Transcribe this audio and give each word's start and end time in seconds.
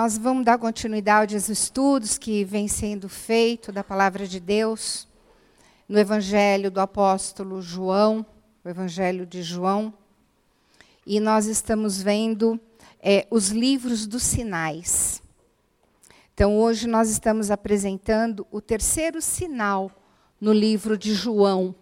nós 0.00 0.16
vamos 0.16 0.46
dar 0.46 0.56
continuidade 0.56 1.34
aos 1.34 1.50
estudos 1.50 2.16
que 2.16 2.42
vêm 2.42 2.66
sendo 2.66 3.06
feitos 3.06 3.74
da 3.74 3.84
palavra 3.84 4.26
de 4.26 4.40
Deus 4.40 5.06
no 5.86 5.98
Evangelho 5.98 6.70
do 6.70 6.80
apóstolo 6.80 7.60
João, 7.60 8.24
o 8.64 8.68
Evangelho 8.70 9.26
de 9.26 9.42
João. 9.42 9.92
E 11.06 11.20
nós 11.20 11.44
estamos 11.44 12.00
vendo 12.00 12.58
é, 12.98 13.26
os 13.30 13.50
livros 13.50 14.06
dos 14.06 14.22
sinais. 14.22 15.22
Então, 16.32 16.56
hoje 16.56 16.88
nós 16.88 17.10
estamos 17.10 17.50
apresentando 17.50 18.46
o 18.50 18.58
terceiro 18.58 19.20
sinal 19.20 19.92
no 20.40 20.54
livro 20.54 20.96
de 20.96 21.12
João. 21.12 21.74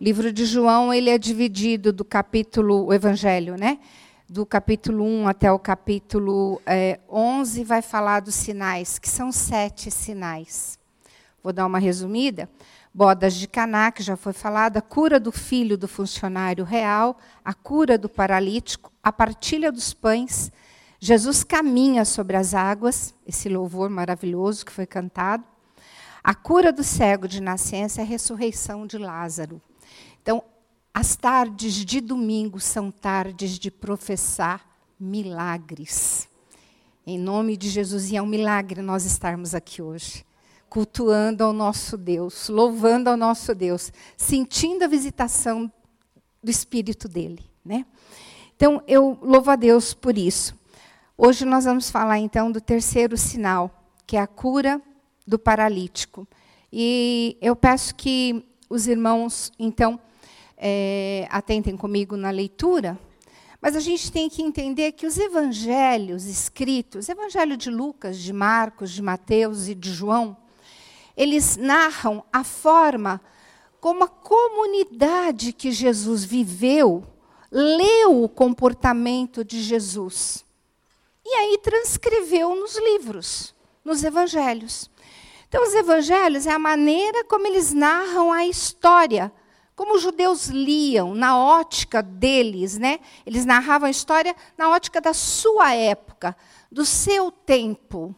O 0.00 0.02
livro 0.02 0.32
de 0.32 0.46
João 0.46 0.94
ele 0.94 1.10
é 1.10 1.18
dividido 1.18 1.92
do 1.92 2.06
capítulo, 2.06 2.86
o 2.86 2.94
Evangelho, 2.94 3.54
né? 3.54 3.78
Do 4.28 4.44
capítulo 4.44 5.04
1 5.04 5.26
até 5.26 5.50
o 5.50 5.58
capítulo 5.58 6.60
é, 6.66 7.00
11, 7.08 7.64
vai 7.64 7.80
falar 7.80 8.20
dos 8.20 8.34
sinais, 8.34 8.98
que 8.98 9.08
são 9.08 9.32
sete 9.32 9.90
sinais. 9.90 10.78
Vou 11.42 11.50
dar 11.50 11.64
uma 11.64 11.78
resumida. 11.78 12.48
Bodas 12.92 13.34
de 13.34 13.48
Caná, 13.48 13.90
que 13.90 14.02
já 14.02 14.16
foi 14.16 14.34
falada, 14.34 14.80
a 14.80 14.82
cura 14.82 15.18
do 15.18 15.32
filho 15.32 15.78
do 15.78 15.88
funcionário 15.88 16.64
real, 16.64 17.16
a 17.42 17.54
cura 17.54 17.96
do 17.96 18.08
paralítico, 18.08 18.92
a 19.02 19.10
partilha 19.10 19.72
dos 19.72 19.94
pães, 19.94 20.52
Jesus 21.00 21.44
caminha 21.44 22.04
sobre 22.04 22.36
as 22.36 22.54
águas, 22.54 23.14
esse 23.26 23.48
louvor 23.48 23.88
maravilhoso 23.88 24.66
que 24.66 24.72
foi 24.72 24.84
cantado, 24.84 25.44
a 26.22 26.34
cura 26.34 26.72
do 26.72 26.82
cego 26.82 27.28
de 27.28 27.40
nascença 27.40 28.00
e 28.00 28.04
a 28.04 28.06
ressurreição 28.06 28.86
de 28.86 28.98
Lázaro. 28.98 29.62
Então, 30.20 30.42
as 30.92 31.16
tardes 31.16 31.74
de 31.74 32.00
domingo 32.00 32.58
são 32.58 32.90
tardes 32.90 33.58
de 33.58 33.70
professar 33.70 34.66
milagres. 34.98 36.28
Em 37.06 37.18
nome 37.18 37.56
de 37.56 37.68
Jesus, 37.68 38.10
e 38.10 38.16
é 38.16 38.22
um 38.22 38.26
milagre 38.26 38.82
nós 38.82 39.04
estarmos 39.04 39.54
aqui 39.54 39.80
hoje, 39.80 40.26
cultuando 40.68 41.44
ao 41.44 41.52
nosso 41.52 41.96
Deus, 41.96 42.48
louvando 42.48 43.08
ao 43.08 43.16
nosso 43.16 43.54
Deus, 43.54 43.92
sentindo 44.16 44.84
a 44.84 44.88
visitação 44.88 45.72
do 46.42 46.50
Espírito 46.50 47.08
dele. 47.08 47.44
Né? 47.64 47.86
Então, 48.56 48.82
eu 48.86 49.18
louvo 49.22 49.50
a 49.50 49.56
Deus 49.56 49.94
por 49.94 50.18
isso. 50.18 50.58
Hoje 51.16 51.44
nós 51.44 51.64
vamos 51.64 51.90
falar 51.90 52.18
então 52.18 52.50
do 52.52 52.60
terceiro 52.60 53.16
sinal, 53.16 53.70
que 54.06 54.16
é 54.16 54.20
a 54.20 54.26
cura 54.26 54.80
do 55.26 55.38
paralítico. 55.38 56.26
E 56.72 57.36
eu 57.40 57.56
peço 57.56 57.94
que 57.94 58.44
os 58.68 58.86
irmãos, 58.86 59.50
então, 59.58 59.98
é, 60.58 61.28
atentem 61.30 61.76
comigo 61.76 62.16
na 62.16 62.30
leitura, 62.30 62.98
mas 63.60 63.76
a 63.76 63.80
gente 63.80 64.10
tem 64.10 64.28
que 64.28 64.42
entender 64.42 64.92
que 64.92 65.06
os 65.06 65.16
evangelhos 65.16 66.26
escritos, 66.26 67.08
evangelho 67.08 67.56
de 67.56 67.70
Lucas, 67.70 68.18
de 68.18 68.32
Marcos, 68.32 68.90
de 68.90 69.00
Mateus 69.00 69.68
e 69.68 69.74
de 69.74 69.92
João, 69.92 70.36
eles 71.16 71.56
narram 71.56 72.24
a 72.32 72.44
forma 72.44 73.20
como 73.80 74.04
a 74.04 74.08
comunidade 74.08 75.52
que 75.52 75.70
Jesus 75.70 76.24
viveu 76.24 77.04
leu 77.50 78.22
o 78.22 78.28
comportamento 78.28 79.44
de 79.44 79.62
Jesus. 79.62 80.44
E 81.24 81.34
aí 81.34 81.58
transcreveu 81.58 82.54
nos 82.54 82.76
livros, 82.76 83.54
nos 83.84 84.04
evangelhos. 84.04 84.90
Então, 85.48 85.62
os 85.62 85.74
evangelhos 85.74 86.46
é 86.46 86.52
a 86.52 86.58
maneira 86.58 87.24
como 87.24 87.46
eles 87.46 87.72
narram 87.72 88.32
a 88.32 88.46
história 88.46 89.32
como 89.78 89.94
os 89.94 90.02
judeus 90.02 90.48
liam 90.48 91.14
na 91.14 91.38
ótica 91.38 92.02
deles, 92.02 92.76
né? 92.76 92.98
Eles 93.24 93.44
narravam 93.44 93.86
a 93.86 93.90
história 93.90 94.34
na 94.56 94.70
ótica 94.70 95.00
da 95.00 95.14
sua 95.14 95.72
época, 95.72 96.36
do 96.68 96.84
seu 96.84 97.30
tempo. 97.30 98.12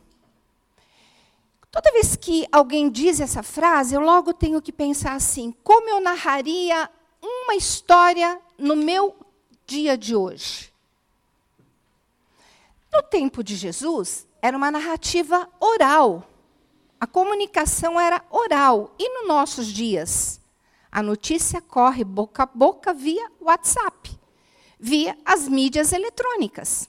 Toda 1.70 1.93
vez 1.93 2.16
que 2.16 2.47
alguém 2.50 2.88
diz 2.88 3.20
essa 3.20 3.43
frase, 3.43 3.94
eu 3.94 4.00
logo 4.00 4.32
tenho 4.32 4.62
que 4.62 4.72
pensar 4.72 5.12
assim: 5.12 5.54
como 5.62 5.87
eu 5.91 6.00
narraria 6.00 6.91
uma 7.22 7.54
história 7.54 8.41
no 8.56 8.75
meu 8.75 9.15
dia 9.66 9.99
de 9.99 10.16
hoje? 10.16 10.72
No 12.91 13.03
tempo 13.03 13.44
de 13.44 13.54
Jesus, 13.54 14.26
era 14.41 14.56
uma 14.56 14.70
narrativa 14.70 15.47
oral. 15.60 16.26
A 16.99 17.06
comunicação 17.06 18.00
era 18.00 18.25
oral. 18.31 18.94
E 18.99 19.10
nos 19.10 19.28
nossos 19.28 19.66
dias? 19.66 20.39
A 20.90 21.02
notícia 21.02 21.60
corre 21.60 22.04
boca 22.04 22.42
a 22.42 22.46
boca 22.46 22.92
via 22.92 23.30
WhatsApp, 23.40 24.10
via 24.78 25.16
as 25.24 25.48
mídias 25.48 25.92
eletrônicas. 25.92 26.88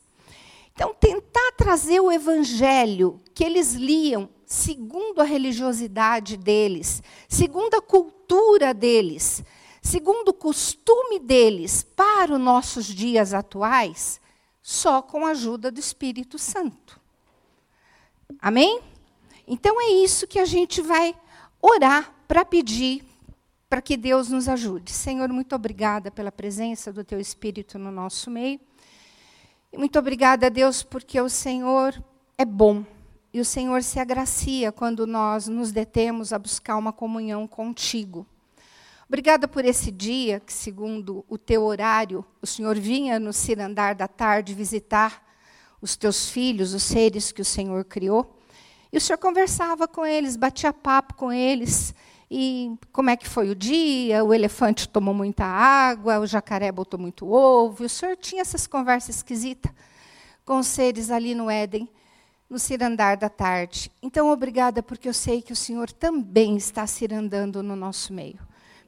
Então, 0.73 0.94
tentar 0.94 1.51
trazer 1.57 2.00
o 2.00 2.12
evangelho 2.12 3.22
que 3.34 3.44
eles 3.44 3.73
liam 3.73 4.29
segundo 4.45 5.22
a 5.22 5.23
religiosidade 5.23 6.35
deles, 6.35 7.03
segundo 7.29 7.75
a 7.75 7.81
cultura 7.81 8.73
deles, 8.73 9.44
segundo 9.81 10.29
o 10.29 10.33
costume 10.33 11.19
deles 11.19 11.83
para 11.83 12.33
os 12.33 12.39
nossos 12.39 12.85
dias 12.85 13.33
atuais, 13.33 14.19
só 14.62 15.01
com 15.01 15.25
a 15.25 15.31
ajuda 15.31 15.72
do 15.72 15.79
Espírito 15.79 16.38
Santo. 16.38 17.00
Amém? 18.39 18.81
Então 19.47 19.81
é 19.81 19.89
isso 19.89 20.28
que 20.28 20.39
a 20.39 20.45
gente 20.45 20.81
vai 20.81 21.16
orar 21.62 22.13
para 22.28 22.45
pedir 22.45 23.03
para 23.72 23.82
que 23.82 23.96
Deus 23.96 24.28
nos 24.28 24.50
ajude. 24.50 24.92
Senhor, 24.92 25.30
muito 25.30 25.56
obrigada 25.56 26.12
pela 26.12 26.30
presença 26.30 26.92
do 26.92 27.06
Teu 27.06 27.22
Espírito 27.22 27.80
no 27.80 27.90
nosso 27.90 28.30
meio. 28.30 28.59
E 29.72 29.78
muito 29.78 29.98
obrigada, 29.98 30.50
Deus, 30.50 30.84
porque 30.84 31.22
o 31.22 31.30
Senhor 31.30 31.98
é 32.38 32.44
bom. 32.44 32.84
E 33.34 33.40
o 33.40 33.46
Senhor 33.46 33.81
se 33.81 33.98
agracia 33.98 34.74
quando 34.74 35.08
nós 35.08 35.48
nos 35.48 35.72
detemos 35.72 36.34
a 36.34 36.38
buscar 36.38 36.76
uma 36.76 36.92
comunhão 36.92 37.48
contigo. 37.48 38.28
Obrigada 39.08 39.48
por 39.48 39.64
esse 39.64 39.90
dia 39.90 40.42
que, 40.42 40.52
segundo 40.52 41.24
o 41.30 41.38
teu 41.38 41.64
horário, 41.64 42.26
o 42.42 42.46
Senhor 42.46 42.78
vinha 42.78 43.22
no 43.22 43.31
cirandar 43.31 43.96
da 43.96 44.06
tarde 44.06 44.54
visitar 44.54 45.26
os 45.81 45.96
teus 45.96 46.30
filhos, 46.30 46.74
os 46.74 46.84
seres 46.84 47.31
que 47.31 47.42
o 47.42 47.46
Senhor 47.46 47.86
criou. 47.86 48.38
E 48.92 48.98
o 48.98 49.02
Senhor 49.02 49.18
conversava 49.18 49.88
com 49.88 50.06
eles, 50.06 50.36
batia 50.36 50.74
papo 50.74 51.14
com 51.14 51.31
eles, 51.31 51.96
e 52.34 52.78
como 52.94 53.09
é 53.09 53.18
que 53.18 53.28
foi 53.28 53.50
o 53.50 53.56
dia, 53.56 54.24
o 54.24 54.34
elefante 54.34 54.88
tomou 54.88 55.14
muita 55.14 55.44
água, 55.44 56.18
o 56.18 56.25
jacaré 56.25 56.72
botou 56.72 56.97
muito 56.97 57.30
ovo. 57.30 57.84
E 57.84 57.88
o 57.88 57.90
senhor 57.90 58.16
tinha 58.16 58.42
essas 58.42 58.66
conversas 58.66 59.18
esquisitas 59.18 59.69
com 60.46 60.58
os 60.59 60.68
seres 60.68 61.12
ali 61.12 61.36
no 61.36 61.50
Éden, 61.52 61.90
no 62.50 62.58
cirandar 62.58 63.18
da 63.18 63.28
tarde. 63.28 63.92
Então, 64.02 64.30
obrigada, 64.30 64.81
porque 64.81 65.09
eu 65.09 65.14
sei 65.14 65.42
que 65.42 65.52
o 65.52 65.56
senhor 65.58 65.92
também 65.92 66.56
está 66.56 66.88
cirandando 66.88 67.62
no 67.62 67.75
nosso 67.75 68.14
meio. 68.14 68.40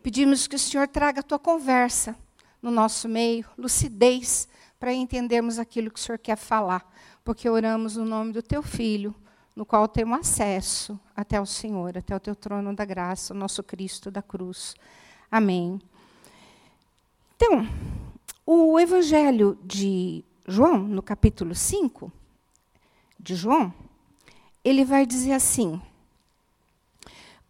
Pedimos 0.01 0.47
que 0.47 0.55
o 0.55 0.59
senhor 0.59 0.87
traga 0.87 1.19
a 1.19 1.23
tua 1.23 1.37
conversa 1.37 2.15
no 2.61 2.71
nosso 2.71 3.09
meio, 3.09 3.45
lucidez, 3.57 4.47
para 4.79 4.93
entendermos 4.93 5.59
aquilo 5.59 5.91
que 5.91 5.99
o 5.99 6.01
senhor 6.01 6.17
quer 6.17 6.37
falar. 6.37 6.89
Porque 7.25 7.49
oramos 7.49 7.97
no 7.97 8.05
nome 8.05 8.31
do 8.31 8.41
teu 8.41 8.63
filho 8.63 9.13
no 9.55 9.65
qual 9.65 9.87
temos 9.87 10.19
acesso 10.19 10.99
até 11.15 11.39
o 11.39 11.45
Senhor, 11.45 11.97
até 11.97 12.15
o 12.15 12.19
teu 12.19 12.35
trono 12.35 12.75
da 12.75 12.85
graça, 12.85 13.33
o 13.33 13.37
nosso 13.37 13.61
Cristo 13.63 14.09
da 14.09 14.21
cruz. 14.21 14.75
Amém. 15.31 15.79
Então, 17.35 17.67
o 18.45 18.79
Evangelho 18.79 19.57
de 19.63 20.23
João, 20.47 20.79
no 20.79 21.01
capítulo 21.01 21.53
5 21.53 22.11
de 23.19 23.35
João, 23.35 23.73
ele 24.63 24.83
vai 24.83 25.05
dizer 25.05 25.33
assim: 25.33 25.81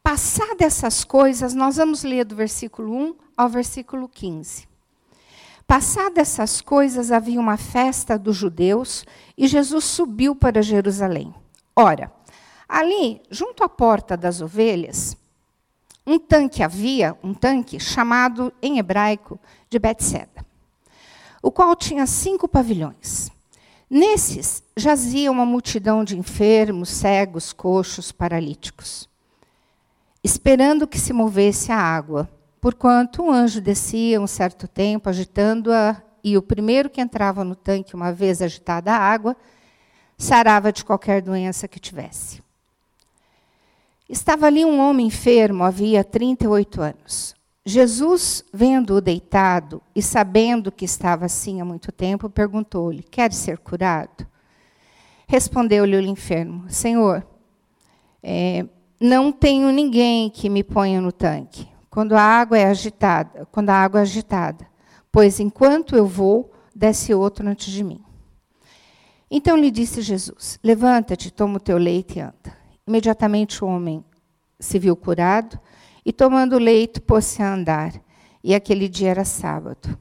Passadas 0.01 0.62
essas 0.62 1.04
coisas, 1.04 1.54
nós 1.54 1.78
vamos 1.78 2.04
ler 2.04 2.25
do 2.25 2.36
versículo 2.36 2.94
1 2.94 3.16
ao 3.38 3.50
versículo 3.50 4.10
15. 4.10 4.68
Passadas 5.66 6.28
essas 6.28 6.62
coisas, 6.62 7.12
havia 7.12 7.39
uma 7.39 7.57
festa 7.57 8.18
dos 8.19 8.36
judeus 8.36 9.06
e 9.38 9.48
Jesus 9.48 9.86
subiu 9.86 10.36
para 10.36 10.62
Jerusalém. 10.62 11.33
Ora, 11.75 12.12
ali, 12.70 13.22
junto 13.31 13.64
à 13.64 13.70
porta 13.70 14.16
das 14.16 14.42
ovelhas, 14.42 15.18
um 16.06 16.20
tanque 16.20 16.62
havia, 16.62 17.18
um 17.24 17.34
tanque 17.34 17.80
chamado 17.80 18.54
em 18.62 18.78
hebraico 18.78 19.40
de 19.70 19.80
Betseda, 19.80 20.46
o 21.42 21.52
qual 21.52 21.75
tinha 21.75 22.06
cinco 22.06 22.48
pavilhões. 22.48 23.31
Nesses 23.90 24.64
jazia 24.75 25.31
uma 25.31 25.46
multidão 25.46 26.04
de 26.04 26.18
enfermos, 26.18 26.90
cegos, 26.90 27.54
coxos, 27.54 28.12
paralíticos, 28.12 29.10
esperando 30.24 30.88
que 30.88 31.00
se 31.00 31.14
movesse 31.14 31.72
a 31.72 31.78
água, 31.78 32.30
porquanto 32.60 33.24
um 33.24 33.31
anjo 33.31 33.62
descia 33.62 34.22
um 34.22 34.28
certo 34.28 34.68
tempo 34.68 35.10
agitando-a, 35.10 36.02
e 36.24 36.38
o 36.38 36.42
primeiro 36.42 36.90
que 36.90 37.02
entrava 37.02 37.44
no 37.44 37.56
tanque, 37.56 37.96
uma 37.96 38.12
vez 38.12 38.42
agitada 38.42 38.94
a 38.94 38.98
água, 38.98 39.36
sarava 40.24 40.72
de 40.72 40.84
qualquer 40.86 41.22
doença 41.22 41.68
que 41.68 41.80
tivesse. 41.80 42.42
Estava 44.10 44.48
ali 44.48 44.64
um 44.64 44.80
homem 44.80 45.08
enfermo, 45.08 45.64
havia 45.64 46.04
38 46.04 46.81
anos. 46.81 47.36
Jesus, 47.66 48.44
vendo-o 48.54 49.02
deitado 49.02 49.81
e 49.96 50.02
sabendo 50.02 50.72
que 50.72 50.86
estava 50.86 51.25
assim 51.25 51.62
há 51.62 51.66
muito 51.66 51.92
tempo, 51.92 52.30
perguntou-lhe: 52.30 53.04
Queres 53.04 53.38
ser 53.38 53.58
curado? 53.58 54.28
Respondeu-lhe 55.28 55.96
o 55.96 56.02
enfermo: 56.02 56.69
Senhor, 56.69 57.26
é, 58.22 58.66
não 59.00 59.31
tenho 59.31 59.72
ninguém 59.72 60.30
que 60.30 60.50
me 60.50 60.64
ponha 60.64 61.00
no 61.00 61.12
tanque 61.12 61.68
quando 61.90 62.14
a 62.14 62.22
água 62.22 62.58
é 62.58 62.66
agitada, 62.66 63.48
quando 63.52 63.69
a 63.69 63.76
água 63.76 64.00
é 64.00 64.02
agitada, 64.02 64.68
pois 65.12 65.40
enquanto 65.40 65.96
eu 65.96 66.08
vou, 66.08 66.52
desce 66.76 67.14
outro 67.14 67.48
antes 67.48 67.72
de 67.72 67.84
mim. 67.84 68.04
Então 69.35 69.57
lhe 69.57 69.71
disse 69.71 70.00
Jesus: 70.03 70.59
Levanta-te, 70.63 71.31
toma 71.31 71.57
o 71.57 71.59
teu 71.59 71.80
leite 71.80 72.19
e 72.19 72.21
anda. 72.21 72.56
Imediatamente 72.85 73.65
o 73.65 73.68
homem 73.68 74.06
se 74.59 74.77
viu 74.77 74.95
curado 74.95 75.59
e, 76.06 76.13
tomando 76.13 76.56
o 76.56 76.59
leito, 76.59 77.01
pôs-se 77.01 77.41
a 77.41 77.51
andar. 77.51 78.00
E 78.44 78.53
aquele 78.53 78.88
dia 78.88 79.09
era 79.09 79.25
sábado. 79.25 79.97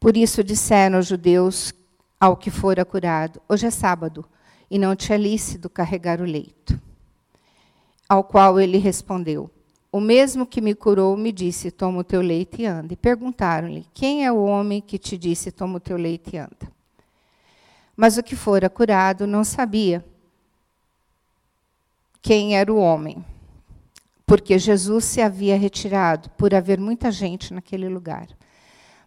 Por 0.00 0.16
isso 0.16 0.42
disseram 0.42 0.98
os 0.98 1.08
judeus 1.08 1.74
ao 2.18 2.34
que 2.34 2.50
fora 2.50 2.86
curado: 2.86 3.38
Hoje 3.46 3.66
é 3.66 3.70
sábado, 3.70 4.24
e 4.70 4.78
não 4.78 4.96
te 4.96 5.12
é 5.12 5.18
lícito 5.18 5.68
carregar 5.68 6.18
o 6.18 6.24
leito. 6.24 6.80
Ao 8.08 8.24
qual 8.24 8.58
ele 8.58 8.78
respondeu: 8.78 9.50
O 9.92 10.00
mesmo 10.00 10.46
que 10.46 10.62
me 10.62 10.74
curou 10.74 11.18
me 11.18 11.32
disse: 11.32 11.70
Toma 11.70 11.98
o 11.98 12.04
teu 12.04 12.22
leito 12.22 12.62
e 12.62 12.64
anda. 12.64 12.94
E 12.94 12.96
perguntaram-lhe: 12.96 13.86
Quem 13.92 14.24
é 14.24 14.32
o 14.32 14.42
homem 14.42 14.80
que 14.80 14.96
te 14.96 15.18
disse: 15.18 15.52
Toma 15.52 15.76
o 15.76 15.80
teu 15.80 15.98
leito 15.98 16.34
e 16.34 16.38
anda? 16.38 16.81
Mas 17.96 18.16
o 18.16 18.22
que 18.22 18.34
fora 18.34 18.70
curado 18.70 19.26
não 19.26 19.44
sabia 19.44 20.04
quem 22.20 22.56
era 22.56 22.72
o 22.72 22.78
homem, 22.78 23.24
porque 24.24 24.58
Jesus 24.58 25.04
se 25.04 25.20
havia 25.20 25.58
retirado 25.58 26.30
por 26.30 26.54
haver 26.54 26.78
muita 26.78 27.10
gente 27.10 27.52
naquele 27.52 27.88
lugar. 27.88 28.28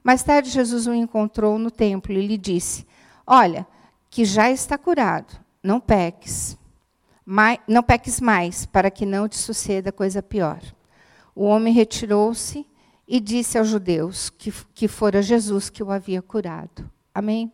Mais 0.03 0.21
tarde, 0.21 0.49
Jesus 0.49 0.85
o 0.85 0.93
encontrou 0.93 1.57
no 1.57 1.71
templo 1.71 2.13
e 2.13 2.27
lhe 2.27 2.37
disse: 2.37 2.85
Olha, 3.25 3.65
que 4.09 4.23
já 4.23 4.51
está 4.51 4.77
curado, 4.77 5.39
não 5.63 5.79
peques. 5.79 6.57
Mais, 7.25 7.57
não 7.67 7.81
peques 7.81 8.21
mais, 8.21 8.67
para 8.67 8.91
que 8.91 9.05
não 9.05 9.27
te 9.27 9.35
suceda 9.35 9.91
coisa 9.91 10.21
pior. 10.21 10.61
O 11.33 11.43
homem 11.45 11.73
retirou-se 11.73 12.67
e 13.07 13.19
disse 13.19 13.57
aos 13.57 13.67
judeus 13.67 14.29
que, 14.29 14.53
que 14.73 14.87
fora 14.87 15.21
Jesus 15.23 15.69
que 15.69 15.81
o 15.81 15.91
havia 15.91 16.21
curado. 16.21 16.89
Amém? 17.13 17.51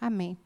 Amém. 0.00 0.36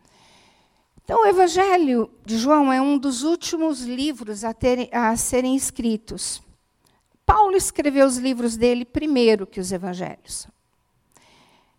Então, 1.02 1.22
o 1.22 1.26
Evangelho 1.26 2.10
de 2.24 2.38
João 2.38 2.72
é 2.72 2.80
um 2.80 2.96
dos 2.96 3.22
últimos 3.22 3.82
livros 3.82 4.44
a, 4.44 4.54
a 4.92 5.16
serem 5.16 5.56
escritos. 5.56 6.42
Paulo 7.26 7.56
escreveu 7.56 8.06
os 8.06 8.16
livros 8.16 8.56
dele 8.56 8.84
primeiro 8.84 9.46
que 9.46 9.60
os 9.60 9.72
evangelhos. 9.72 10.48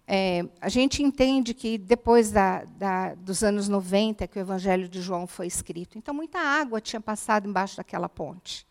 É, 0.07 0.45
a 0.59 0.68
gente 0.68 1.01
entende 1.01 1.53
que 1.53 1.77
depois 1.77 2.31
da, 2.31 2.65
da, 2.65 3.15
dos 3.15 3.44
anos 3.44 3.69
90 3.69 4.27
que 4.27 4.38
o 4.38 4.41
Evangelho 4.41 4.89
de 4.89 5.01
João 5.01 5.25
foi 5.25 5.47
escrito. 5.47 5.97
Então, 5.97 6.13
muita 6.13 6.39
água 6.39 6.81
tinha 6.81 7.00
passado 7.00 7.47
embaixo 7.47 7.77
daquela 7.77 8.09
ponte 8.09 8.65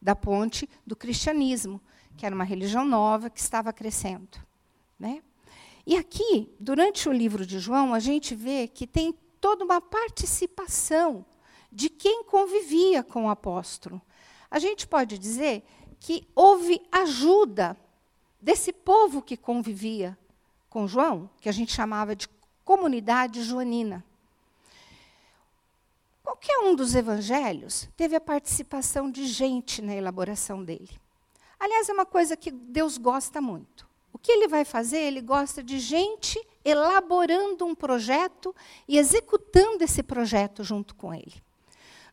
da 0.00 0.16
ponte 0.16 0.68
do 0.86 0.96
cristianismo, 0.96 1.80
que 2.16 2.24
era 2.24 2.34
uma 2.34 2.44
religião 2.44 2.84
nova 2.84 3.28
que 3.28 3.40
estava 3.40 3.72
crescendo. 3.72 4.38
Né? 4.98 5.22
E 5.86 5.96
aqui, 5.96 6.54
durante 6.58 7.08
o 7.08 7.12
livro 7.12 7.46
de 7.46 7.58
João, 7.58 7.94
a 7.94 7.98
gente 7.98 8.34
vê 8.34 8.68
que 8.68 8.86
tem 8.86 9.14
toda 9.40 9.64
uma 9.64 9.80
participação 9.80 11.24
de 11.72 11.88
quem 11.88 12.24
convivia 12.24 13.02
com 13.02 13.26
o 13.26 13.30
apóstolo. 13.30 14.00
A 14.50 14.58
gente 14.58 14.86
pode 14.86 15.18
dizer 15.18 15.64
que 15.98 16.26
houve 16.34 16.82
ajuda 16.90 17.76
desse 18.40 18.72
povo 18.72 19.22
que 19.22 19.36
convivia 19.36 20.18
com 20.68 20.86
João, 20.86 21.28
que 21.40 21.48
a 21.48 21.52
gente 21.52 21.72
chamava 21.72 22.14
de 22.14 22.28
comunidade 22.64 23.42
joanina. 23.42 24.04
Qualquer 26.22 26.58
um 26.60 26.76
dos 26.76 26.94
evangelhos 26.94 27.88
teve 27.96 28.14
a 28.14 28.20
participação 28.20 29.10
de 29.10 29.26
gente 29.26 29.82
na 29.82 29.94
elaboração 29.94 30.62
dele. 30.62 31.00
Aliás, 31.58 31.88
é 31.88 31.92
uma 31.92 32.06
coisa 32.06 32.36
que 32.36 32.50
Deus 32.50 32.96
gosta 32.96 33.40
muito. 33.40 33.89
O 34.12 34.18
que 34.18 34.32
ele 34.32 34.48
vai 34.48 34.64
fazer? 34.64 34.98
Ele 34.98 35.20
gosta 35.20 35.62
de 35.62 35.78
gente 35.78 36.40
elaborando 36.64 37.64
um 37.64 37.74
projeto 37.74 38.54
e 38.86 38.98
executando 38.98 39.84
esse 39.84 40.02
projeto 40.02 40.62
junto 40.62 40.94
com 40.94 41.14
ele. 41.14 41.42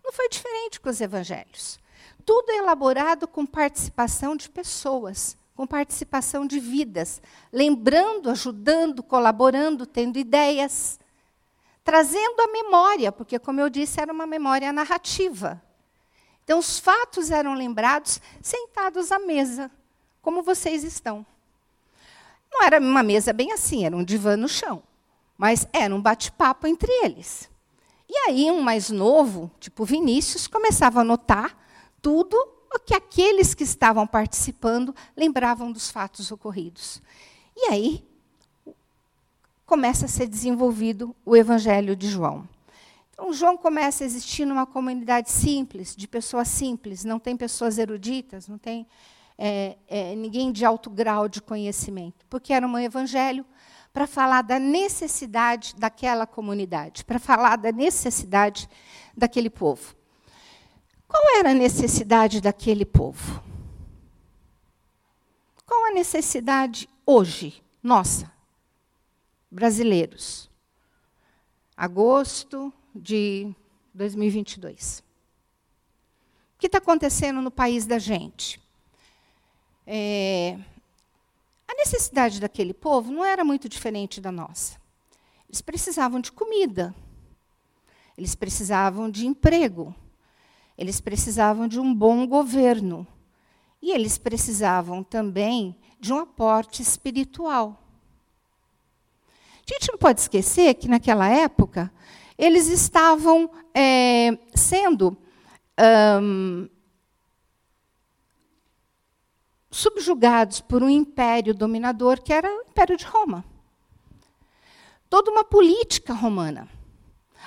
Não 0.03 0.11
foi 0.13 0.29
diferente 0.29 0.79
com 0.79 0.89
os 0.89 1.01
evangelhos. 1.01 1.79
Tudo 2.25 2.51
é 2.51 2.57
elaborado 2.57 3.27
com 3.27 3.45
participação 3.45 4.35
de 4.35 4.49
pessoas, 4.49 5.37
com 5.55 5.65
participação 5.65 6.45
de 6.45 6.59
vidas, 6.59 7.21
lembrando, 7.51 8.29
ajudando, 8.29 9.01
colaborando, 9.01 9.85
tendo 9.85 10.19
ideias, 10.19 10.99
trazendo 11.83 12.41
a 12.41 12.47
memória, 12.47 13.11
porque, 13.11 13.39
como 13.39 13.59
eu 13.59 13.69
disse, 13.69 13.99
era 13.99 14.13
uma 14.13 14.27
memória 14.27 14.71
narrativa. 14.71 15.61
Então, 16.43 16.59
os 16.59 16.79
fatos 16.79 17.31
eram 17.31 17.53
lembrados 17.53 18.21
sentados 18.41 19.11
à 19.11 19.19
mesa, 19.19 19.71
como 20.21 20.43
vocês 20.43 20.83
estão. 20.83 21.25
Não 22.51 22.63
era 22.63 22.79
uma 22.79 23.03
mesa 23.03 23.33
bem 23.33 23.51
assim, 23.51 23.85
era 23.85 23.95
um 23.95 24.03
divã 24.03 24.35
no 24.35 24.47
chão, 24.47 24.83
mas 25.37 25.67
era 25.73 25.93
um 25.93 26.01
bate-papo 26.01 26.67
entre 26.67 26.91
eles. 27.03 27.49
E 28.09 28.15
aí, 28.27 28.49
um 28.49 28.61
mais 28.61 28.89
novo, 28.89 29.51
tipo 29.59 29.83
Vinícius, 29.83 30.47
começava 30.47 30.99
a 30.99 31.01
anotar 31.01 31.57
tudo 32.01 32.35
o 32.73 32.79
que 32.79 32.93
aqueles 32.93 33.53
que 33.53 33.63
estavam 33.63 34.07
participando 34.07 34.95
lembravam 35.15 35.71
dos 35.71 35.91
fatos 35.91 36.31
ocorridos. 36.31 37.01
E 37.55 37.67
aí 37.69 38.07
começa 39.65 40.05
a 40.05 40.09
ser 40.09 40.27
desenvolvido 40.27 41.13
o 41.25 41.35
Evangelho 41.35 41.95
de 41.95 42.07
João. 42.07 42.47
Então, 43.11 43.33
João 43.33 43.57
começa 43.57 44.03
a 44.03 44.07
existir 44.07 44.45
numa 44.45 44.65
comunidade 44.65 45.31
simples, 45.31 45.95
de 45.95 46.07
pessoas 46.07 46.47
simples, 46.47 47.03
não 47.03 47.19
tem 47.19 47.35
pessoas 47.35 47.77
eruditas, 47.77 48.47
não 48.47 48.57
tem 48.57 48.87
é, 49.37 49.77
é, 49.87 50.15
ninguém 50.15 50.51
de 50.51 50.65
alto 50.65 50.89
grau 50.89 51.29
de 51.29 51.41
conhecimento, 51.41 52.25
porque 52.29 52.51
era 52.51 52.67
um 52.67 52.77
evangelho 52.77 53.45
para 53.93 54.07
falar 54.07 54.41
da 54.41 54.59
necessidade 54.59 55.75
daquela 55.75 56.25
comunidade, 56.25 57.05
para 57.05 57.19
falar 57.19 57.55
da 57.57 57.71
necessidade 57.71 58.69
daquele 59.15 59.49
povo. 59.49 59.95
Qual 61.07 61.37
era 61.37 61.51
a 61.51 61.53
necessidade 61.53 62.41
daquele 62.41 62.85
povo? 62.85 63.43
Qual 65.65 65.85
a 65.85 65.91
necessidade 65.91 66.89
hoje, 67.05 67.63
nossa, 67.81 68.31
brasileiros? 69.49 70.49
Agosto 71.75 72.73
de 72.93 73.53
2022. 73.93 75.03
O 76.55 76.59
que 76.59 76.67
está 76.67 76.79
acontecendo 76.79 77.41
no 77.41 77.51
país 77.51 77.85
da 77.85 77.99
gente? 77.99 78.59
É, 79.89 80.59
a 81.65 81.73
necessidade 81.75 82.41
daquele 82.41 82.73
povo 82.73 83.09
não 83.09 83.23
era 83.23 83.45
muito 83.45 83.69
diferente 83.69 84.19
da 84.19 84.33
nossa. 84.33 84.77
Eles 85.47 85.61
precisavam 85.61 86.19
de 86.19 86.29
comida, 86.29 86.93
eles 88.17 88.35
precisavam 88.35 89.09
de 89.09 89.25
emprego, 89.25 89.95
eles 90.77 90.99
precisavam 90.99 91.69
de 91.69 91.79
um 91.79 91.95
bom 91.95 92.27
governo. 92.27 93.07
E 93.81 93.91
eles 93.91 94.17
precisavam 94.17 95.03
também 95.03 95.73
de 95.99 96.11
um 96.11 96.19
aporte 96.19 96.81
espiritual. 96.81 97.81
A 99.55 99.73
gente 99.73 99.89
não 99.89 99.97
pode 99.97 100.19
esquecer 100.19 100.73
que, 100.73 100.87
naquela 100.87 101.29
época, 101.29 101.91
eles 102.37 102.67
estavam 102.67 103.49
é, 103.73 104.37
sendo 104.53 105.17
um, 106.21 106.67
subjugados 109.77 110.59
por 110.59 110.81
um 110.81 110.89
império 110.89 111.53
dominador 111.53 112.19
que 112.19 112.33
era 112.33 112.49
o 112.49 112.61
Império 112.67 112.97
de 112.97 113.05
Roma. 113.05 113.45
Toda 115.07 115.29
uma 115.29 115.43
política 115.43 116.13
romana. 116.13 116.67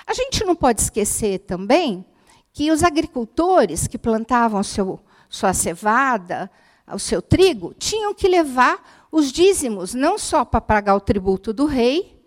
A 0.07 0.13
gente 0.13 0.45
não 0.45 0.55
pode 0.55 0.79
esquecer 0.79 1.39
também 1.39 2.05
que 2.53 2.71
os 2.71 2.83
agricultores 2.83 3.85
que 3.85 3.97
plantavam 3.97 4.63
seu, 4.63 4.97
sua 5.29 5.53
cevada, 5.53 6.49
o 6.87 6.97
seu 6.97 7.21
trigo, 7.21 7.73
tinham 7.73 8.13
que 8.13 8.29
levar 8.29 9.07
os 9.11 9.29
dízimos, 9.29 9.93
não 9.93 10.17
só 10.17 10.45
para 10.45 10.61
pagar 10.61 10.95
o 10.95 11.01
tributo 11.01 11.51
do 11.51 11.65
rei, 11.65 12.17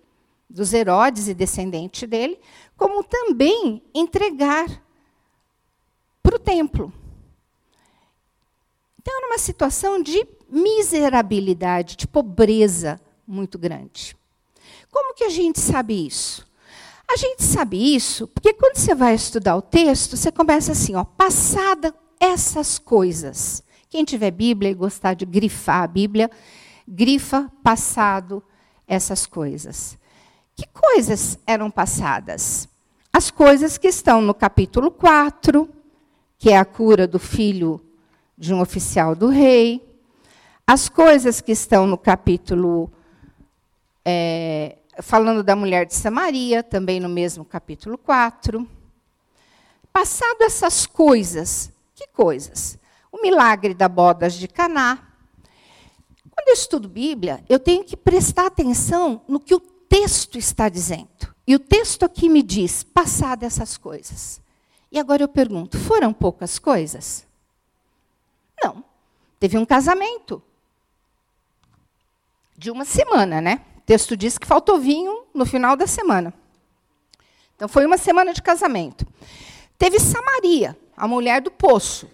dos 0.51 0.75
Herodes 0.75 1.29
e 1.29 1.35
descendente 1.35 2.07
dele, 2.07 2.39
como 2.77 3.03
também 3.03 3.83
entregar 3.95 4.67
para 6.23 6.37
o 6.37 6.39
templo. 6.39 6.93
Então, 9.05 9.19
era 9.19 9.27
uma 9.27 9.39
situação 9.39 10.03
de 10.03 10.27
miserabilidade, 10.49 11.95
de 11.95 12.09
pobreza 12.09 12.99
muito 13.27 13.59
grande. 13.59 14.17
Como 14.91 15.13
que 15.13 15.25
a 15.25 15.29
gente 15.29 15.61
sabe 15.61 16.07
isso? 16.07 16.49
A 17.07 17.17
gente 17.17 17.43
sabe 17.43 17.95
isso 17.95 18.27
porque 18.29 18.55
quando 18.55 18.79
você 18.79 18.95
vai 18.95 19.15
estudar 19.15 19.57
o 19.57 19.61
texto, 19.61 20.17
você 20.17 20.33
começa 20.33 20.73
assim, 20.73 20.95
ó, 20.95 21.05
passada 21.05 21.95
essas 22.19 22.79
coisas. 22.79 23.63
Quem 23.91 24.05
tiver 24.05 24.31
Bíblia 24.31 24.71
e 24.71 24.75
gostar 24.75 25.13
de 25.13 25.27
grifar 25.27 25.83
a 25.83 25.87
Bíblia, 25.87 26.31
grifa 26.89 27.53
passado 27.63 28.43
essas 28.89 29.27
coisas. 29.27 29.99
Que 30.57 30.67
coisas 30.67 31.39
eram 31.47 31.71
passadas? 31.71 32.69
as 33.15 33.31
coisas 33.31 33.79
que 33.79 33.87
estão 33.87 34.21
no 34.21 34.35
capítulo 34.35 34.91
4, 34.91 35.69
que 36.37 36.51
é 36.51 36.59
a 36.59 36.65
cura 36.65 37.07
do 37.07 37.21
filho 37.21 37.81
de 38.37 38.53
um 38.53 38.61
oficial 38.61 39.15
do 39.15 39.29
rei, 39.29 39.87
as 40.67 40.89
coisas 40.89 41.41
que 41.41 41.53
estão 41.53 41.87
no 41.87 41.99
capítulo. 41.99 42.93
É, 44.05 44.79
falando 45.03 45.43
da 45.43 45.57
mulher 45.57 45.87
de 45.87 45.95
Samaria, 45.95 46.63
também 46.63 47.01
no 47.01 47.09
mesmo 47.09 47.45
capítulo 47.45 47.99
4. 47.99 48.69
Passado 49.93 50.43
essas 50.43 50.87
coisas, 50.87 51.73
que 51.95 52.07
coisas? 52.09 52.79
O 53.11 53.23
milagre 53.23 53.75
da 53.75 53.89
bodas 53.89 54.35
de 54.35 54.49
Caná. 54.49 54.99
Quando 56.31 56.49
eu 56.49 56.55
estudo 56.55 56.89
Bíblia, 56.89 57.45
eu 57.49 57.59
tenho 57.59 57.85
que 57.85 57.97
prestar 57.97 58.47
atenção 58.47 59.23
no 59.29 59.39
que 59.39 59.55
o 59.55 59.61
texto 59.61 60.37
está 60.37 60.69
dizendo. 60.69 61.09
E 61.47 61.55
o 61.55 61.59
texto 61.59 62.05
aqui 62.05 62.29
me 62.29 62.43
diz, 62.43 62.83
passado 62.83 63.45
essas 63.45 63.77
coisas. 63.77 64.41
E 64.91 64.99
agora 64.99 65.23
eu 65.23 65.29
pergunto, 65.29 65.79
foram 65.79 66.13
poucas 66.13 66.59
coisas? 66.59 67.27
Não. 68.63 68.85
Teve 69.39 69.59
um 69.59 69.65
casamento. 69.65 70.43
De 72.57 72.71
uma 72.71 72.85
semana, 72.85 73.41
né? 73.41 73.61
O 73.79 73.81
texto 73.83 74.17
diz 74.17 74.39
que 74.39 74.47
faltou 74.47 74.79
vinho 74.79 75.25
no 75.35 75.45
final 75.45 75.77
da 75.77 75.87
semana. 75.87 76.33
Então 77.57 77.69
foi 77.69 77.85
uma 77.85 77.99
semana 77.99 78.33
de 78.33 78.43
casamento. 78.43 79.07
Teve 79.79 79.99
Samaria, 79.99 80.79
a 80.97 81.07
mulher 81.07 81.41
do 81.41 81.51
poço. 81.51 82.11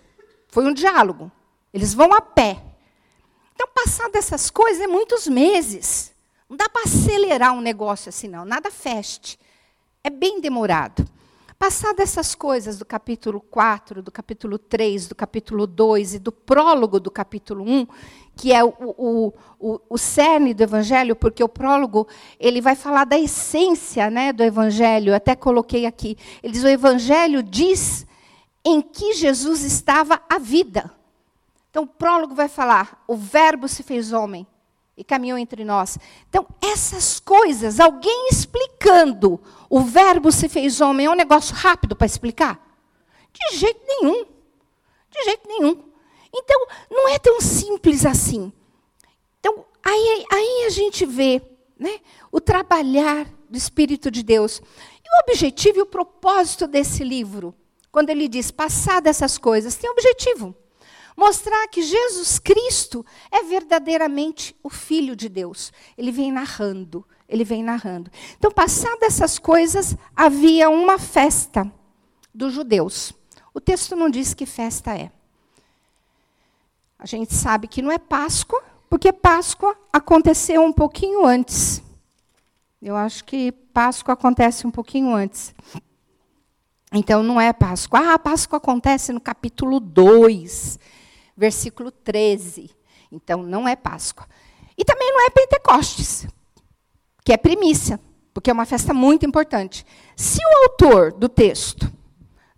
Foi 0.49 0.65
um 0.65 0.73
diálogo. 0.73 1.31
Eles 1.73 1.95
vão 1.95 2.13
a 2.13 2.21
pé. 2.21 2.61
Então, 3.55 3.69
passado 3.75 4.17
essas 4.17 4.51
coisas, 4.51 4.83
é 4.83 4.87
muitos 4.87 5.29
meses. 5.29 6.13
Não 6.49 6.57
dá 6.57 6.69
para 6.69 6.83
acelerar 6.83 7.53
um 7.53 7.61
negócio 7.61 8.09
assim, 8.09 8.27
não. 8.27 8.45
Nada 8.45 8.71
feste. 8.71 9.39
É 10.03 10.11
bem 10.11 10.41
demorado. 10.41 11.07
Passado 11.61 12.01
essas 12.01 12.35
coisas 12.35 12.79
do 12.79 12.87
capítulo 12.87 13.39
4, 13.39 14.03
do 14.03 14.11
capítulo 14.11 14.59
3, 14.59 15.09
do 15.09 15.15
capítulo 15.15 15.67
2 15.67 16.15
e 16.15 16.19
do 16.19 16.33
prólogo 16.33 16.99
do 16.99 17.11
capítulo 17.11 17.63
1, 17.63 17.87
que 18.35 18.51
é 18.51 18.65
o, 18.65 18.73
o, 18.79 19.35
o, 19.59 19.81
o 19.91 19.99
cerne 19.99 20.55
do 20.55 20.63
Evangelho, 20.63 21.15
porque 21.15 21.45
o 21.45 21.49
prólogo 21.51 22.09
ele 22.39 22.63
vai 22.63 22.75
falar 22.75 23.05
da 23.05 23.19
essência 23.19 24.09
né, 24.09 24.33
do 24.33 24.43
Evangelho, 24.43 25.15
até 25.15 25.37
coloquei 25.37 25.85
aqui. 25.85 26.17
Ele 26.43 26.55
diz: 26.55 26.65
o 26.65 26.69
Evangelho 26.69 27.43
diz 27.43 28.07
em 28.65 28.81
que 28.81 29.13
Jesus 29.13 29.63
estava 29.63 30.19
a 30.31 30.39
vida. 30.39 30.91
Então, 31.69 31.83
o 31.83 31.87
prólogo 31.87 32.35
vai 32.35 32.49
falar: 32.49 33.05
o 33.07 33.15
Verbo 33.15 33.69
se 33.69 33.83
fez 33.83 34.15
homem 34.15 34.47
e 35.01 35.05
caminhou 35.05 35.39
entre 35.39 35.65
nós. 35.65 35.99
Então, 36.29 36.47
essas 36.61 37.19
coisas, 37.19 37.81
alguém 37.81 38.29
explicando, 38.31 39.41
o 39.71 39.81
verbo 39.81 40.31
se 40.31 40.47
fez 40.47 40.79
homem, 40.83 41.07
é 41.07 41.11
um 41.11 41.15
negócio 41.15 41.57
rápido 41.57 41.97
para 41.97 42.07
explicar? 42.07 42.61
De 43.33 43.57
jeito 43.57 43.81
nenhum. 43.89 44.27
De 45.11 45.25
jeito 45.25 45.49
nenhum. 45.49 45.83
Então, 46.35 46.67
não 46.91 47.09
é 47.09 47.19
tão 47.19 47.41
simples 47.41 48.05
assim. 48.05 48.53
Então, 49.39 49.65
aí, 49.83 50.27
aí 50.31 50.67
a 50.67 50.71
gente 50.71 51.07
vê 51.07 51.41
né, 51.79 52.01
o 52.31 52.39
trabalhar 52.39 53.27
do 53.49 53.57
Espírito 53.57 54.11
de 54.11 54.23
Deus. 54.23 54.61
E 55.03 55.09
o 55.09 55.23
objetivo 55.23 55.79
e 55.79 55.83
o 55.83 55.87
propósito 55.87 56.67
desse 56.67 57.03
livro, 57.03 57.55
quando 57.91 58.11
ele 58.11 58.29
diz 58.29 58.51
passar 58.51 59.01
dessas 59.01 59.39
coisas, 59.39 59.77
tem 59.77 59.89
objetivo 59.89 60.55
mostrar 61.17 61.69
que 61.69 61.83
Jesus 61.83 62.39
Cristo 62.39 63.05
é 63.31 63.43
verdadeiramente 63.43 64.57
o 64.63 64.71
Filho 64.71 65.15
de 65.15 65.29
Deus. 65.29 65.73
Ele 65.97 66.11
vem 66.11 66.33
narrando, 66.33 67.07
ele 67.29 67.45
vem 67.45 67.63
narrando. 67.63 68.11
Então, 68.37 68.51
passadas 68.51 69.03
essas 69.03 69.39
coisas, 69.39 69.97
havia 70.15 70.69
uma 70.69 70.99
festa 70.99 71.71
dos 72.35 72.53
judeus. 72.53 73.13
O 73.53 73.61
texto 73.61 73.97
não 73.97 74.09
diz 74.09 74.35
que 74.35 74.47
festa 74.47 74.97
é. 74.97 75.11
A 76.99 77.07
gente 77.07 77.35
sabe 77.35 77.67
que 77.67 77.83
não 77.83 77.91
é 77.91 77.99
Páscoa, 77.99 78.63
porque 78.89 79.13
Páscoa 79.13 79.77
aconteceu 79.93 80.63
um 80.63 80.73
pouquinho 80.73 81.25
antes. 81.25 81.83
Eu 82.81 82.97
acho 82.97 83.25
que 83.25 83.53
Páscoa 83.53 84.15
acontece 84.15 84.67
um 84.67 84.71
pouquinho 84.71 85.15
antes. 85.15 85.55
Então 86.93 87.23
não 87.23 87.41
é 87.41 87.53
Páscoa. 87.53 88.15
Ah, 88.15 88.19
Páscoa 88.19 88.57
acontece 88.57 89.13
no 89.13 89.21
capítulo 89.21 89.79
2 89.79 90.79
versículo 91.41 91.91
13. 91.91 92.71
Então, 93.11 93.43
não 93.43 93.67
é 93.67 93.75
Páscoa. 93.75 94.27
E 94.77 94.85
também 94.85 95.11
não 95.11 95.27
é 95.27 95.31
Pentecostes, 95.31 96.27
que 97.25 97.33
é 97.33 97.37
primícia, 97.39 97.99
porque 98.35 98.51
é 98.51 98.53
uma 98.53 98.67
festa 98.67 98.93
muito 98.93 99.25
importante. 99.25 99.85
Se 100.15 100.39
o 100.39 100.63
autor 100.65 101.13
do 101.13 101.29
texto 101.31 101.91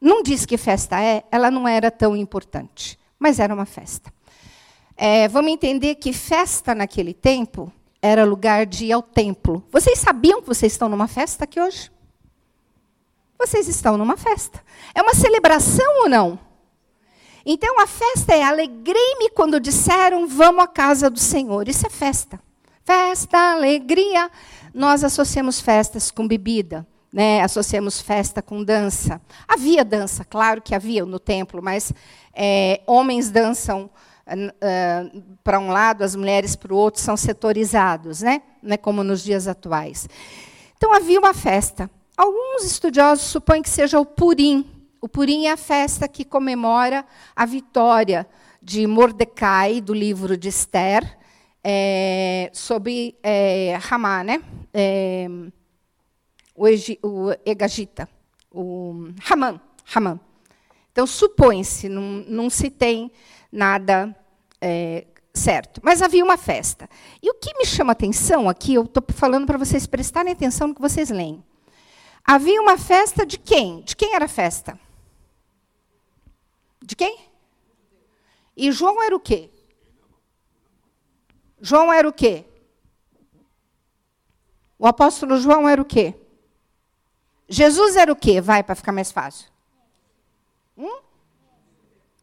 não 0.00 0.20
diz 0.20 0.44
que 0.44 0.58
festa 0.58 1.00
é, 1.00 1.22
ela 1.30 1.48
não 1.48 1.66
era 1.66 1.92
tão 1.92 2.16
importante, 2.16 2.98
mas 3.20 3.38
era 3.38 3.54
uma 3.54 3.64
festa. 3.64 4.12
É, 4.96 5.28
vamos 5.28 5.52
entender 5.52 5.94
que 5.94 6.12
festa 6.12 6.74
naquele 6.74 7.14
tempo 7.14 7.72
era 8.00 8.24
lugar 8.24 8.66
de 8.66 8.86
ir 8.86 8.92
ao 8.92 9.02
templo. 9.02 9.64
Vocês 9.70 10.00
sabiam 10.00 10.42
que 10.42 10.48
vocês 10.48 10.72
estão 10.72 10.88
numa 10.88 11.06
festa 11.06 11.44
aqui 11.44 11.60
hoje? 11.60 11.90
Vocês 13.38 13.68
estão 13.68 13.96
numa 13.96 14.16
festa. 14.16 14.60
É 14.92 15.00
uma 15.00 15.14
celebração 15.14 16.02
ou 16.02 16.08
não? 16.08 16.51
Então 17.44 17.80
a 17.80 17.86
festa 17.86 18.34
é 18.34 18.42
alegrei-me 18.42 19.30
quando 19.30 19.60
disseram 19.60 20.26
vamos 20.26 20.62
à 20.62 20.66
casa 20.66 21.10
do 21.10 21.18
Senhor. 21.18 21.68
Isso 21.68 21.86
é 21.86 21.90
festa. 21.90 22.40
Festa, 22.84 23.38
alegria. 23.52 24.30
Nós 24.74 25.04
associamos 25.04 25.60
festas 25.60 26.10
com 26.10 26.26
bebida, 26.26 26.86
né? 27.12 27.42
associamos 27.42 28.00
festa 28.00 28.40
com 28.40 28.62
dança. 28.64 29.20
Havia 29.46 29.84
dança, 29.84 30.24
claro 30.24 30.62
que 30.62 30.74
havia 30.74 31.04
no 31.04 31.18
templo, 31.18 31.62
mas 31.62 31.92
é, 32.34 32.80
homens 32.86 33.30
dançam 33.30 33.90
uh, 34.26 35.22
para 35.44 35.58
um 35.58 35.70
lado, 35.70 36.02
as 36.02 36.16
mulheres 36.16 36.56
para 36.56 36.72
o 36.72 36.76
outro, 36.76 37.00
são 37.00 37.16
setorizados, 37.16 38.22
né? 38.22 38.42
não 38.62 38.74
é 38.74 38.76
como 38.76 39.04
nos 39.04 39.22
dias 39.22 39.46
atuais. 39.46 40.08
Então 40.76 40.92
havia 40.92 41.18
uma 41.18 41.34
festa. 41.34 41.90
Alguns 42.16 42.64
estudiosos 42.64 43.26
supõem 43.26 43.62
que 43.62 43.70
seja 43.70 43.98
o 44.00 44.06
Purim, 44.06 44.66
o 45.02 45.08
Purim 45.08 45.46
é 45.46 45.52
a 45.52 45.56
festa 45.56 46.06
que 46.06 46.24
comemora 46.24 47.04
a 47.34 47.44
vitória 47.44 48.24
de 48.62 48.86
Mordecai, 48.86 49.80
do 49.80 49.92
livro 49.92 50.36
de 50.36 50.48
Esther, 50.48 51.18
é, 51.62 52.48
sobre 52.52 53.16
é, 53.20 53.76
Hamá, 53.90 54.22
né? 54.22 54.40
É, 54.72 55.26
o, 56.54 56.66
o 57.02 57.32
Egagita, 57.44 58.08
o 58.48 59.08
Haman, 59.28 59.60
Haman. 59.92 60.20
Então, 60.92 61.04
supõe-se, 61.04 61.88
não, 61.88 62.24
não, 62.28 62.48
se 62.48 62.70
tem 62.70 63.10
nada 63.50 64.14
é, 64.60 65.06
certo. 65.34 65.80
Mas 65.82 66.00
havia 66.00 66.22
uma 66.22 66.36
festa. 66.36 66.88
E 67.20 67.28
o 67.28 67.34
que 67.34 67.52
me 67.58 67.66
chama 67.66 67.90
atenção 67.90 68.48
aqui, 68.48 68.74
eu 68.74 68.84
estou 68.84 69.02
falando 69.08 69.46
para 69.46 69.58
vocês 69.58 69.84
prestarem 69.84 70.32
atenção 70.32 70.68
no 70.68 70.74
que 70.76 70.80
vocês 70.80 71.10
leem. 71.10 71.42
Havia 72.24 72.62
uma 72.62 72.78
festa 72.78 73.26
de 73.26 73.36
quem? 73.36 73.80
De 73.80 73.96
quem 73.96 74.14
era 74.14 74.26
a 74.26 74.28
festa? 74.28 74.78
De 76.84 76.96
quem? 76.96 77.16
E 78.62 78.70
João 78.70 79.02
era 79.02 79.16
o 79.16 79.18
quê? 79.18 79.50
João 81.60 81.92
era 81.92 82.08
o 82.08 82.12
quê? 82.12 82.44
O 84.78 84.86
apóstolo 84.86 85.36
João 85.36 85.68
era 85.68 85.82
o 85.82 85.84
quê? 85.84 86.14
Jesus 87.48 87.96
era 87.96 88.12
o 88.12 88.14
quê? 88.14 88.40
Vai 88.40 88.62
para 88.62 88.76
ficar 88.76 88.92
mais 88.92 89.10
fácil. 89.10 89.48
Hum? 90.78 91.00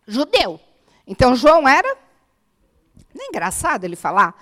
Judeu. 0.07 0.61
Então 1.05 1.35
João 1.35 1.67
era. 1.67 1.97
Não 3.13 3.25
é 3.25 3.27
engraçado 3.27 3.83
ele 3.83 3.97
falar? 3.97 4.33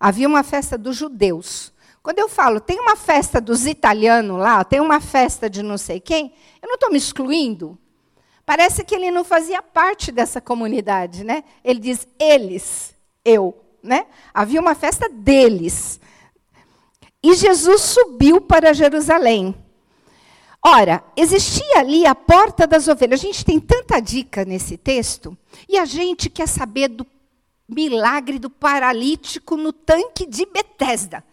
Havia 0.00 0.26
uma 0.26 0.42
festa 0.42 0.78
dos 0.78 0.96
judeus. 0.96 1.70
Quando 2.02 2.18
eu 2.18 2.30
falo, 2.30 2.60
tem 2.60 2.80
uma 2.80 2.96
festa 2.96 3.42
dos 3.42 3.66
italianos 3.66 4.38
lá, 4.38 4.64
tem 4.64 4.80
uma 4.80 5.02
festa 5.02 5.50
de 5.50 5.62
não 5.62 5.76
sei 5.76 6.00
quem, 6.00 6.34
eu 6.62 6.66
não 6.66 6.76
estou 6.76 6.90
me 6.90 6.96
excluindo. 6.96 7.78
Parece 8.52 8.84
que 8.84 8.94
ele 8.94 9.10
não 9.10 9.24
fazia 9.24 9.62
parte 9.62 10.12
dessa 10.12 10.38
comunidade, 10.38 11.24
né? 11.24 11.42
Ele 11.64 11.80
diz 11.80 12.06
eles, 12.20 12.94
eu, 13.24 13.58
né? 13.82 14.04
Havia 14.34 14.60
uma 14.60 14.74
festa 14.74 15.08
deles. 15.08 15.98
E 17.22 17.32
Jesus 17.32 17.80
subiu 17.80 18.42
para 18.42 18.74
Jerusalém. 18.74 19.54
Ora, 20.62 21.02
existia 21.16 21.78
ali 21.78 22.04
a 22.04 22.14
porta 22.14 22.66
das 22.66 22.88
ovelhas. 22.88 23.20
A 23.20 23.22
gente 23.22 23.42
tem 23.42 23.58
tanta 23.58 23.98
dica 24.00 24.44
nesse 24.44 24.76
texto, 24.76 25.34
e 25.66 25.78
a 25.78 25.86
gente 25.86 26.28
quer 26.28 26.46
saber 26.46 26.88
do 26.88 27.06
milagre 27.66 28.38
do 28.38 28.50
paralítico 28.50 29.56
no 29.56 29.72
tanque 29.72 30.26
de 30.26 30.44
Betesda. 30.44 31.24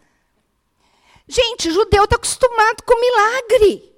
Gente, 1.27 1.69
judeu 1.69 2.05
está 2.05 2.15
acostumado 2.15 2.81
com 2.85 2.97
milagre. 2.97 3.88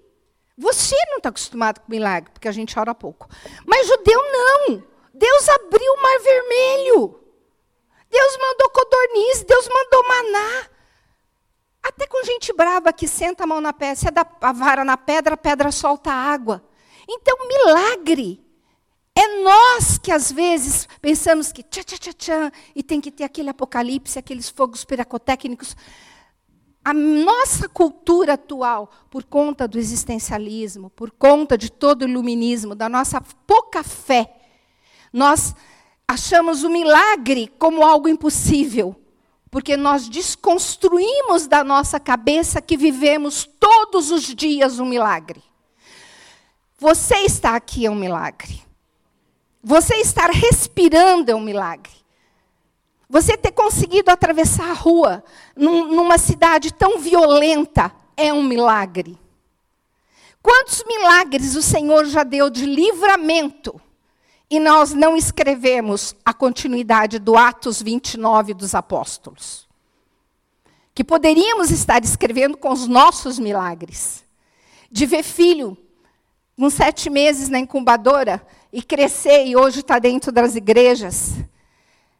Você 0.58 0.96
não 1.10 1.18
está 1.18 1.30
acostumado 1.30 1.80
com 1.80 1.92
milagre, 1.92 2.32
porque 2.32 2.48
a 2.48 2.52
gente 2.52 2.78
ora 2.78 2.94
pouco. 2.94 3.28
Mas 3.66 3.88
judeu 3.88 4.22
não. 4.32 4.84
Deus 5.14 5.50
abriu 5.50 5.94
o 5.94 6.02
mar 6.02 6.20
vermelho. 6.20 7.20
Deus 8.10 8.38
mandou 8.38 8.70
codorniz, 8.70 9.44
Deus 9.44 9.68
mandou 9.68 10.08
maná. 10.08 10.70
Até 11.82 12.06
com 12.06 12.24
gente 12.24 12.54
brava 12.54 12.94
que 12.94 13.08
senta 13.08 13.44
a 13.44 13.48
mão 13.48 13.60
na 13.60 13.74
pedra, 13.74 13.96
você 13.96 14.12
dá 14.12 14.26
a 14.42 14.52
vara 14.52 14.84
na 14.84 14.98
pedra, 14.98 15.34
a 15.34 15.38
pedra 15.38 15.72
solta 15.72 16.12
água. 16.12 16.64
Então, 17.08 17.36
milagre. 17.48 18.46
É 19.16 19.42
nós 19.44 19.98
que 19.98 20.12
às 20.12 20.32
vezes 20.32 20.88
pensamos 21.02 21.52
que 21.52 21.62
tchá, 21.64 21.84
tchá, 21.84 21.98
tchá, 21.98 22.14
tchá, 22.14 22.52
e 22.74 22.82
tem 22.82 23.02
que 23.02 23.12
ter 23.12 23.26
aquele 23.26 23.50
apocalipse, 23.50 24.18
aqueles 24.18 24.50
fogos 24.50 24.86
piracotécnicos. 24.86 25.76
A 26.84 26.94
nossa 26.94 27.70
cultura 27.70 28.34
atual, 28.34 28.90
por 29.10 29.24
conta 29.24 29.68
do 29.68 29.78
existencialismo, 29.78 30.90
por 30.90 31.12
conta 31.12 31.56
de 31.58 31.72
todo 31.72 32.02
o 32.02 32.08
iluminismo, 32.08 32.74
da 32.74 32.90
nossa 32.90 33.22
pouca 33.46 33.84
fé, 33.84 34.36
nós 35.14 35.54
achamos 36.08 36.64
o 36.64 36.70
milagre 36.70 37.52
como 37.60 37.84
algo 37.84 38.10
impossível, 38.10 38.96
porque 39.52 39.78
nós 39.78 40.10
desconstruímos 40.10 41.46
da 41.46 41.64
nossa 41.64 42.00
cabeça 42.00 42.62
que 42.62 42.76
vivemos 42.76 43.48
todos 43.60 44.10
os 44.10 44.24
dias 44.24 44.80
um 44.80 44.86
milagre. 44.86 45.44
Você 46.80 47.16
está 47.18 47.56
aqui 47.56 47.86
é 47.86 47.92
um 47.92 47.96
milagre. 47.96 48.60
Você 49.64 49.98
estar 49.98 50.32
respirando 50.32 51.30
é 51.30 51.36
um 51.36 51.42
milagre. 51.42 52.01
Você 53.12 53.36
ter 53.36 53.52
conseguido 53.52 54.10
atravessar 54.10 54.72
a 54.72 54.74
rua 54.74 55.22
num, 55.54 55.94
numa 55.94 56.18
cidade 56.18 56.74
tão 56.74 56.98
violenta 56.98 57.94
é 58.16 58.32
um 58.32 58.42
milagre. 58.42 59.20
Quantos 60.42 60.82
milagres 60.88 61.58
o 61.58 61.62
Senhor 61.62 62.06
já 62.06 62.24
deu 62.24 62.50
de 62.50 62.66
livramento? 62.66 63.80
E 64.50 64.62
nós 64.62 64.94
não 64.94 65.18
escrevemos 65.18 66.16
a 66.24 66.34
continuidade 66.34 67.20
do 67.20 67.38
Atos 67.38 67.82
29 67.82 68.54
dos 68.54 68.74
apóstolos. 68.74 69.68
Que 70.96 71.04
poderíamos 71.04 71.70
estar 71.70 72.02
escrevendo 72.06 72.56
com 72.56 72.72
os 72.72 72.88
nossos 72.88 73.38
milagres. 73.38 74.24
De 74.90 75.06
ver 75.06 75.24
filho, 75.24 75.78
com 76.58 76.70
sete 76.70 77.10
meses 77.10 77.50
na 77.50 77.60
incubadora, 77.60 78.42
e 78.72 78.82
crescer, 78.82 79.48
e 79.48 79.58
hoje 79.58 79.82
está 79.82 80.00
dentro 80.00 80.32
das 80.32 80.56
igrejas 80.56 81.34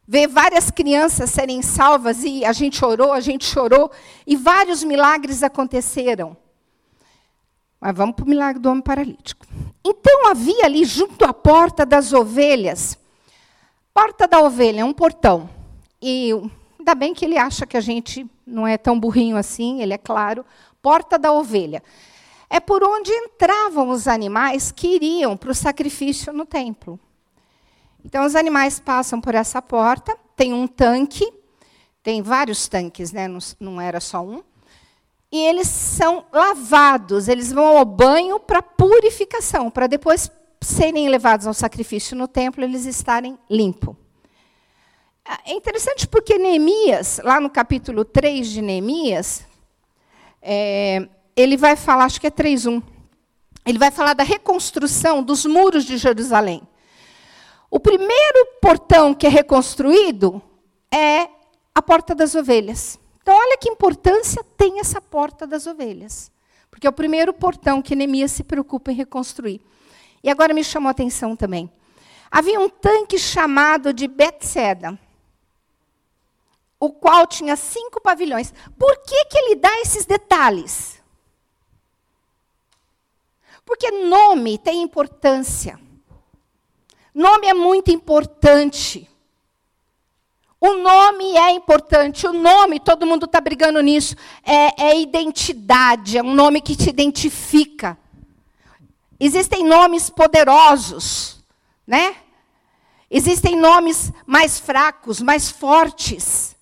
ver 0.06 0.26
várias 0.26 0.70
crianças 0.70 1.30
serem 1.30 1.62
salvas 1.62 2.24
e 2.24 2.44
a 2.44 2.52
gente 2.52 2.84
orou, 2.84 3.12
a 3.12 3.20
gente 3.20 3.44
chorou 3.44 3.90
e 4.26 4.36
vários 4.36 4.82
milagres 4.82 5.42
aconteceram. 5.42 6.36
Mas 7.80 7.96
vamos 7.96 8.14
para 8.14 8.24
o 8.24 8.28
milagre 8.28 8.60
do 8.60 8.70
homem 8.70 8.82
paralítico. 8.82 9.46
Então 9.84 10.28
havia 10.28 10.64
ali 10.64 10.84
junto 10.84 11.24
à 11.24 11.32
porta 11.32 11.84
das 11.84 12.12
ovelhas, 12.12 12.98
porta 13.92 14.28
da 14.28 14.40
ovelha 14.40 14.86
um 14.86 14.92
portão. 14.92 15.48
E 16.00 16.32
ainda 16.78 16.94
bem 16.94 17.14
que 17.14 17.24
ele 17.24 17.38
acha 17.38 17.66
que 17.66 17.76
a 17.76 17.80
gente 17.80 18.26
não 18.46 18.66
é 18.66 18.76
tão 18.76 18.98
burrinho 18.98 19.36
assim, 19.36 19.82
ele 19.82 19.94
é 19.94 19.98
claro. 19.98 20.44
Porta 20.80 21.18
da 21.18 21.32
ovelha. 21.32 21.82
É 22.50 22.60
por 22.60 22.84
onde 22.84 23.10
entravam 23.10 23.88
os 23.88 24.06
animais 24.06 24.70
que 24.70 24.88
iriam 24.88 25.36
para 25.36 25.50
o 25.50 25.54
sacrifício 25.54 26.32
no 26.32 26.44
templo. 26.44 26.98
Então, 28.04 28.24
os 28.24 28.34
animais 28.34 28.80
passam 28.80 29.20
por 29.20 29.34
essa 29.34 29.62
porta, 29.62 30.16
tem 30.36 30.52
um 30.52 30.66
tanque, 30.66 31.30
tem 32.02 32.20
vários 32.20 32.66
tanques, 32.68 33.12
né? 33.12 33.28
não, 33.28 33.38
não 33.60 33.80
era 33.80 34.00
só 34.00 34.22
um. 34.22 34.42
E 35.30 35.38
eles 35.38 35.68
são 35.68 36.26
lavados, 36.32 37.28
eles 37.28 37.52
vão 37.52 37.78
ao 37.78 37.84
banho 37.84 38.38
para 38.38 38.60
purificação, 38.60 39.70
para 39.70 39.86
depois 39.86 40.30
serem 40.60 41.08
levados 41.08 41.46
ao 41.46 41.54
sacrifício 41.54 42.16
no 42.16 42.28
templo, 42.28 42.62
eles 42.62 42.84
estarem 42.84 43.38
limpos. 43.48 43.96
É 45.46 45.54
interessante 45.54 46.06
porque 46.06 46.36
Neemias, 46.36 47.20
lá 47.22 47.40
no 47.40 47.48
capítulo 47.48 48.04
3 48.04 48.48
de 48.48 48.60
Neemias, 48.60 49.46
é, 50.42 51.08
ele 51.36 51.56
vai 51.56 51.76
falar, 51.76 52.04
acho 52.04 52.20
que 52.20 52.26
é 52.26 52.30
3.1, 52.30 52.82
ele 53.64 53.78
vai 53.78 53.90
falar 53.90 54.14
da 54.14 54.24
reconstrução 54.24 55.22
dos 55.22 55.46
muros 55.46 55.84
de 55.84 55.96
Jerusalém. 55.96 56.62
O 57.74 57.80
primeiro 57.80 58.58
portão 58.60 59.14
que 59.14 59.26
é 59.26 59.30
reconstruído 59.30 60.42
é 60.90 61.26
a 61.74 61.80
porta 61.80 62.14
das 62.14 62.34
ovelhas. 62.34 63.00
Então, 63.22 63.34
olha 63.34 63.56
que 63.56 63.66
importância 63.66 64.44
tem 64.58 64.78
essa 64.78 65.00
porta 65.00 65.46
das 65.46 65.66
ovelhas. 65.66 66.30
Porque 66.70 66.86
é 66.86 66.90
o 66.90 66.92
primeiro 66.92 67.32
portão 67.32 67.80
que 67.80 67.96
Neemias 67.96 68.32
se 68.32 68.44
preocupa 68.44 68.92
em 68.92 68.94
reconstruir. 68.94 69.58
E 70.22 70.28
agora 70.28 70.52
me 70.52 70.62
chamou 70.62 70.88
a 70.88 70.90
atenção 70.90 71.34
também. 71.34 71.72
Havia 72.30 72.60
um 72.60 72.68
tanque 72.68 73.18
chamado 73.18 73.90
de 73.94 74.06
Betseda, 74.06 74.98
o 76.78 76.90
qual 76.90 77.26
tinha 77.26 77.56
cinco 77.56 78.02
pavilhões. 78.02 78.52
Por 78.78 78.98
que, 78.98 79.24
que 79.24 79.38
ele 79.38 79.54
dá 79.54 79.80
esses 79.80 80.04
detalhes? 80.04 81.02
Porque 83.64 83.90
nome 83.90 84.58
tem 84.58 84.82
importância. 84.82 85.80
Nome 87.14 87.46
é 87.46 87.54
muito 87.54 87.90
importante. 87.90 89.08
O 90.60 90.74
nome 90.74 91.36
é 91.36 91.50
importante. 91.50 92.26
O 92.26 92.32
nome, 92.32 92.78
todo 92.78 93.06
mundo 93.06 93.26
está 93.26 93.40
brigando 93.40 93.80
nisso, 93.80 94.14
é, 94.44 94.90
é 94.90 95.00
identidade, 95.00 96.16
é 96.16 96.22
um 96.22 96.34
nome 96.34 96.60
que 96.60 96.76
te 96.76 96.88
identifica. 96.88 97.98
Existem 99.18 99.64
nomes 99.64 100.08
poderosos, 100.08 101.44
né? 101.86 102.16
Existem 103.10 103.56
nomes 103.56 104.12
mais 104.24 104.58
fracos, 104.58 105.20
mais 105.20 105.50
fortes. 105.50 106.56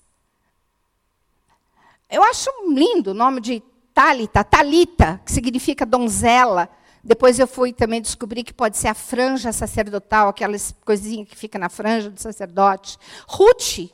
Eu 2.10 2.24
acho 2.24 2.50
lindo 2.68 3.12
o 3.12 3.14
nome 3.14 3.40
de 3.40 3.62
Talita, 3.94 4.42
Talita, 4.42 5.20
que 5.24 5.30
significa 5.30 5.86
donzela. 5.86 6.68
Depois 7.02 7.38
eu 7.38 7.46
fui 7.46 7.72
também 7.72 8.00
descobrir 8.00 8.44
que 8.44 8.52
pode 8.52 8.76
ser 8.76 8.88
a 8.88 8.94
franja 8.94 9.52
sacerdotal, 9.52 10.28
aquelas 10.28 10.74
coisinhas 10.84 11.28
que 11.28 11.36
fica 11.36 11.58
na 11.58 11.68
franja 11.68 12.10
do 12.10 12.20
sacerdote. 12.20 12.98
Ruth 13.26 13.90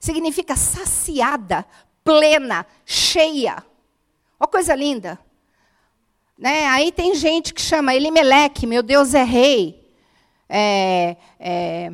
significa 0.00 0.56
saciada, 0.56 1.64
plena, 2.02 2.66
cheia. 2.84 3.64
Ó 4.40 4.46
coisa 4.46 4.74
linda. 4.74 5.18
Né? 6.36 6.66
Aí 6.66 6.92
tem 6.92 7.14
gente 7.14 7.54
que 7.54 7.60
chama 7.60 7.94
Elimeleque, 7.94 8.66
meu 8.66 8.82
Deus 8.82 9.14
é 9.14 9.24
rei. 9.24 9.88
É, 10.48 11.16
é, 11.38 11.92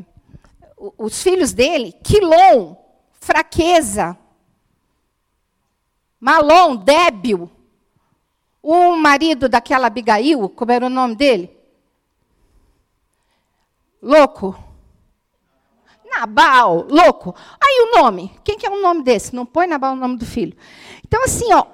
os 0.99 1.23
filhos 1.23 1.53
dele, 1.53 1.93
Quilom, 2.05 2.77
fraqueza. 3.21 4.17
Malom, 6.21 6.77
débil. 6.77 7.51
O 8.67 8.97
marido 8.97 9.47
daquela 9.47 9.89
Abigail, 9.89 10.49
como 10.49 10.73
era 10.73 10.87
o 10.87 10.89
nome 10.89 11.15
dele? 11.15 11.55
Louco. 14.01 14.59
Nabal, 16.11 16.87
louco. 16.89 17.35
Aí 17.63 17.83
o 17.83 18.01
nome, 18.01 18.33
quem 18.43 18.57
que 18.57 18.67
é 18.67 18.71
o 18.71 18.81
nome 18.81 19.03
desse? 19.03 19.37
Não 19.37 19.45
põe 19.45 19.67
Nabal 19.67 19.93
o 19.93 19.97
nome 19.97 20.17
do 20.17 20.25
filho. 20.25 20.57
Então 21.07 21.23
assim, 21.25 21.53
ó, 21.53 21.67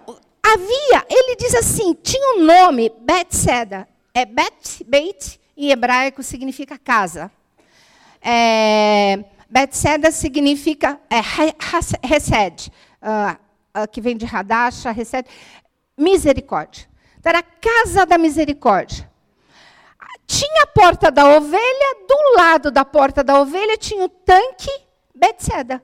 havia, 0.43 1.07
ele 1.09 1.37
diz 1.37 1.55
assim, 1.55 1.95
tinha 1.95 2.37
um 2.37 2.45
nome, 2.45 2.91
Betseda. 3.03 3.87
É 4.13 4.25
Bet, 4.25 4.83
Beit, 4.83 5.41
em 5.57 5.71
hebraico 5.71 6.25
significa 6.25 6.77
casa. 6.77 7.31
É, 8.21 9.25
Betseda 9.49 10.11
significa 10.11 11.01
é, 11.09 11.21
Hesed, 12.03 12.73
uh, 13.01 13.81
uh, 13.81 13.89
que 13.89 14.01
vem 14.01 14.17
de 14.17 14.27
Hadasha, 14.27 14.91
Hesed 14.91 15.29
misericórdia. 16.01 16.89
Então, 17.19 17.31
era 17.31 17.41
a 17.41 17.43
casa 17.43 18.07
da 18.07 18.17
misericórdia. 18.17 19.09
Tinha 20.27 20.63
a 20.63 20.67
porta 20.67 21.11
da 21.11 21.37
ovelha, 21.37 21.97
do 22.09 22.37
lado 22.37 22.71
da 22.71 22.85
porta 22.85 23.23
da 23.23 23.39
ovelha 23.39 23.77
tinha 23.77 24.05
o 24.05 24.09
tanque 24.09 24.71
Betseda. 25.15 25.83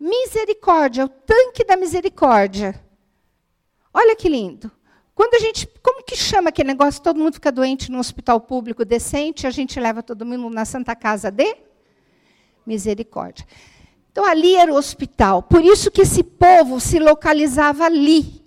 Misericórdia, 0.00 1.04
o 1.04 1.08
tanque 1.08 1.64
da 1.64 1.76
misericórdia. 1.76 2.80
Olha 3.92 4.16
que 4.16 4.28
lindo. 4.28 4.70
Quando 5.14 5.34
a 5.34 5.38
gente, 5.38 5.66
como 5.82 6.04
que 6.04 6.16
chama 6.16 6.50
aquele 6.50 6.68
negócio? 6.68 7.02
Todo 7.02 7.18
mundo 7.18 7.34
fica 7.34 7.50
doente 7.50 7.90
no 7.90 7.98
hospital 7.98 8.40
público 8.40 8.84
decente, 8.84 9.46
a 9.46 9.50
gente 9.50 9.80
leva 9.80 10.02
todo 10.02 10.24
mundo 10.24 10.48
na 10.50 10.64
Santa 10.64 10.94
Casa 10.94 11.30
de 11.30 11.56
Misericórdia. 12.64 13.46
Então 14.12 14.24
ali 14.24 14.54
era 14.54 14.72
o 14.72 14.76
hospital. 14.76 15.42
Por 15.42 15.62
isso 15.62 15.90
que 15.90 16.02
esse 16.02 16.22
povo 16.22 16.80
se 16.80 16.98
localizava 16.98 17.84
ali. 17.84 18.45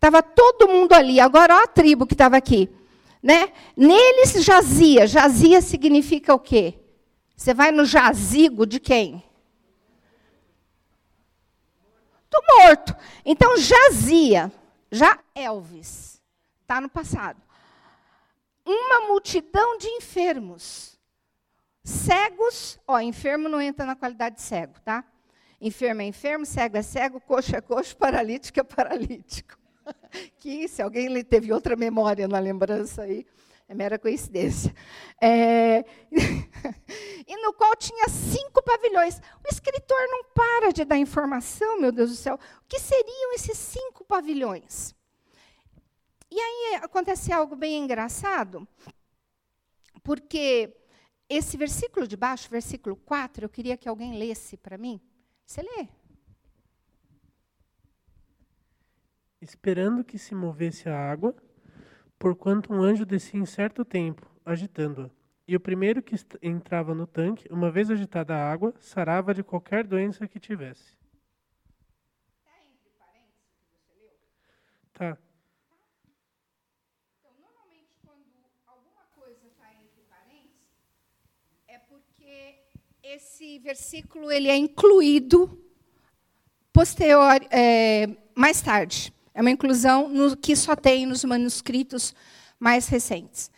Estava 0.00 0.22
todo 0.22 0.66
mundo 0.66 0.94
ali. 0.94 1.20
Agora, 1.20 1.54
olha 1.54 1.64
a 1.64 1.68
tribo 1.68 2.06
que 2.06 2.14
estava 2.14 2.34
aqui. 2.34 2.70
Né? 3.22 3.52
Neles 3.76 4.42
jazia. 4.42 5.06
Jazia 5.06 5.60
significa 5.60 6.32
o 6.32 6.38
quê? 6.38 6.80
Você 7.36 7.52
vai 7.52 7.70
no 7.70 7.84
jazigo 7.84 8.64
de 8.64 8.80
quem? 8.80 9.22
Do 12.30 12.42
morto. 12.56 12.96
Então, 13.26 13.58
jazia. 13.58 14.50
Já 14.90 15.18
Elvis. 15.34 16.22
Está 16.62 16.80
no 16.80 16.88
passado. 16.88 17.42
Uma 18.64 19.06
multidão 19.06 19.76
de 19.76 19.86
enfermos. 19.86 20.98
Cegos. 21.84 22.78
Ó, 22.88 22.98
enfermo 23.00 23.50
não 23.50 23.60
entra 23.60 23.84
na 23.84 23.94
qualidade 23.94 24.36
de 24.36 24.42
cego, 24.42 24.80
tá? 24.82 25.04
enfermo 25.60 26.00
é 26.00 26.06
enfermo, 26.06 26.46
cego 26.46 26.78
é 26.78 26.82
cego, 26.82 27.20
coxo 27.20 27.54
é 27.54 27.60
coxo, 27.60 27.94
paralítico 27.94 28.60
é 28.60 28.62
paralítico. 28.62 29.59
que 30.38 30.68
se 30.68 30.82
alguém 30.82 31.22
teve 31.24 31.52
outra 31.52 31.76
memória 31.76 32.26
na 32.26 32.38
lembrança 32.38 33.02
aí, 33.02 33.26
é 33.68 33.74
mera 33.74 33.98
coincidência. 33.98 34.74
É... 35.20 35.84
e 37.26 37.36
no 37.42 37.52
qual 37.52 37.76
tinha 37.76 38.08
cinco 38.08 38.62
pavilhões. 38.62 39.18
O 39.18 39.48
escritor 39.48 40.00
não 40.08 40.24
para 40.34 40.72
de 40.72 40.84
dar 40.84 40.98
informação, 40.98 41.80
meu 41.80 41.92
Deus 41.92 42.10
do 42.10 42.16
céu. 42.16 42.34
O 42.34 42.68
que 42.68 42.80
seriam 42.80 43.32
esses 43.34 43.56
cinco 43.56 44.04
pavilhões? 44.04 44.94
E 46.30 46.38
aí 46.38 46.74
acontece 46.82 47.32
algo 47.32 47.56
bem 47.56 47.82
engraçado, 47.82 48.66
porque 50.02 50.76
esse 51.28 51.56
versículo 51.56 52.06
de 52.06 52.16
baixo, 52.16 52.48
versículo 52.48 52.96
4, 52.96 53.44
eu 53.44 53.48
queria 53.48 53.76
que 53.76 53.88
alguém 53.88 54.16
lesse 54.18 54.56
para 54.56 54.78
mim. 54.78 55.00
Você 55.44 55.62
lê? 55.62 55.88
Esperando 59.40 60.04
que 60.04 60.18
se 60.18 60.34
movesse 60.34 60.88
a 60.88 61.10
água, 61.10 61.34
porquanto 62.18 62.72
um 62.72 62.82
anjo 62.82 63.06
descia 63.06 63.40
em 63.40 63.46
certo 63.46 63.84
tempo, 63.84 64.30
agitando-a. 64.44 65.10
E 65.48 65.56
o 65.56 65.60
primeiro 65.60 66.02
que 66.02 66.14
entrava 66.42 66.94
no 66.94 67.06
tanque, 67.06 67.48
uma 67.50 67.70
vez 67.70 67.90
agitada 67.90 68.36
a 68.36 68.52
água, 68.52 68.74
sarava 68.78 69.32
de 69.32 69.42
qualquer 69.42 69.84
doença 69.84 70.28
que 70.28 70.38
tivesse. 70.38 70.96
Está 72.38 72.52
entre 72.62 72.90
parênteses 72.98 73.50
que 73.56 73.64
você 73.64 73.90
leu? 73.98 74.12
Tá. 74.92 75.18
Então, 77.18 77.32
normalmente, 77.40 77.96
quando 78.04 78.26
alguma 78.66 79.04
coisa 79.18 79.46
está 79.46 79.72
entre 79.72 80.02
parênteses, 80.02 80.68
é 81.66 81.78
porque 81.78 82.66
esse 83.02 83.58
versículo 83.58 84.30
ele 84.30 84.48
é 84.48 84.56
incluído 84.56 85.58
posterior, 86.72 87.40
é, 87.50 88.06
mais 88.36 88.60
tarde. 88.60 89.12
É 89.34 89.40
uma 89.40 89.50
inclusão 89.50 90.08
no, 90.08 90.36
que 90.36 90.56
só 90.56 90.74
tem 90.74 91.06
nos 91.06 91.24
manuscritos 91.24 92.14
mais 92.58 92.88
recentes. 92.88 93.50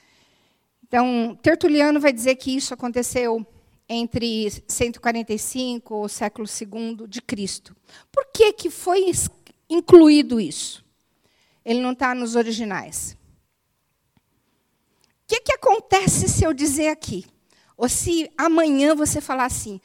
Então, 0.87 1.39
Tertuliano 1.43 1.99
vai 1.99 2.13
dizer 2.13 2.37
que 2.37 2.55
isso 2.55 2.75
aconteceu 2.75 3.47
entre 3.89 4.51
145 4.69 5.95
ou 5.95 6.09
século 6.09 6.47
II 6.47 7.07
de 7.09 7.21
Cristo. 7.21 7.75
Por 8.11 8.27
que, 8.33 8.53
que 8.53 8.71
foi 8.71 9.11
incluído 9.69 10.41
isso? 10.41 10.85
Ele 11.65 11.81
não 11.81 11.93
está 11.93 12.15
nos 12.15 12.37
originais. 12.37 13.17
O 14.15 15.27
que, 15.27 15.41
que 15.41 15.53
acontece 15.53 16.29
se 16.29 16.45
eu 16.45 16.53
dizer 16.53 16.89
aqui? 16.89 17.25
Ou 17.77 17.89
se 17.89 18.31
amanhã 18.37 18.95
você 18.95 19.21
falar 19.21 19.47
assim, 19.47 19.81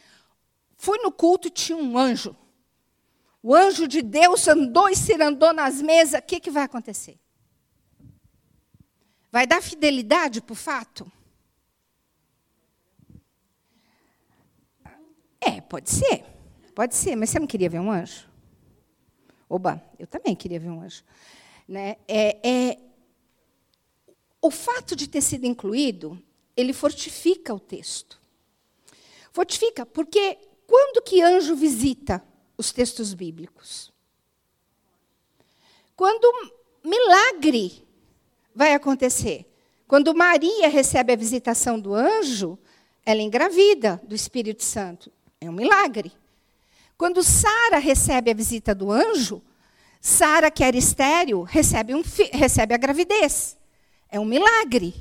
fui 0.75 0.97
no 0.99 1.11
culto 1.11 1.47
e 1.47 1.51
tinha 1.51 1.77
um 1.77 1.97
anjo. 1.97 2.35
O 3.47 3.55
anjo 3.55 3.87
de 3.87 4.01
Deus 4.01 4.45
andou 4.45 4.89
e 4.89 4.95
se 4.97 5.13
andou 5.13 5.53
nas 5.53 5.81
mesas, 5.81 6.19
o 6.19 6.21
que, 6.21 6.37
que 6.37 6.51
vai 6.51 6.63
acontecer? 6.63 7.17
Vai 9.31 9.47
dar 9.47 9.63
fidelidade 9.63 10.41
para 10.41 10.51
o 10.51 10.53
fato? 10.53 11.09
É, 15.39 15.61
pode 15.61 15.89
ser. 15.89 16.25
Pode 16.75 16.93
ser, 16.93 17.15
mas 17.15 17.29
você 17.29 17.39
não 17.39 17.47
queria 17.47 17.69
ver 17.69 17.79
um 17.79 17.89
anjo? 17.89 18.29
Oba, 19.47 19.81
eu 19.97 20.07
também 20.07 20.35
queria 20.35 20.59
ver 20.59 20.69
um 20.69 20.81
anjo. 20.81 21.05
Né? 21.65 21.95
É, 22.05 22.49
é, 22.49 22.77
o 24.41 24.51
fato 24.51 24.93
de 24.93 25.07
ter 25.07 25.21
sido 25.21 25.45
incluído, 25.45 26.21
ele 26.53 26.73
fortifica 26.73 27.53
o 27.53 27.61
texto. 27.61 28.21
Fortifica, 29.31 29.85
porque 29.85 30.37
quando 30.67 31.01
que 31.01 31.21
anjo 31.21 31.55
visita 31.55 32.21
os 32.57 32.71
textos 32.71 33.13
bíblicos. 33.13 33.93
Quando 35.95 36.31
milagre 36.83 37.85
vai 38.53 38.73
acontecer? 38.73 39.45
Quando 39.87 40.13
Maria 40.15 40.67
recebe 40.67 41.13
a 41.13 41.15
visitação 41.15 41.79
do 41.79 41.93
anjo, 41.93 42.57
ela 43.05 43.21
engravida 43.21 44.01
do 44.03 44.13
Espírito 44.13 44.63
Santo. 44.63 45.11
É 45.39 45.49
um 45.49 45.53
milagre. 45.53 46.11
Quando 46.97 47.23
Sara 47.23 47.77
recebe 47.77 48.31
a 48.31 48.33
visita 48.33 48.73
do 48.73 48.91
anjo, 48.91 49.41
Sara, 50.01 50.49
que 50.49 50.63
era 50.63 50.75
estéreo, 50.75 51.43
recebe, 51.43 51.93
um 51.93 52.03
recebe 52.31 52.73
a 52.73 52.77
gravidez. 52.77 53.57
É 54.09 54.19
um 54.19 54.25
milagre. 54.25 54.93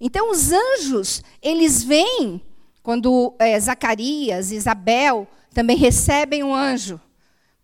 Então, 0.00 0.30
os 0.30 0.52
anjos, 0.52 1.22
eles 1.42 1.82
vêm, 1.82 2.40
quando 2.82 3.34
é, 3.38 3.58
Zacarias, 3.58 4.52
Isabel 4.52 5.26
também 5.56 5.78
recebem 5.78 6.44
um 6.44 6.54
anjo. 6.54 7.00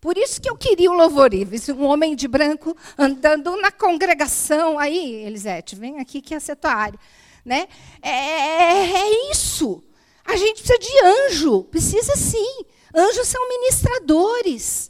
Por 0.01 0.17
isso 0.17 0.41
que 0.41 0.49
eu 0.49 0.57
queria 0.57 0.89
o 0.89 0.95
louvor 0.95 1.29
um 1.77 1.83
homem 1.83 2.15
de 2.15 2.27
branco 2.27 2.75
andando 2.97 3.55
na 3.57 3.71
congregação. 3.71 4.79
Aí, 4.79 5.23
Elisete, 5.23 5.75
vem 5.75 5.99
aqui 5.99 6.19
que 6.19 6.33
essa 6.33 6.51
é 6.51 6.53
a 6.53 6.55
tua 6.55 6.73
área. 6.73 6.99
Né? 7.45 7.67
É, 8.01 8.09
é, 8.09 8.93
é 8.93 9.31
isso. 9.31 9.83
A 10.25 10.35
gente 10.35 10.63
precisa 10.63 10.79
de 10.79 11.05
anjo, 11.05 11.63
precisa 11.65 12.15
sim. 12.15 12.65
Anjos 12.95 13.27
são 13.27 13.47
ministradores. 13.47 14.89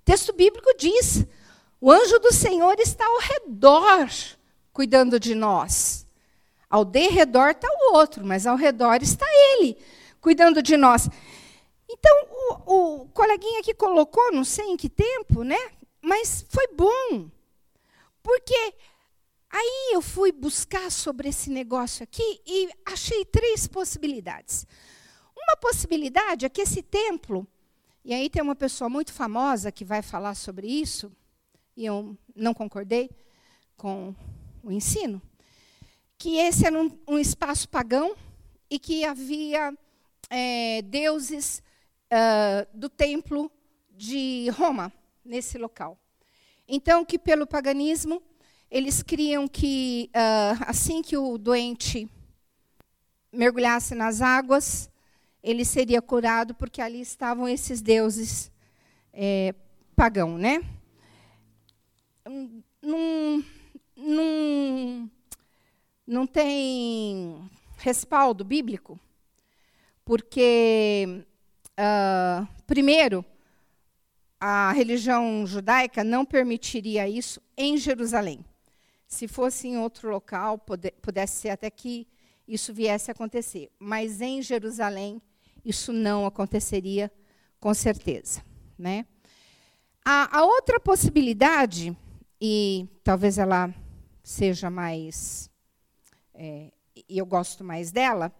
O 0.00 0.02
texto 0.04 0.34
bíblico 0.34 0.74
diz: 0.76 1.24
o 1.80 1.90
anjo 1.90 2.18
do 2.18 2.34
Senhor 2.34 2.78
está 2.78 3.06
ao 3.06 3.18
redor, 3.18 4.10
cuidando 4.74 5.18
de 5.18 5.34
nós. 5.34 6.06
Ao 6.68 6.84
derredor 6.84 7.52
está 7.52 7.66
o 7.66 7.94
outro, 7.94 8.26
mas 8.26 8.46
ao 8.46 8.56
redor 8.56 8.98
está 9.00 9.24
ele, 9.54 9.74
cuidando 10.20 10.62
de 10.62 10.76
nós. 10.76 11.08
Então, 12.04 12.26
o, 12.66 13.02
o 13.02 13.08
coleguinha 13.10 13.60
aqui 13.60 13.72
colocou, 13.72 14.32
não 14.32 14.42
sei 14.42 14.66
em 14.66 14.76
que 14.76 14.88
tempo, 14.88 15.44
né? 15.44 15.70
Mas 16.00 16.44
foi 16.48 16.66
bom. 16.74 17.30
Porque 18.20 18.74
aí 19.48 19.90
eu 19.92 20.02
fui 20.02 20.32
buscar 20.32 20.90
sobre 20.90 21.28
esse 21.28 21.48
negócio 21.48 22.02
aqui 22.02 22.40
e 22.44 22.68
achei 22.84 23.24
três 23.24 23.68
possibilidades. 23.68 24.66
Uma 25.36 25.56
possibilidade 25.56 26.44
é 26.44 26.48
que 26.48 26.62
esse 26.62 26.82
templo, 26.82 27.46
e 28.04 28.12
aí 28.12 28.28
tem 28.28 28.42
uma 28.42 28.56
pessoa 28.56 28.90
muito 28.90 29.12
famosa 29.12 29.70
que 29.70 29.84
vai 29.84 30.02
falar 30.02 30.34
sobre 30.34 30.66
isso, 30.66 31.12
e 31.76 31.86
eu 31.86 32.18
não 32.34 32.52
concordei 32.52 33.10
com 33.76 34.12
o 34.64 34.72
ensino, 34.72 35.22
que 36.18 36.36
esse 36.36 36.66
era 36.66 36.76
um, 36.76 36.98
um 37.06 37.18
espaço 37.18 37.68
pagão 37.68 38.16
e 38.68 38.78
que 38.78 39.04
havia 39.04 39.72
é, 40.28 40.82
deuses 40.82 41.62
uh, 42.12 42.68
do 42.76 42.90
templo 42.90 43.50
de 43.90 44.50
Roma, 44.50 44.92
nesse 45.24 45.56
local. 45.56 45.98
Então, 46.68 47.04
que 47.04 47.18
pelo 47.18 47.46
paganismo, 47.46 48.22
eles 48.70 49.02
criam 49.02 49.48
que, 49.48 50.10
uh, 50.14 50.64
assim 50.66 51.02
que 51.02 51.16
o 51.16 51.38
doente 51.38 52.08
mergulhasse 53.32 53.94
nas 53.94 54.20
águas, 54.20 54.90
ele 55.42 55.64
seria 55.64 56.02
curado, 56.02 56.54
porque 56.54 56.80
ali 56.80 57.00
estavam 57.00 57.48
esses 57.48 57.80
deuses 57.80 58.52
é, 59.12 59.54
pagão, 59.96 60.38
né? 60.38 60.62
Não, 62.80 63.44
não, 63.96 65.10
não 66.06 66.26
tem 66.26 67.50
respaldo 67.78 68.44
bíblico, 68.44 68.98
porque 70.04 71.24
Uh, 71.78 72.46
primeiro, 72.66 73.24
a 74.40 74.72
religião 74.72 75.46
judaica 75.46 76.02
não 76.02 76.24
permitiria 76.24 77.08
isso 77.08 77.40
em 77.56 77.76
Jerusalém. 77.76 78.44
Se 79.06 79.28
fosse 79.28 79.68
em 79.68 79.78
outro 79.78 80.10
local, 80.10 80.58
pudesse 81.00 81.42
ser 81.42 81.50
até 81.50 81.70
que 81.70 82.08
isso 82.46 82.72
viesse 82.72 83.10
a 83.10 83.12
acontecer. 83.12 83.70
Mas 83.78 84.20
em 84.20 84.42
Jerusalém, 84.42 85.22
isso 85.64 85.92
não 85.92 86.26
aconteceria 86.26 87.10
com 87.60 87.72
certeza. 87.72 88.42
Né? 88.76 89.06
A, 90.04 90.38
a 90.38 90.44
outra 90.44 90.80
possibilidade, 90.80 91.96
e 92.40 92.88
talvez 93.04 93.38
ela 93.38 93.72
seja 94.22 94.68
mais. 94.68 95.48
É, 96.34 96.72
eu 97.08 97.24
gosto 97.24 97.62
mais 97.62 97.92
dela, 97.92 98.32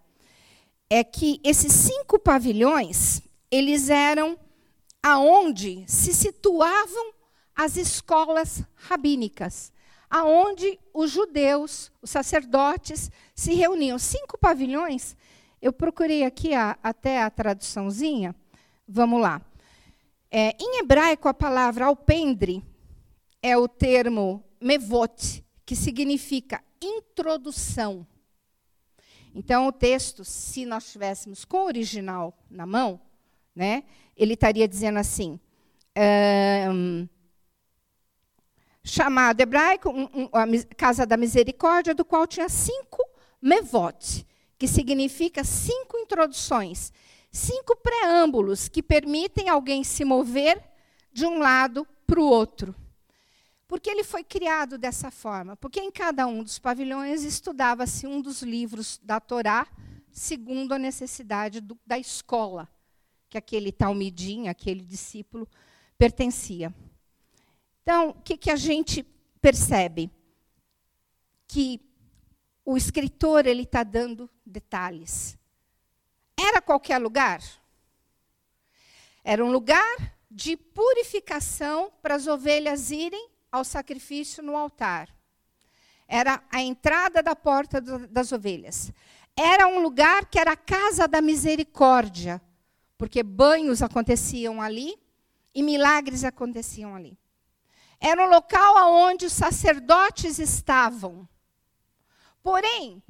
é 0.94 1.02
que 1.02 1.40
esses 1.42 1.72
cinco 1.72 2.18
pavilhões, 2.18 3.22
eles 3.50 3.88
eram 3.88 4.38
aonde 5.02 5.84
se 5.88 6.12
situavam 6.12 7.14
as 7.56 7.78
escolas 7.78 8.62
rabínicas, 8.74 9.72
aonde 10.10 10.78
os 10.92 11.10
judeus, 11.10 11.90
os 12.02 12.10
sacerdotes 12.10 13.10
se 13.34 13.54
reuniam. 13.54 13.98
Cinco 13.98 14.36
pavilhões. 14.36 15.16
Eu 15.62 15.72
procurei 15.72 16.24
aqui 16.24 16.52
a, 16.52 16.76
até 16.82 17.22
a 17.22 17.30
traduçãozinha. 17.30 18.36
Vamos 18.86 19.18
lá. 19.18 19.40
É, 20.30 20.54
em 20.60 20.80
hebraico, 20.80 21.26
a 21.26 21.32
palavra 21.32 21.86
alpendre 21.86 22.62
é 23.42 23.56
o 23.56 23.66
termo 23.66 24.44
mevot, 24.60 25.42
que 25.64 25.74
significa 25.74 26.62
introdução. 26.82 28.06
Então, 29.34 29.66
o 29.66 29.72
texto, 29.72 30.24
se 30.24 30.66
nós 30.66 30.90
tivéssemos 30.90 31.44
com 31.44 31.58
o 31.58 31.66
original 31.66 32.36
na 32.50 32.66
mão, 32.66 33.00
né, 33.54 33.84
ele 34.16 34.34
estaria 34.34 34.68
dizendo 34.68 34.98
assim: 34.98 35.40
um, 36.70 37.08
chamado 38.84 39.40
hebraico, 39.40 39.90
um, 39.90 40.08
um, 40.14 40.28
a 40.32 40.46
Casa 40.76 41.06
da 41.06 41.16
Misericórdia, 41.16 41.94
do 41.94 42.04
qual 42.04 42.26
tinha 42.26 42.48
cinco 42.48 43.02
mevot, 43.40 44.26
que 44.58 44.68
significa 44.68 45.42
cinco 45.44 45.96
introduções, 45.98 46.92
cinco 47.30 47.74
preâmbulos 47.76 48.68
que 48.68 48.82
permitem 48.82 49.48
alguém 49.48 49.82
se 49.82 50.04
mover 50.04 50.62
de 51.12 51.26
um 51.26 51.38
lado 51.38 51.86
para 52.06 52.20
o 52.20 52.24
outro. 52.24 52.74
Porque 53.72 53.88
ele 53.88 54.04
foi 54.04 54.22
criado 54.22 54.76
dessa 54.76 55.10
forma? 55.10 55.56
Porque 55.56 55.80
em 55.80 55.90
cada 55.90 56.26
um 56.26 56.42
dos 56.42 56.58
pavilhões 56.58 57.24
estudava-se 57.24 58.06
um 58.06 58.20
dos 58.20 58.42
livros 58.42 59.00
da 59.02 59.18
Torá, 59.18 59.66
segundo 60.10 60.74
a 60.74 60.78
necessidade 60.78 61.58
do, 61.58 61.80
da 61.86 61.98
escola 61.98 62.68
que 63.30 63.38
aquele 63.38 63.72
talmidim, 63.72 64.48
aquele 64.48 64.84
discípulo, 64.84 65.48
pertencia. 65.96 66.70
Então, 67.82 68.10
o 68.10 68.14
que, 68.20 68.36
que 68.36 68.50
a 68.50 68.56
gente 68.56 69.02
percebe? 69.40 70.10
Que 71.48 71.80
o 72.66 72.76
escritor 72.76 73.46
ele 73.46 73.62
está 73.62 73.82
dando 73.82 74.28
detalhes. 74.44 75.38
Era 76.38 76.60
qualquer 76.60 76.98
lugar? 76.98 77.40
Era 79.24 79.42
um 79.42 79.50
lugar 79.50 80.14
de 80.30 80.58
purificação 80.58 81.90
para 82.02 82.16
as 82.16 82.26
ovelhas 82.26 82.90
irem 82.90 83.31
ao 83.52 83.62
sacrifício 83.64 84.42
no 84.42 84.56
altar. 84.56 85.14
Era 86.08 86.42
a 86.50 86.62
entrada 86.62 87.22
da 87.22 87.36
porta 87.36 87.80
do, 87.80 88.08
das 88.08 88.32
ovelhas. 88.32 88.90
Era 89.36 89.68
um 89.68 89.80
lugar 89.80 90.24
que 90.24 90.38
era 90.38 90.52
a 90.52 90.56
casa 90.56 91.06
da 91.06 91.20
misericórdia, 91.20 92.40
porque 92.96 93.22
banhos 93.22 93.82
aconteciam 93.82 94.60
ali 94.60 94.98
e 95.54 95.62
milagres 95.62 96.24
aconteciam 96.24 96.94
ali. 96.94 97.18
Era 98.00 98.24
um 98.24 98.28
local 98.28 98.92
onde 98.94 99.26
os 99.26 99.32
sacerdotes 99.32 100.38
estavam. 100.38 101.28
Porém, 102.42 103.02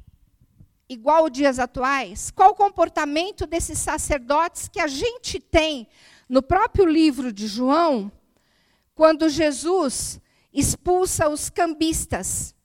igual 0.87 1.29
dias 1.29 1.57
atuais, 1.57 2.29
qual 2.29 2.51
o 2.51 2.55
comportamento 2.55 3.47
desses 3.47 3.79
sacerdotes 3.79 4.67
que 4.67 4.79
a 4.79 4.87
gente 4.87 5.39
tem 5.39 5.87
no 6.29 6.43
próprio 6.43 6.85
livro 6.85 7.33
de 7.33 7.47
João, 7.47 8.11
quando 8.93 9.29
Jesus 9.29 10.21
expulsa 10.53 11.27
os 11.27 11.49
cambistas 11.49 12.55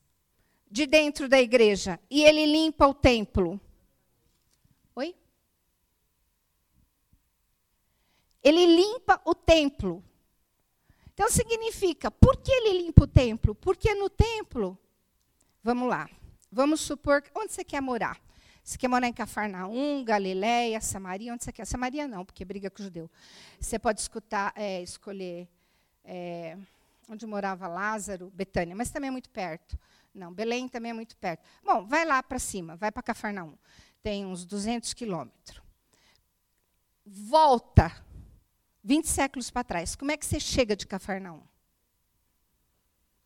de 0.70 0.86
dentro 0.86 1.28
da 1.28 1.40
igreja 1.40 1.98
e 2.10 2.24
ele 2.24 2.46
limpa 2.46 2.86
o 2.86 2.94
templo? 2.94 3.60
Ele 8.42 8.64
limpa 8.64 9.20
o 9.24 9.34
templo. 9.34 10.02
Então 11.12 11.28
significa, 11.28 12.10
por 12.10 12.36
que 12.36 12.50
ele 12.50 12.82
limpa 12.82 13.04
o 13.04 13.06
templo? 13.06 13.54
Porque 13.54 13.92
no 13.94 14.08
templo, 14.08 14.78
vamos 15.62 15.88
lá, 15.88 16.08
vamos 16.50 16.80
supor, 16.80 17.22
onde 17.34 17.52
você 17.52 17.64
quer 17.64 17.82
morar? 17.82 18.18
Você 18.62 18.78
quer 18.78 18.88
morar 18.88 19.08
em 19.08 19.12
Cafarnaum, 19.12 20.04
Galiléia, 20.04 20.80
Samaria? 20.80 21.32
Onde 21.32 21.42
você 21.42 21.52
quer? 21.52 21.66
Samaria 21.66 22.06
não, 22.06 22.24
porque 22.24 22.44
briga 22.44 22.70
com 22.70 22.80
o 22.80 22.84
judeu. 22.84 23.10
Você 23.58 23.78
pode 23.78 24.00
escutar, 24.00 24.52
é, 24.54 24.82
escolher 24.82 25.48
é, 26.04 26.56
onde 27.08 27.26
morava 27.26 27.66
Lázaro, 27.66 28.30
Betânia, 28.30 28.76
mas 28.76 28.90
também 28.90 29.08
é 29.08 29.10
muito 29.10 29.30
perto. 29.30 29.78
Não, 30.14 30.32
Belém 30.32 30.68
também 30.68 30.90
é 30.90 30.94
muito 30.94 31.16
perto. 31.16 31.42
Bom, 31.64 31.86
vai 31.86 32.04
lá 32.04 32.22
para 32.22 32.38
cima, 32.38 32.76
vai 32.76 32.90
para 32.90 33.02
Cafarnaum. 33.02 33.56
Tem 34.02 34.26
uns 34.26 34.44
200 34.44 34.92
quilômetros. 34.94 35.62
Volta 37.04 38.04
20 38.82 39.06
séculos 39.06 39.50
para 39.50 39.64
trás, 39.64 39.94
como 39.94 40.10
é 40.10 40.16
que 40.16 40.24
você 40.24 40.40
chega 40.40 40.74
de 40.74 40.86
Cafarnaum? 40.86 41.42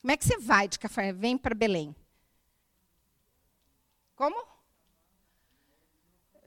Como 0.00 0.10
é 0.10 0.16
que 0.16 0.24
você 0.24 0.36
vai 0.38 0.66
de 0.66 0.78
Cafarnaum? 0.78 1.18
Vem 1.18 1.38
para 1.38 1.54
Belém. 1.54 1.94
Como? 4.16 4.44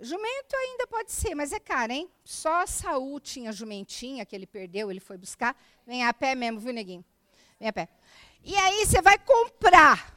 Jumento 0.02 0.56
ainda 0.58 0.86
pode 0.88 1.12
ser, 1.12 1.34
mas 1.34 1.54
é 1.54 1.60
caro, 1.60 1.93
hein? 1.93 2.12
Só 2.26 2.65
Saul 2.65 3.19
tinha 3.19 3.54
jumentinha 3.54 4.26
que 4.26 4.36
ele 4.36 4.45
perdeu, 4.45 4.91
ele 4.91 5.00
foi 5.00 5.17
buscar. 5.17 5.58
Vem 5.88 6.06
a 6.06 6.13
pé 6.13 6.36
mesmo, 6.36 6.60
viu, 6.60 6.74
neguinho? 6.74 7.06
Vem 7.60 7.70
a 7.70 7.74
pé. 7.74 7.89
E 8.44 8.56
aí 8.56 8.86
você 8.86 9.02
vai 9.02 9.18
comprar. 9.18 10.13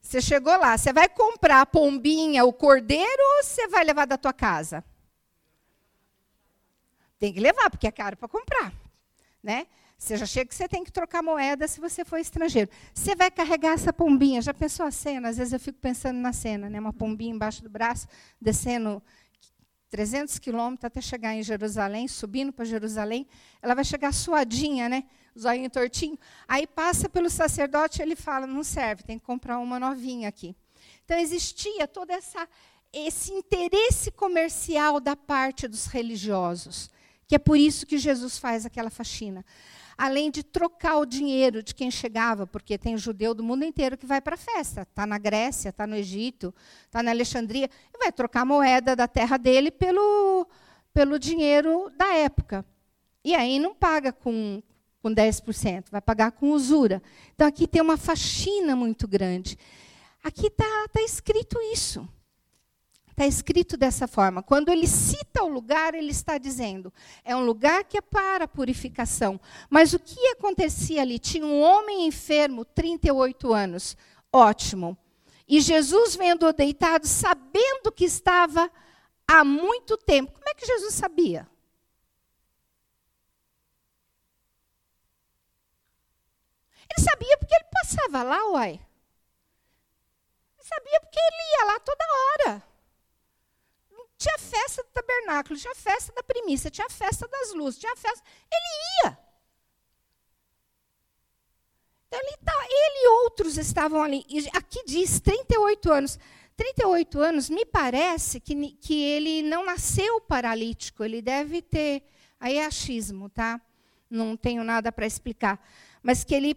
Você 0.00 0.20
chegou 0.20 0.56
lá, 0.56 0.78
você 0.78 0.92
vai 0.92 1.08
comprar 1.08 1.62
a 1.62 1.66
pombinha, 1.66 2.44
o 2.44 2.52
cordeiro, 2.52 3.22
ou 3.36 3.42
você 3.42 3.66
vai 3.66 3.84
levar 3.84 4.06
da 4.06 4.16
tua 4.16 4.32
casa? 4.32 4.84
Tem 7.18 7.32
que 7.32 7.40
levar, 7.40 7.70
porque 7.70 7.86
é 7.86 7.92
caro 7.92 8.16
para 8.16 8.28
comprar. 8.28 8.72
Né? 9.42 9.66
Você 9.98 10.16
já 10.16 10.26
chega 10.26 10.48
que 10.48 10.54
você 10.54 10.68
tem 10.68 10.84
que 10.84 10.92
trocar 10.92 11.22
moeda 11.22 11.66
se 11.66 11.80
você 11.80 12.04
for 12.04 12.18
estrangeiro. 12.18 12.70
Você 12.92 13.14
vai 13.14 13.30
carregar 13.30 13.72
essa 13.72 13.92
pombinha. 13.92 14.42
Já 14.42 14.52
pensou 14.52 14.84
a 14.86 14.90
cena? 14.90 15.28
Às 15.28 15.38
vezes 15.38 15.52
eu 15.52 15.60
fico 15.60 15.78
pensando 15.78 16.18
na 16.18 16.32
cena, 16.32 16.68
né? 16.68 16.78
Uma 16.78 16.92
pombinha 16.92 17.34
embaixo 17.34 17.62
do 17.62 17.70
braço, 17.70 18.06
descendo 18.40 19.02
300 19.88 20.38
quilômetros 20.38 20.84
até 20.84 21.00
chegar 21.00 21.34
em 21.34 21.42
Jerusalém, 21.42 22.08
subindo 22.08 22.52
para 22.52 22.64
Jerusalém. 22.64 23.26
Ela 23.62 23.74
vai 23.74 23.84
chegar 23.84 24.12
suadinha, 24.12 24.88
né? 24.88 25.04
Zoinho 25.38 25.70
tortinho. 25.70 26.18
Aí 26.48 26.66
passa 26.66 27.08
pelo 27.08 27.30
sacerdote, 27.30 28.02
ele 28.02 28.16
fala: 28.16 28.46
não 28.46 28.64
serve, 28.64 29.02
tem 29.02 29.18
que 29.18 29.24
comprar 29.24 29.58
uma 29.58 29.78
novinha 29.78 30.28
aqui. 30.28 30.56
Então 31.04 31.18
existia 31.18 31.86
todo 31.86 32.10
essa, 32.10 32.48
esse 32.92 33.32
interesse 33.32 34.10
comercial 34.10 34.98
da 35.00 35.14
parte 35.14 35.68
dos 35.68 35.86
religiosos 35.86 36.90
que 37.26 37.34
é 37.34 37.38
por 37.38 37.56
isso 37.58 37.86
que 37.86 37.98
Jesus 37.98 38.38
faz 38.38 38.64
aquela 38.64 38.90
faxina. 38.90 39.44
Além 39.98 40.30
de 40.30 40.42
trocar 40.42 40.98
o 40.98 41.06
dinheiro 41.06 41.62
de 41.62 41.74
quem 41.74 41.90
chegava, 41.90 42.46
porque 42.46 42.76
tem 42.76 42.98
judeu 42.98 43.34
do 43.34 43.42
mundo 43.42 43.64
inteiro 43.64 43.96
que 43.96 44.04
vai 44.04 44.20
para 44.20 44.34
a 44.34 44.38
festa. 44.38 44.82
Está 44.82 45.06
na 45.06 45.16
Grécia, 45.16 45.70
está 45.70 45.86
no 45.86 45.96
Egito, 45.96 46.54
está 46.84 47.02
na 47.02 47.10
Alexandria, 47.10 47.70
e 47.94 47.98
vai 47.98 48.12
trocar 48.12 48.42
a 48.42 48.44
moeda 48.44 48.94
da 48.94 49.08
terra 49.08 49.36
dele 49.36 49.70
pelo, 49.70 50.46
pelo 50.92 51.18
dinheiro 51.18 51.90
da 51.96 52.14
época. 52.14 52.64
E 53.24 53.34
aí 53.34 53.58
não 53.58 53.74
paga 53.74 54.12
com, 54.12 54.62
com 55.02 55.14
10%, 55.14 55.86
vai 55.90 56.00
pagar 56.00 56.32
com 56.32 56.50
usura. 56.50 57.02
Então 57.34 57.46
aqui 57.46 57.66
tem 57.66 57.80
uma 57.80 57.96
faxina 57.96 58.76
muito 58.76 59.08
grande. 59.08 59.58
Aqui 60.22 60.48
está 60.48 60.88
tá 60.92 61.00
escrito 61.00 61.58
isso. 61.72 62.06
Está 63.16 63.26
escrito 63.26 63.78
dessa 63.78 64.06
forma. 64.06 64.42
Quando 64.42 64.68
ele 64.68 64.86
cita 64.86 65.42
o 65.42 65.48
lugar, 65.48 65.94
ele 65.94 66.10
está 66.10 66.36
dizendo: 66.36 66.92
é 67.24 67.34
um 67.34 67.46
lugar 67.46 67.82
que 67.84 67.96
é 67.96 68.02
para 68.02 68.46
purificação. 68.46 69.40
Mas 69.70 69.94
o 69.94 69.98
que 69.98 70.20
acontecia 70.32 71.00
ali? 71.00 71.18
Tinha 71.18 71.46
um 71.46 71.62
homem 71.62 72.06
enfermo, 72.06 72.62
38 72.62 73.54
anos. 73.54 73.96
Ótimo. 74.30 74.98
E 75.48 75.62
Jesus 75.62 76.14
vendo-o 76.14 76.52
deitado, 76.52 77.06
sabendo 77.06 77.90
que 77.90 78.04
estava 78.04 78.70
há 79.26 79.42
muito 79.42 79.96
tempo. 79.96 80.32
Como 80.32 80.50
é 80.50 80.52
que 80.52 80.66
Jesus 80.66 80.92
sabia? 80.92 81.48
Ele 86.94 87.02
sabia 87.02 87.38
porque 87.38 87.54
ele 87.54 87.70
passava 87.72 88.22
lá, 88.22 88.46
uai. 88.50 88.72
Ele 90.58 90.68
sabia 90.68 91.00
porque 91.00 91.18
ele 91.18 91.58
ia 91.58 91.64
lá 91.64 91.80
toda 91.80 92.04
hora. 92.04 92.75
Tinha 94.18 94.38
festa 94.38 94.82
do 94.82 94.88
tabernáculo, 94.90 95.58
tinha 95.58 95.74
festa 95.74 96.12
da 96.12 96.22
primícia, 96.22 96.70
tinha 96.70 96.88
festa 96.88 97.28
das 97.28 97.52
luzes, 97.52 97.78
tinha 97.78 97.94
festa. 97.96 98.22
Ele 98.50 99.04
ia. 99.04 99.18
Então, 102.06 102.20
ele, 102.20 102.36
tá, 102.44 102.66
ele 102.68 103.04
e 103.04 103.08
outros 103.08 103.58
estavam 103.58 104.02
ali. 104.02 104.24
E 104.28 104.48
aqui 104.54 104.84
diz 104.86 105.20
38 105.20 105.92
anos. 105.92 106.18
38 106.56 107.20
anos, 107.20 107.50
me 107.50 107.66
parece 107.66 108.40
que, 108.40 108.54
que 108.76 109.02
ele 109.02 109.42
não 109.42 109.66
nasceu 109.66 110.20
paralítico, 110.22 111.04
ele 111.04 111.20
deve 111.20 111.60
ter. 111.60 112.02
Aí 112.40 112.56
é 112.56 112.64
achismo, 112.64 113.28
tá? 113.28 113.60
Não 114.08 114.36
tenho 114.36 114.64
nada 114.64 114.90
para 114.90 115.06
explicar. 115.06 115.62
Mas 116.02 116.24
que 116.24 116.34
ele 116.34 116.54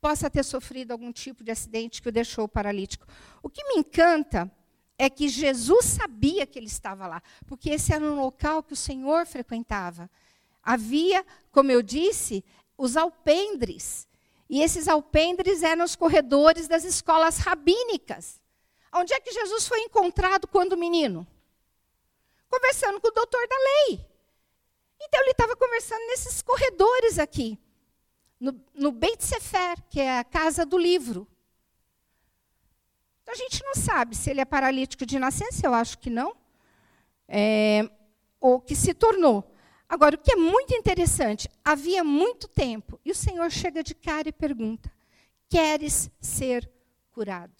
possa 0.00 0.28
ter 0.28 0.44
sofrido 0.44 0.90
algum 0.90 1.12
tipo 1.12 1.44
de 1.44 1.52
acidente 1.52 2.02
que 2.02 2.08
o 2.08 2.12
deixou 2.12 2.48
paralítico. 2.48 3.06
O 3.40 3.48
que 3.48 3.62
me 3.64 3.80
encanta 3.80 4.50
é 4.98 5.08
que 5.08 5.28
Jesus 5.28 5.84
sabia 5.84 6.44
que 6.44 6.58
ele 6.58 6.66
estava 6.66 7.06
lá, 7.06 7.22
porque 7.46 7.70
esse 7.70 7.94
era 7.94 8.04
um 8.04 8.20
local 8.20 8.62
que 8.64 8.72
o 8.72 8.76
Senhor 8.76 9.24
frequentava. 9.24 10.10
Havia, 10.62 11.24
como 11.52 11.70
eu 11.70 11.80
disse, 11.80 12.44
os 12.76 12.96
alpendres. 12.96 14.08
E 14.50 14.60
esses 14.60 14.88
alpendres 14.88 15.62
eram 15.62 15.84
os 15.84 15.94
corredores 15.94 16.66
das 16.66 16.84
escolas 16.84 17.38
rabínicas. 17.38 18.40
Onde 18.92 19.14
é 19.14 19.20
que 19.20 19.32
Jesus 19.32 19.68
foi 19.68 19.80
encontrado 19.82 20.48
quando 20.48 20.76
menino? 20.76 21.26
Conversando 22.48 23.00
com 23.00 23.08
o 23.08 23.12
doutor 23.12 23.46
da 23.46 23.56
lei. 23.56 24.04
Então 25.00 25.20
ele 25.20 25.30
estava 25.30 25.54
conversando 25.54 26.04
nesses 26.08 26.42
corredores 26.42 27.18
aqui, 27.18 27.58
no, 28.40 28.60
no 28.74 28.90
Beit 28.90 29.22
Sefer, 29.22 29.80
que 29.88 30.00
é 30.00 30.18
a 30.18 30.24
casa 30.24 30.66
do 30.66 30.76
livro. 30.76 31.26
Então 33.28 33.44
a 33.44 33.46
gente 33.46 33.62
não 33.62 33.74
sabe 33.74 34.16
se 34.16 34.30
ele 34.30 34.40
é 34.40 34.44
paralítico 34.46 35.04
de 35.04 35.18
nascença, 35.18 35.66
eu 35.66 35.74
acho 35.74 35.98
que 35.98 36.08
não, 36.08 36.34
é, 37.28 37.86
ou 38.40 38.58
que 38.58 38.74
se 38.74 38.94
tornou. 38.94 39.54
Agora, 39.86 40.14
o 40.14 40.18
que 40.18 40.32
é 40.32 40.36
muito 40.36 40.74
interessante, 40.74 41.46
havia 41.62 42.02
muito 42.02 42.48
tempo, 42.48 42.98
e 43.04 43.10
o 43.10 43.14
Senhor 43.14 43.50
chega 43.50 43.82
de 43.82 43.94
cara 43.94 44.30
e 44.30 44.32
pergunta: 44.32 44.90
Queres 45.46 46.10
ser 46.18 46.72
curado? 47.10 47.52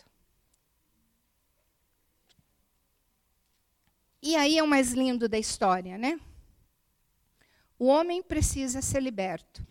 E 4.22 4.36
aí 4.36 4.56
é 4.56 4.62
o 4.62 4.66
mais 4.66 4.92
lindo 4.92 5.28
da 5.28 5.38
história, 5.38 5.98
né? 5.98 6.18
O 7.78 7.88
homem 7.88 8.22
precisa 8.22 8.80
ser 8.80 9.02
liberto. 9.02 9.62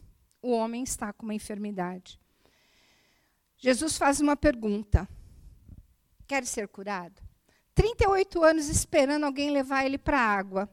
O 0.43 0.51
homem 0.51 0.83
está 0.83 1.11
com 1.11 1.23
uma 1.23 1.33
enfermidade. 1.33 2.19
Jesus 3.57 3.97
faz 3.97 4.21
uma 4.21 4.37
pergunta: 4.37 5.09
Quer 6.27 6.45
ser 6.45 6.67
curado? 6.67 7.21
38 7.73 8.43
anos 8.43 8.67
esperando 8.67 9.23
alguém 9.23 9.49
levar 9.49 9.85
ele 9.85 9.97
para 9.97 10.19
a 10.19 10.25
água. 10.25 10.69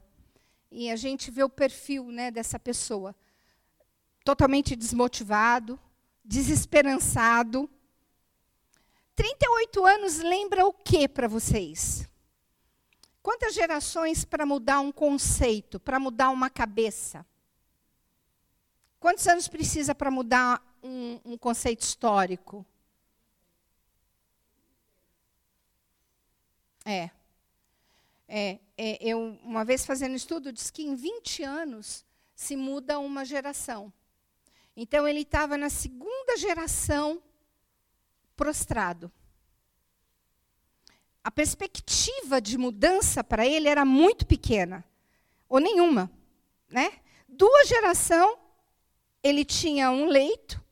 E 0.71 0.91
a 0.91 0.97
gente 0.97 1.31
vê 1.31 1.45
o 1.45 1.49
perfil 1.49 2.07
né, 2.07 2.31
dessa 2.31 2.59
pessoa. 2.59 3.15
Totalmente 4.25 4.75
desmotivado, 4.75 5.79
desesperançado. 6.25 7.71
38 9.15 9.87
anos 9.87 10.19
lembra 10.19 10.67
o 10.67 10.73
que 10.73 11.07
para 11.07 11.29
vocês? 11.29 12.09
Quantas 13.23 13.55
gerações 13.55 14.25
para 14.25 14.45
mudar 14.45 14.81
um 14.81 14.91
conceito, 14.91 15.79
para 15.79 16.01
mudar 16.01 16.31
uma 16.31 16.51
cabeça? 16.51 17.25
Quantos 18.99 19.27
anos 19.29 19.47
precisa 19.47 19.95
para 19.95 20.11
mudar 20.11 20.61
um, 20.83 21.21
um 21.25 21.39
conceito 21.39 21.83
histórico? 21.83 22.67
É. 26.85 27.11
é. 28.29 28.59
é. 28.77 28.99
Eu, 29.01 29.39
uma 29.43 29.65
vez 29.65 29.87
fazendo 29.87 30.15
estudo, 30.15 30.53
disse 30.53 30.73
que 30.73 30.83
em 30.83 30.95
20 30.95 31.43
anos 31.43 32.05
se 32.35 32.57
muda 32.57 32.99
uma 32.99 33.25
geração. 33.25 33.93
Então, 34.77 35.07
ele 35.07 35.21
estava 35.21 35.57
na 35.57 35.71
segunda 35.71 36.37
geração 36.37 37.23
prostrado. 38.37 39.11
A 41.23 41.31
perspectiva 41.31 42.41
de 42.41 42.59
mudança 42.59 43.25
para 43.25 43.47
ele 43.47 43.69
era 43.69 43.85
muito 43.85 44.27
pequena, 44.27 44.85
ou 45.49 45.59
nenhuma. 45.59 46.11
Né? 46.69 46.93
Duas 47.29 47.69
gerações, 47.69 48.37
ele 49.23 49.45
tinha 49.45 49.91
um 49.91 50.07
leito, 50.07 50.63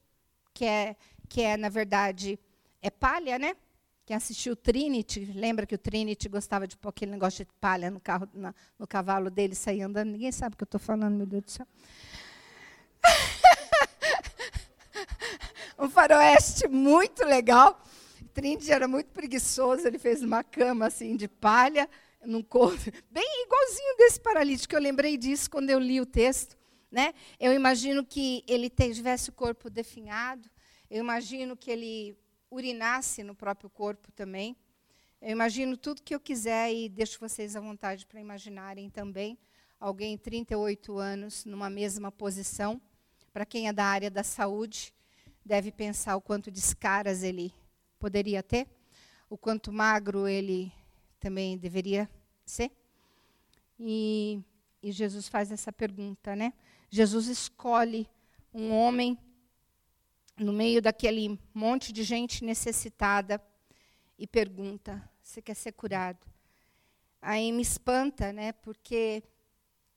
que 0.53 0.64
é, 0.64 0.96
que 1.29 1.40
é 1.40 1.57
na 1.57 1.68
verdade, 1.68 2.38
é 2.83 2.90
palha, 2.90 3.38
né? 3.38 3.57
Quem 4.05 4.17
assistiu 4.17 4.57
Trinity, 4.57 5.31
lembra 5.33 5.65
que 5.65 5.77
o 5.77 5.79
Trinity 5.79 6.29
gostava 6.29 6.67
de 6.67 6.77
pôr 6.77 6.88
aquele 6.88 7.12
negócio 7.12 7.45
de 7.45 7.51
palha 7.61 7.88
no, 7.88 8.01
carro, 8.01 8.29
na, 8.35 8.53
no 8.77 8.85
cavalo 8.85 9.31
dele, 9.31 9.55
sair 9.55 9.83
andando? 9.83 10.11
Ninguém 10.11 10.33
sabe 10.33 10.55
o 10.55 10.57
que 10.57 10.65
eu 10.65 10.67
estou 10.67 10.81
falando, 10.81 11.15
meu 11.15 11.27
Deus 11.27 11.45
do 11.45 11.51
céu. 11.53 11.67
um 15.79 15.88
faroeste 15.88 16.67
muito 16.67 17.25
legal. 17.25 17.81
Trinity 18.35 18.73
era 18.73 18.88
muito 18.88 19.11
preguiçoso, 19.11 19.87
ele 19.87 20.01
fez 20.01 20.21
uma 20.21 20.43
cama 20.43 20.87
assim 20.87 21.15
de 21.15 21.29
palha, 21.29 21.88
num 22.25 22.43
corpo, 22.43 22.91
bem 23.09 23.45
igualzinho 23.47 23.97
desse 23.99 24.19
paralítico. 24.19 24.75
Eu 24.75 24.81
lembrei 24.81 25.17
disso 25.17 25.49
quando 25.49 25.71
eu 25.71 25.79
li 25.79 26.01
o 26.01 26.07
texto. 26.07 26.59
Né? 26.91 27.15
Eu 27.38 27.53
imagino 27.53 28.05
que 28.05 28.43
ele 28.49 28.69
tivesse 28.69 29.31
o 29.31 29.33
corpo 29.33 29.71
definhado, 29.71 30.51
eu 30.91 30.99
imagino 30.99 31.57
que 31.57 31.71
ele 31.71 32.17
urinasse 32.53 33.23
no 33.23 33.35
próprio 33.35 33.71
corpo 33.71 34.12
também. 34.12 34.55
Eu 35.21 35.31
imagino 35.31 35.77
tudo 35.77 36.03
que 36.03 36.15
eu 36.15 36.21
quiser 36.21 36.73
e 36.73 36.88
deixo 36.88 37.19
vocês 37.19 37.57
à 37.57 37.61
vontade 37.61 38.05
para 38.07 38.21
imaginarem 38.21 38.91
também. 38.91 39.38
Alguém 39.81 40.19
38 40.19 40.99
anos 40.99 41.45
numa 41.47 41.71
mesma 41.71 42.12
posição. 42.12 42.81
Para 43.33 43.47
quem 43.47 43.69
é 43.69 43.73
da 43.73 43.87
área 43.87 44.11
da 44.11 44.23
saúde, 44.23 44.93
deve 45.45 45.73
pensar 45.73 46.15
o 46.17 46.21
quanto 46.21 46.51
de 46.51 46.59
escaras 46.59 47.23
ele 47.23 47.55
poderia 47.99 48.43
ter, 48.43 48.69
o 49.31 49.38
quanto 49.38 49.73
magro 49.73 50.29
ele 50.29 50.71
também 51.19 51.57
deveria 51.57 52.11
ser. 52.45 52.71
E, 53.81 54.41
e 54.83 54.93
Jesus 54.93 55.27
faz 55.27 55.51
essa 55.51 55.73
pergunta, 55.73 56.37
né? 56.37 56.53
Jesus 56.91 57.29
escolhe 57.29 58.07
um 58.53 58.71
homem 58.71 59.19
no 60.37 60.53
meio 60.53 60.81
daquele 60.81 61.38
monte 61.55 61.92
de 61.92 62.03
gente 62.03 62.45
necessitada 62.45 63.42
e 64.18 64.27
pergunta: 64.27 65.03
Você 65.23 65.42
quer 65.42 65.55
ser 65.55 65.73
curado? 65.73 66.27
Aí 67.21 67.53
me 67.53 67.62
espanta, 67.62 68.33
né? 68.33 68.53
Porque 68.53 69.23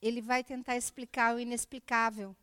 ele 0.02 0.21
vai 0.21 0.43
tentar 0.43 0.76
explicar 0.76 1.36
o 1.36 1.39
inexplicável. 1.39 2.36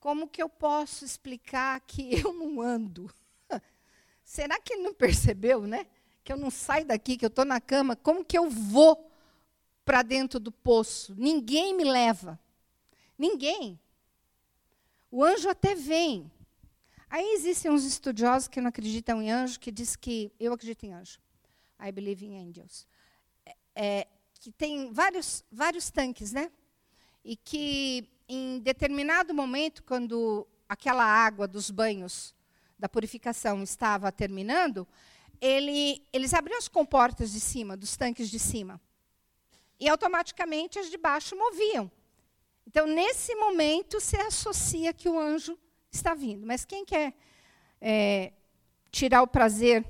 Como 0.00 0.28
que 0.28 0.42
eu 0.42 0.48
posso 0.48 1.04
explicar 1.04 1.80
que 1.80 2.14
eu 2.24 2.32
não 2.32 2.60
ando? 2.60 3.12
Será 4.24 4.60
que 4.60 4.74
ele 4.74 4.82
não 4.82 4.94
percebeu, 4.94 5.66
né? 5.66 5.86
Que 6.24 6.32
eu 6.32 6.36
não 6.36 6.50
saio 6.50 6.86
daqui, 6.86 7.16
que 7.16 7.24
eu 7.24 7.28
estou 7.28 7.44
na 7.44 7.60
cama. 7.60 7.96
Como 7.96 8.24
que 8.24 8.38
eu 8.38 8.48
vou 8.48 9.10
para 9.84 10.02
dentro 10.02 10.38
do 10.38 10.52
poço? 10.52 11.14
Ninguém 11.16 11.74
me 11.74 11.84
leva. 11.84 12.38
Ninguém. 13.18 13.78
O 15.10 15.24
anjo 15.24 15.48
até 15.48 15.74
vem. 15.74 16.30
Aí 17.08 17.32
existem 17.34 17.70
uns 17.70 17.84
estudiosos 17.84 18.48
que 18.48 18.60
não 18.60 18.68
acreditam 18.68 19.22
em 19.22 19.30
anjo, 19.30 19.58
que 19.58 19.72
diz 19.72 19.96
que 19.96 20.30
eu 20.38 20.52
acredito 20.52 20.84
em 20.84 20.92
anjo. 20.92 21.18
I 21.80 21.90
believe 21.90 22.24
in 22.24 22.36
angels. 22.48 22.86
É, 23.46 23.56
é, 23.74 24.08
que 24.40 24.52
tem 24.52 24.92
vários, 24.92 25.44
vários 25.50 25.90
tanques, 25.90 26.32
né? 26.32 26.50
E 27.24 27.36
que 27.36 28.08
em 28.28 28.58
determinado 28.58 29.32
momento, 29.32 29.82
quando 29.82 30.46
aquela 30.68 31.04
água 31.04 31.48
dos 31.48 31.70
banhos 31.70 32.34
da 32.78 32.88
purificação 32.88 33.62
estava 33.62 34.12
terminando, 34.12 34.86
ele, 35.40 36.06
eles 36.12 36.34
abriam 36.34 36.58
as 36.58 36.68
comportas 36.68 37.32
de 37.32 37.40
cima, 37.40 37.76
dos 37.76 37.96
tanques 37.96 38.28
de 38.28 38.38
cima. 38.38 38.80
E 39.80 39.88
automaticamente 39.88 40.78
as 40.78 40.90
de 40.90 40.98
baixo 40.98 41.34
moviam. 41.36 41.90
Então, 42.68 42.86
nesse 42.86 43.34
momento, 43.34 43.98
se 43.98 44.14
associa 44.18 44.92
que 44.92 45.08
o 45.08 45.18
anjo 45.18 45.58
está 45.90 46.14
vindo. 46.14 46.46
Mas 46.46 46.66
quem 46.66 46.84
quer 46.84 47.14
é, 47.80 48.30
tirar 48.90 49.22
o 49.22 49.26
prazer 49.26 49.86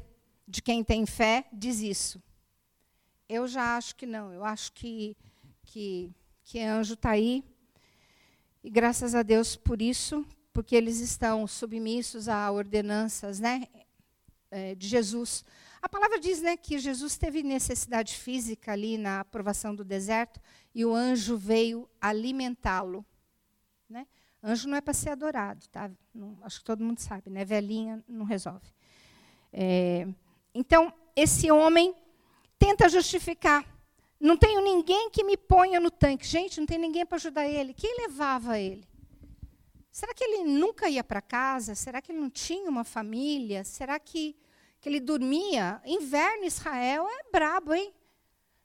de 0.47 0.62
quem 0.62 0.85
tem 0.85 1.05
fé, 1.05 1.45
diz 1.53 1.81
isso. 1.81 2.23
Eu 3.29 3.49
já 3.49 3.77
acho 3.77 3.97
que 3.97 4.07
não. 4.07 4.33
Eu 4.33 4.45
acho 4.45 4.73
que, 4.75 5.17
que, 5.64 6.09
que 6.45 6.61
anjo 6.61 6.95
está 6.95 7.11
aí. 7.11 7.43
E 8.62 8.71
graças 8.71 9.12
a 9.12 9.25
Deus 9.25 9.57
por 9.57 9.83
isso, 9.83 10.25
porque 10.53 10.77
eles 10.77 11.01
estão 11.01 11.49
submissos 11.49 12.29
a 12.29 12.49
ordenanças 12.49 13.41
né, 13.41 13.67
é, 14.53 14.77
de 14.77 14.87
Jesus. 14.87 15.45
A 15.83 15.88
palavra 15.88 16.21
diz 16.21 16.41
né, 16.41 16.57
que 16.57 16.79
Jesus 16.79 17.17
teve 17.17 17.43
necessidade 17.43 18.14
física 18.14 18.71
ali 18.71 18.97
na 18.97 19.19
aprovação 19.19 19.75
do 19.75 19.85
deserto 19.85 20.41
e 20.79 20.85
o 20.85 20.95
anjo 20.95 21.37
veio 21.37 21.91
alimentá-lo. 22.01 23.05
Né? 23.91 24.07
Anjo 24.41 24.69
não 24.69 24.77
é 24.77 24.81
para 24.81 24.95
ser 24.95 25.11
adorado, 25.11 25.67
tá? 25.73 25.91
Não, 26.14 26.38
acho 26.43 26.61
que 26.61 26.64
todo 26.64 26.85
mundo 26.85 27.01
sabe, 27.01 27.29
né? 27.31 27.45
Velhinha 27.45 28.01
não 28.07 28.25
resolve. 28.25 28.73
É, 29.53 30.07
então, 30.55 30.95
esse 31.17 31.51
homem 31.51 31.93
tenta 32.61 32.88
justificar. 32.88 33.66
Não 34.20 34.37
tenho 34.37 34.61
ninguém 34.62 35.11
que 35.11 35.24
me 35.24 35.37
ponha 35.37 35.81
no 35.81 35.91
tanque. 35.91 36.24
Gente, 36.24 36.61
não 36.61 36.66
tem 36.66 36.79
ninguém 36.79 37.05
para 37.05 37.16
ajudar 37.16 37.49
ele. 37.49 37.74
Quem 37.74 37.97
levava 38.07 38.57
ele? 38.57 38.87
Será 39.91 40.14
que 40.14 40.22
ele 40.22 40.45
nunca 40.45 40.89
ia 40.89 41.03
para 41.03 41.20
casa? 41.20 41.74
Será 41.74 42.01
que 42.01 42.12
ele 42.12 42.20
não 42.20 42.31
tinha 42.31 42.70
uma 42.70 42.85
família? 42.85 43.64
Será 43.64 43.99
que 43.99 44.37
que 44.81 44.89
ele 44.89 45.01
dormia. 45.01 45.81
Inverno 45.85 46.45
Israel 46.45 47.07
é 47.09 47.31
brabo, 47.33 47.74
hein? 47.74 47.93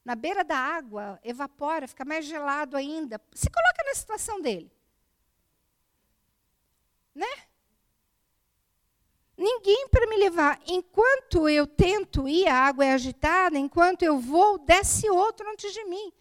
Na 0.04 0.16
beira 0.16 0.44
da 0.44 0.58
água, 0.58 1.20
evapora, 1.24 1.88
fica 1.88 2.04
mais 2.04 2.26
gelado 2.26 2.76
ainda. 2.76 3.22
Se 3.34 3.50
coloca 3.50 3.84
na 3.86 3.96
situação 3.96 4.42
dele. 4.42 4.72
Né? 7.16 7.28
Ninguém 9.38 9.88
para 9.90 10.08
me 10.08 10.18
levar. 10.18 10.62
Enquanto 10.68 11.48
eu 11.48 11.66
tento 11.66 12.28
ir, 12.28 12.48
a 12.48 12.56
água 12.56 12.86
é 12.86 12.94
agitada, 12.94 13.58
enquanto 13.58 14.04
eu 14.04 14.20
vou, 14.20 14.58
desce 14.58 15.10
outro 15.10 15.50
antes 15.50 15.74
de 15.74 15.84
mim. 15.86 16.12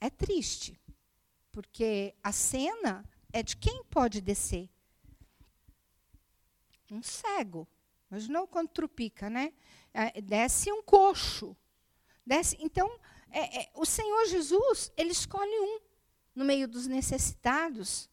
É 0.00 0.10
triste, 0.10 0.78
porque 1.50 2.14
a 2.22 2.30
cena 2.30 3.04
é 3.32 3.42
de 3.42 3.56
quem 3.56 3.82
pode 3.84 4.20
descer 4.20 4.68
um 6.94 7.02
cego. 7.02 7.66
Mas 8.08 8.28
não 8.28 8.46
quando 8.46 8.68
trupica, 8.68 9.28
né? 9.28 9.52
É, 9.94 10.20
desce 10.20 10.72
um 10.72 10.82
coxo. 10.82 11.56
Desce, 12.26 12.58
então, 12.60 12.90
é, 13.30 13.62
é, 13.62 13.70
o 13.74 13.86
Senhor 13.86 14.26
Jesus, 14.26 14.92
ele 14.96 15.12
escolhe 15.12 15.58
um 15.60 15.80
no 16.34 16.44
meio 16.44 16.66
dos 16.66 16.88
necessitados, 16.88 18.10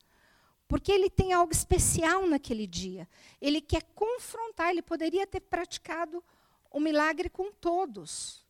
porque 0.67 0.91
ele 0.91 1.09
tem 1.09 1.33
algo 1.33 1.51
especial 1.51 2.27
naquele 2.27 2.67
dia. 2.67 3.09
Ele 3.41 3.59
quer 3.59 3.81
confrontar, 3.95 4.69
ele 4.69 4.83
poderia 4.83 5.25
ter 5.25 5.39
praticado 5.41 6.23
o 6.69 6.79
milagre 6.79 7.29
com 7.29 7.51
todos. 7.51 8.45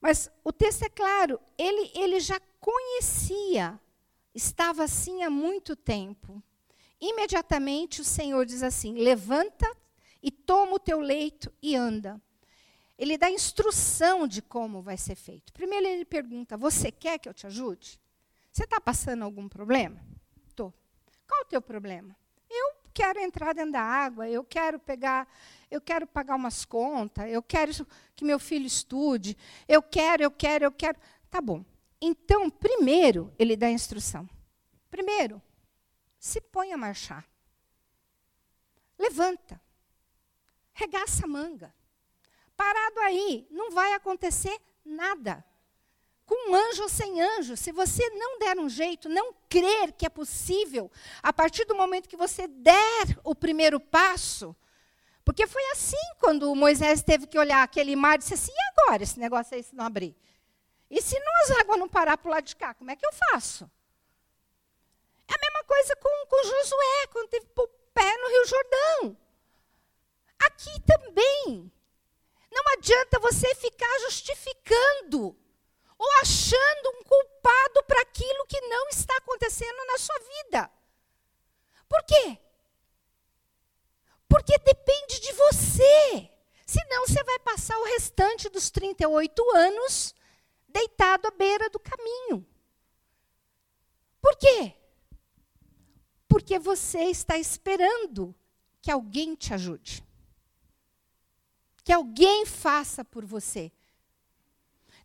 Mas 0.00 0.30
o 0.42 0.52
texto 0.52 0.82
é 0.84 0.88
claro, 0.88 1.38
ele, 1.56 1.90
ele 1.94 2.18
já 2.18 2.40
conhecia, 2.60 3.78
estava 4.34 4.84
assim 4.84 5.22
há 5.22 5.30
muito 5.30 5.76
tempo. 5.76 6.42
Imediatamente 7.00 8.00
o 8.00 8.04
Senhor 8.04 8.44
diz 8.46 8.62
assim: 8.62 8.94
levanta 8.94 9.70
e 10.24 10.30
toma 10.30 10.76
o 10.76 10.78
teu 10.78 11.00
leito 11.00 11.52
e 11.60 11.76
anda. 11.76 12.18
Ele 12.96 13.18
dá 13.18 13.30
instrução 13.30 14.26
de 14.26 14.40
como 14.40 14.80
vai 14.80 14.96
ser 14.96 15.14
feito. 15.14 15.52
Primeiro 15.52 15.86
ele 15.86 16.04
pergunta: 16.06 16.56
Você 16.56 16.90
quer 16.90 17.18
que 17.18 17.28
eu 17.28 17.34
te 17.34 17.46
ajude? 17.46 18.00
Você 18.50 18.64
está 18.64 18.80
passando 18.80 19.22
algum 19.22 19.46
problema? 19.46 20.00
Estou. 20.48 20.72
Qual 21.28 21.42
o 21.42 21.44
teu 21.44 21.60
problema? 21.60 22.16
Eu 22.48 22.74
quero 22.94 23.20
entrar 23.20 23.52
dentro 23.52 23.72
da 23.72 23.82
água, 23.82 24.26
eu 24.26 24.42
quero 24.42 24.78
pegar, 24.78 25.28
eu 25.70 25.80
quero 25.80 26.06
pagar 26.06 26.36
umas 26.36 26.64
contas, 26.64 27.30
eu 27.30 27.42
quero 27.42 27.72
que 28.16 28.24
meu 28.24 28.38
filho 28.38 28.64
estude, 28.64 29.36
eu 29.68 29.82
quero, 29.82 30.22
eu 30.22 30.30
quero, 30.30 30.64
eu 30.64 30.72
quero. 30.72 30.98
Tá 31.28 31.40
bom. 31.42 31.62
Então, 32.00 32.48
primeiro, 32.48 33.30
ele 33.38 33.56
dá 33.56 33.70
instrução. 33.70 34.26
Primeiro, 34.90 35.42
se 36.18 36.40
põe 36.40 36.72
a 36.72 36.78
marchar. 36.78 37.28
Levanta. 38.98 39.63
Regaça 40.74 41.24
a 41.24 41.28
manga. 41.28 41.74
Parado 42.56 43.00
aí, 43.00 43.46
não 43.50 43.70
vai 43.70 43.92
acontecer 43.92 44.60
nada. 44.84 45.44
Com 46.26 46.54
anjo 46.54 46.82
ou 46.82 46.88
sem 46.88 47.20
anjo, 47.20 47.56
se 47.56 47.70
você 47.70 48.08
não 48.10 48.38
der 48.38 48.58
um 48.58 48.68
jeito, 48.68 49.08
não 49.08 49.34
crer 49.48 49.92
que 49.92 50.06
é 50.06 50.08
possível, 50.08 50.90
a 51.22 51.32
partir 51.32 51.64
do 51.64 51.74
momento 51.74 52.08
que 52.08 52.16
você 52.16 52.48
der 52.48 53.18
o 53.22 53.34
primeiro 53.34 53.78
passo, 53.78 54.56
porque 55.24 55.46
foi 55.46 55.62
assim 55.72 55.96
quando 56.18 56.54
Moisés 56.54 57.02
teve 57.02 57.26
que 57.26 57.38
olhar 57.38 57.62
aquele 57.62 57.94
mar 57.94 58.16
e 58.16 58.18
disse 58.18 58.34
assim: 58.34 58.52
e 58.52 58.80
agora 58.80 59.02
esse 59.02 59.18
negócio 59.18 59.54
aí 59.54 59.62
se 59.62 59.74
não 59.74 59.84
abrir? 59.84 60.16
E 60.90 61.00
se 61.00 61.18
não, 61.18 61.32
as 61.42 61.50
águas 61.62 61.78
não 61.78 61.88
parar 61.88 62.16
para 62.16 62.28
o 62.28 62.32
lado 62.32 62.44
de 62.44 62.56
cá, 62.56 62.74
como 62.74 62.90
é 62.90 62.96
que 62.96 63.06
eu 63.06 63.12
faço? 63.12 63.70
É 65.26 65.34
a 65.34 65.38
mesma 65.38 65.64
coisa 65.64 65.96
com, 65.96 66.26
com 66.26 66.44
Josué, 66.44 67.06
quando 67.10 67.28
teve 67.28 67.46
o 67.56 67.68
pé 67.92 68.16
no 68.18 68.28
Rio 68.28 68.46
Jordão. 68.46 69.23
Aqui 70.46 70.80
também. 70.80 71.72
Não 72.50 72.62
adianta 72.74 73.18
você 73.18 73.52
ficar 73.56 73.98
justificando 74.00 75.36
ou 75.98 76.12
achando 76.20 76.90
um 76.90 77.02
culpado 77.02 77.82
para 77.84 78.00
aquilo 78.02 78.46
que 78.46 78.60
não 78.60 78.88
está 78.88 79.16
acontecendo 79.16 79.86
na 79.86 79.98
sua 79.98 80.18
vida. 80.18 80.70
Por 81.88 82.04
quê? 82.04 82.38
Porque 84.28 84.58
depende 84.58 85.20
de 85.20 85.32
você. 85.32 86.30
Senão 86.66 87.06
você 87.06 87.22
vai 87.24 87.38
passar 87.40 87.78
o 87.78 87.84
restante 87.84 88.48
dos 88.48 88.70
38 88.70 89.56
anos 89.56 90.14
deitado 90.68 91.28
à 91.28 91.30
beira 91.30 91.70
do 91.70 91.78
caminho. 91.78 92.46
Por 94.20 94.36
quê? 94.36 94.74
Porque 96.28 96.58
você 96.58 97.04
está 97.04 97.38
esperando 97.38 98.34
que 98.82 98.90
alguém 98.90 99.34
te 99.34 99.54
ajude 99.54 100.03
que 101.84 101.92
alguém 101.92 102.46
faça 102.46 103.04
por 103.04 103.24
você. 103.24 103.70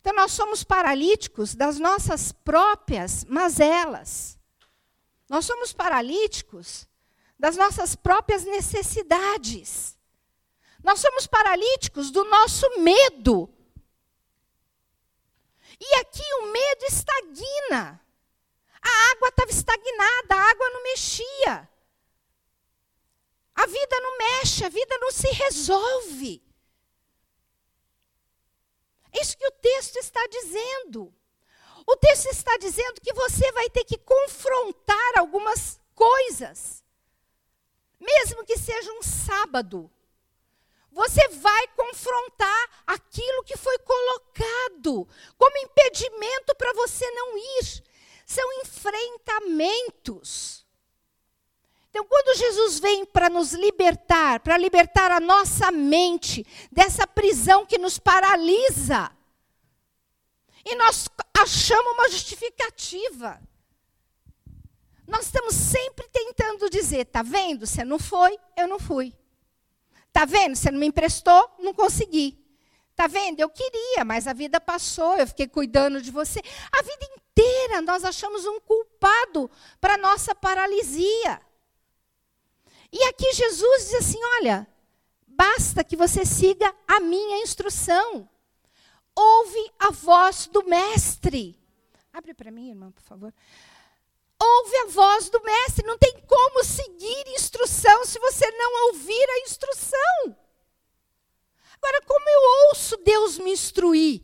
Então, 0.00 0.14
nós 0.14 0.32
somos 0.32 0.64
paralíticos 0.64 1.54
das 1.54 1.78
nossas 1.78 2.32
próprias 2.32 3.22
mazelas. 3.26 4.38
Nós 5.28 5.44
somos 5.44 5.74
paralíticos 5.74 6.88
das 7.38 7.54
nossas 7.56 7.94
próprias 7.94 8.44
necessidades. 8.44 9.98
Nós 10.82 11.00
somos 11.00 11.26
paralíticos 11.26 12.10
do 12.10 12.24
nosso 12.24 12.66
medo. 12.80 13.52
E 15.78 15.94
aqui 15.96 16.24
o 16.40 16.52
medo 16.52 16.84
estagna. 16.86 18.00
A 18.82 19.12
água 19.12 19.28
estava 19.28 19.50
estagnada, 19.50 20.34
a 20.34 20.50
água 20.50 20.70
não 20.70 20.82
mexia. 20.82 21.68
A 23.54 23.66
vida 23.66 24.00
não 24.00 24.16
mexe, 24.16 24.64
a 24.64 24.70
vida 24.70 24.98
não 24.98 25.10
se 25.12 25.28
resolve. 25.28 26.49
É 29.12 29.20
isso 29.20 29.36
que 29.36 29.46
o 29.46 29.52
texto 29.52 29.96
está 29.96 30.24
dizendo. 30.26 31.14
O 31.86 31.96
texto 31.96 32.26
está 32.26 32.56
dizendo 32.58 33.00
que 33.00 33.12
você 33.12 33.50
vai 33.52 33.70
ter 33.70 33.84
que 33.84 33.98
confrontar 33.98 35.18
algumas 35.18 35.80
coisas, 35.94 36.84
mesmo 37.98 38.44
que 38.44 38.56
seja 38.56 38.92
um 38.92 39.02
sábado. 39.02 39.90
Você 40.92 41.26
vai 41.28 41.68
confrontar 41.68 42.82
aquilo 42.86 43.44
que 43.44 43.56
foi 43.56 43.78
colocado 43.78 45.08
como 45.38 45.58
impedimento 45.58 46.54
para 46.56 46.72
você 46.72 47.08
não 47.12 47.38
ir. 47.38 47.84
São 48.26 48.52
enfrentamentos. 48.60 50.66
Então, 51.90 52.04
quando 52.04 52.38
Jesus 52.38 52.78
vem 52.78 53.04
para 53.04 53.28
nos 53.28 53.52
libertar, 53.52 54.40
para 54.40 54.56
libertar 54.56 55.10
a 55.10 55.18
nossa 55.18 55.72
mente 55.72 56.46
dessa 56.70 57.04
prisão 57.04 57.66
que 57.66 57.76
nos 57.76 57.98
paralisa, 57.98 59.10
e 60.64 60.76
nós 60.76 61.08
achamos 61.36 61.92
uma 61.92 62.08
justificativa. 62.08 63.42
Nós 65.06 65.26
estamos 65.26 65.54
sempre 65.54 66.08
tentando 66.12 66.70
dizer: 66.70 67.00
está 67.00 67.22
vendo? 67.22 67.66
Você 67.66 67.82
não 67.82 67.98
foi, 67.98 68.38
eu 68.56 68.68
não 68.68 68.78
fui. 68.78 69.12
Está 70.06 70.24
vendo? 70.24 70.54
Você 70.54 70.70
não 70.70 70.78
me 70.78 70.86
emprestou, 70.86 71.50
não 71.58 71.74
consegui. 71.74 72.38
Está 72.90 73.08
vendo? 73.08 73.40
Eu 73.40 73.48
queria, 73.48 74.04
mas 74.04 74.28
a 74.28 74.32
vida 74.32 74.60
passou, 74.60 75.16
eu 75.16 75.26
fiquei 75.26 75.48
cuidando 75.48 76.02
de 76.02 76.10
você. 76.10 76.40
A 76.70 76.82
vida 76.82 77.08
inteira 77.16 77.80
nós 77.80 78.04
achamos 78.04 78.44
um 78.44 78.60
culpado 78.60 79.50
para 79.80 79.94
a 79.94 79.98
nossa 79.98 80.34
paralisia. 80.34 81.40
E 82.92 83.04
aqui 83.04 83.32
Jesus 83.32 83.84
diz 83.84 83.94
assim: 83.94 84.18
olha, 84.38 84.66
basta 85.26 85.84
que 85.84 85.96
você 85.96 86.24
siga 86.24 86.74
a 86.86 87.00
minha 87.00 87.38
instrução. 87.38 88.28
Ouve 89.14 89.72
a 89.78 89.90
voz 89.90 90.46
do 90.46 90.64
mestre. 90.64 91.58
Abre 92.12 92.34
para 92.34 92.50
mim, 92.50 92.70
irmã, 92.70 92.90
por 92.90 93.02
favor. 93.02 93.32
Ouve 94.42 94.76
a 94.78 94.86
voz 94.86 95.28
do 95.28 95.42
mestre. 95.42 95.86
Não 95.86 95.98
tem 95.98 96.20
como 96.26 96.64
seguir 96.64 97.28
instrução 97.28 98.04
se 98.04 98.18
você 98.18 98.50
não 98.52 98.86
ouvir 98.88 99.30
a 99.30 99.40
instrução. 99.40 100.36
Agora, 101.76 102.02
como 102.06 102.28
eu 102.28 102.68
ouço 102.68 102.96
Deus 102.98 103.38
me 103.38 103.52
instruir? 103.52 104.22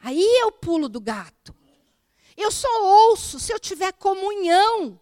Aí 0.00 0.38
é 0.38 0.46
o 0.46 0.52
pulo 0.52 0.88
do 0.88 1.00
gato. 1.00 1.54
Eu 2.36 2.50
só 2.50 2.68
ouço 3.08 3.40
se 3.40 3.52
eu 3.52 3.58
tiver 3.58 3.92
comunhão. 3.92 5.00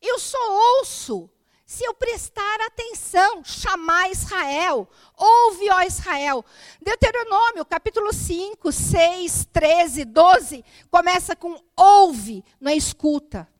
Eu 0.00 0.18
só 0.18 0.38
ouço 0.78 1.30
se 1.72 1.84
eu 1.84 1.94
prestar 1.94 2.60
atenção, 2.60 3.42
chamar 3.42 4.10
Israel, 4.10 4.86
ouve, 5.16 5.70
ó 5.70 5.80
Israel. 5.80 6.44
Deuteronômio, 6.82 7.64
capítulo 7.64 8.12
5, 8.12 8.70
6, 8.70 9.46
13, 9.50 10.04
12, 10.04 10.62
começa 10.90 11.34
com 11.34 11.58
ouve, 11.74 12.44
não 12.60 12.70
é 12.70 12.76
escuta. 12.76 13.50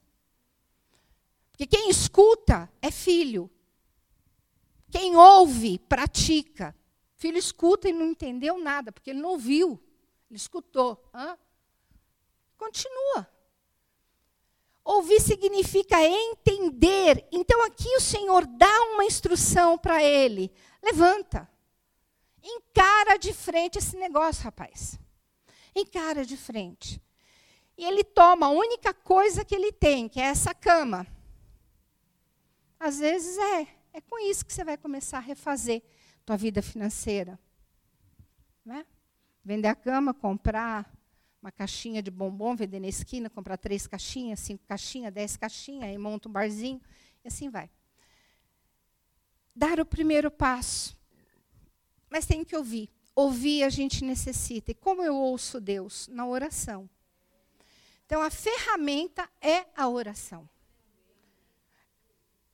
Porque 1.52 1.66
quem 1.66 1.88
escuta 1.88 2.70
é 2.82 2.90
filho. 2.90 3.50
Quem 4.90 5.16
ouve, 5.16 5.78
pratica. 5.78 6.76
Filho 7.16 7.38
escuta 7.38 7.88
e 7.88 7.94
não 7.94 8.04
entendeu 8.04 8.58
nada, 8.58 8.92
porque 8.92 9.08
ele 9.08 9.22
não 9.22 9.30
ouviu. 9.30 9.82
Ele 10.28 10.36
escutou. 10.36 11.02
Hã? 11.14 11.38
Continua. 12.58 13.31
Ouvir 14.84 15.20
significa 15.20 15.96
entender. 16.02 17.26
Então 17.30 17.64
aqui 17.64 17.88
o 17.96 18.00
Senhor 18.00 18.46
dá 18.46 18.82
uma 18.92 19.04
instrução 19.04 19.78
para 19.78 20.02
ele. 20.02 20.52
Levanta. 20.82 21.48
Encara 22.42 23.16
de 23.16 23.32
frente 23.32 23.78
esse 23.78 23.96
negócio, 23.96 24.42
rapaz. 24.42 24.98
Encara 25.74 26.24
de 26.24 26.36
frente. 26.36 27.00
E 27.76 27.84
ele 27.84 28.02
toma 28.02 28.46
a 28.46 28.50
única 28.50 28.92
coisa 28.92 29.44
que 29.44 29.54
ele 29.54 29.72
tem, 29.72 30.08
que 30.08 30.20
é 30.20 30.24
essa 30.24 30.52
cama. 30.52 31.06
Às 32.78 32.98
vezes 32.98 33.38
é, 33.38 33.68
é 33.92 34.00
com 34.00 34.18
isso 34.18 34.44
que 34.44 34.52
você 34.52 34.64
vai 34.64 34.76
começar 34.76 35.18
a 35.18 35.20
refazer 35.20 35.82
tua 36.26 36.36
vida 36.36 36.60
financeira. 36.60 37.38
Né? 38.64 38.84
Vender 39.44 39.68
a 39.68 39.74
cama, 39.74 40.12
comprar 40.12 40.92
uma 41.42 41.50
caixinha 41.50 42.00
de 42.00 42.10
bombom, 42.10 42.54
vender 42.54 42.78
na 42.78 42.86
esquina, 42.86 43.28
comprar 43.28 43.56
três 43.56 43.88
caixinhas, 43.88 44.38
cinco 44.38 44.64
caixinhas, 44.64 45.12
dez 45.12 45.36
caixinhas, 45.36 45.90
aí 45.90 45.98
monta 45.98 46.28
um 46.28 46.32
barzinho, 46.32 46.80
e 47.24 47.28
assim 47.28 47.50
vai. 47.50 47.68
Dar 49.54 49.80
o 49.80 49.84
primeiro 49.84 50.30
passo. 50.30 50.96
Mas 52.08 52.26
tem 52.26 52.44
que 52.44 52.56
ouvir. 52.56 52.88
Ouvir 53.14 53.64
a 53.64 53.68
gente 53.68 54.04
necessita. 54.04 54.70
E 54.70 54.74
como 54.74 55.02
eu 55.02 55.16
ouço 55.16 55.60
Deus? 55.60 56.06
Na 56.08 56.26
oração. 56.26 56.88
Então, 58.06 58.22
a 58.22 58.30
ferramenta 58.30 59.28
é 59.40 59.66
a 59.76 59.88
oração. 59.88 60.48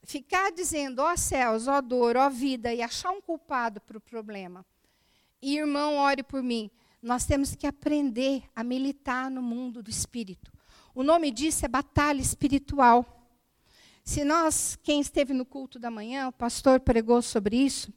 Ficar 0.03 0.51
dizendo, 0.51 1.01
ó 1.01 1.15
céus, 1.15 1.69
ó 1.69 1.81
dor, 1.81 2.17
ó 2.17 2.31
vida, 2.31 2.73
e 2.73 2.81
achar 2.81 3.11
um 3.11 3.21
culpado 3.21 3.81
para 3.83 3.99
o 3.99 4.01
problema. 4.01 4.65
E 5.43 5.59
irmão, 5.59 5.97
ore 5.97 6.23
por 6.23 6.43
mim 6.43 6.71
nós 7.03 7.25
temos 7.25 7.55
que 7.55 7.67
aprender 7.67 8.43
a 8.55 8.65
militar 8.65 9.31
no 9.31 9.43
mundo 9.43 9.83
do 9.83 9.91
espírito. 9.91 10.53
O 10.95 11.03
nome 11.03 11.31
disso 11.31 11.65
é 11.65 11.69
batalha 11.69 12.21
espiritual. 12.21 13.31
Se 14.03 14.25
nós, 14.25 14.77
quem 14.83 15.01
esteve 15.01 15.33
no 15.33 15.45
culto 15.45 15.79
da 15.79 15.91
manhã, 15.91 16.29
o 16.29 16.33
pastor 16.33 16.81
pregou 16.81 17.23
sobre 17.23 17.57
isso, 17.57 17.93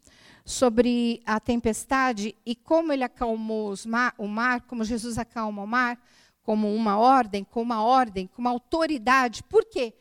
sobre 0.46 1.22
a 1.26 1.40
tempestade 1.40 2.36
e 2.46 2.56
como 2.56 2.92
ele 2.92 3.04
acalmou 3.04 3.74
o 4.18 4.28
mar, 4.28 4.62
como 4.62 4.84
Jesus 4.84 5.18
acalma 5.18 5.64
o 5.64 5.68
mar, 5.68 6.00
como 6.44 6.74
uma 6.74 6.98
ordem, 6.98 7.44
com 7.44 7.62
uma 7.62 7.84
ordem, 7.84 8.28
com 8.28 8.42
uma 8.42 8.50
autoridade. 8.50 9.44
Por 9.44 9.66
quê? 9.66 9.94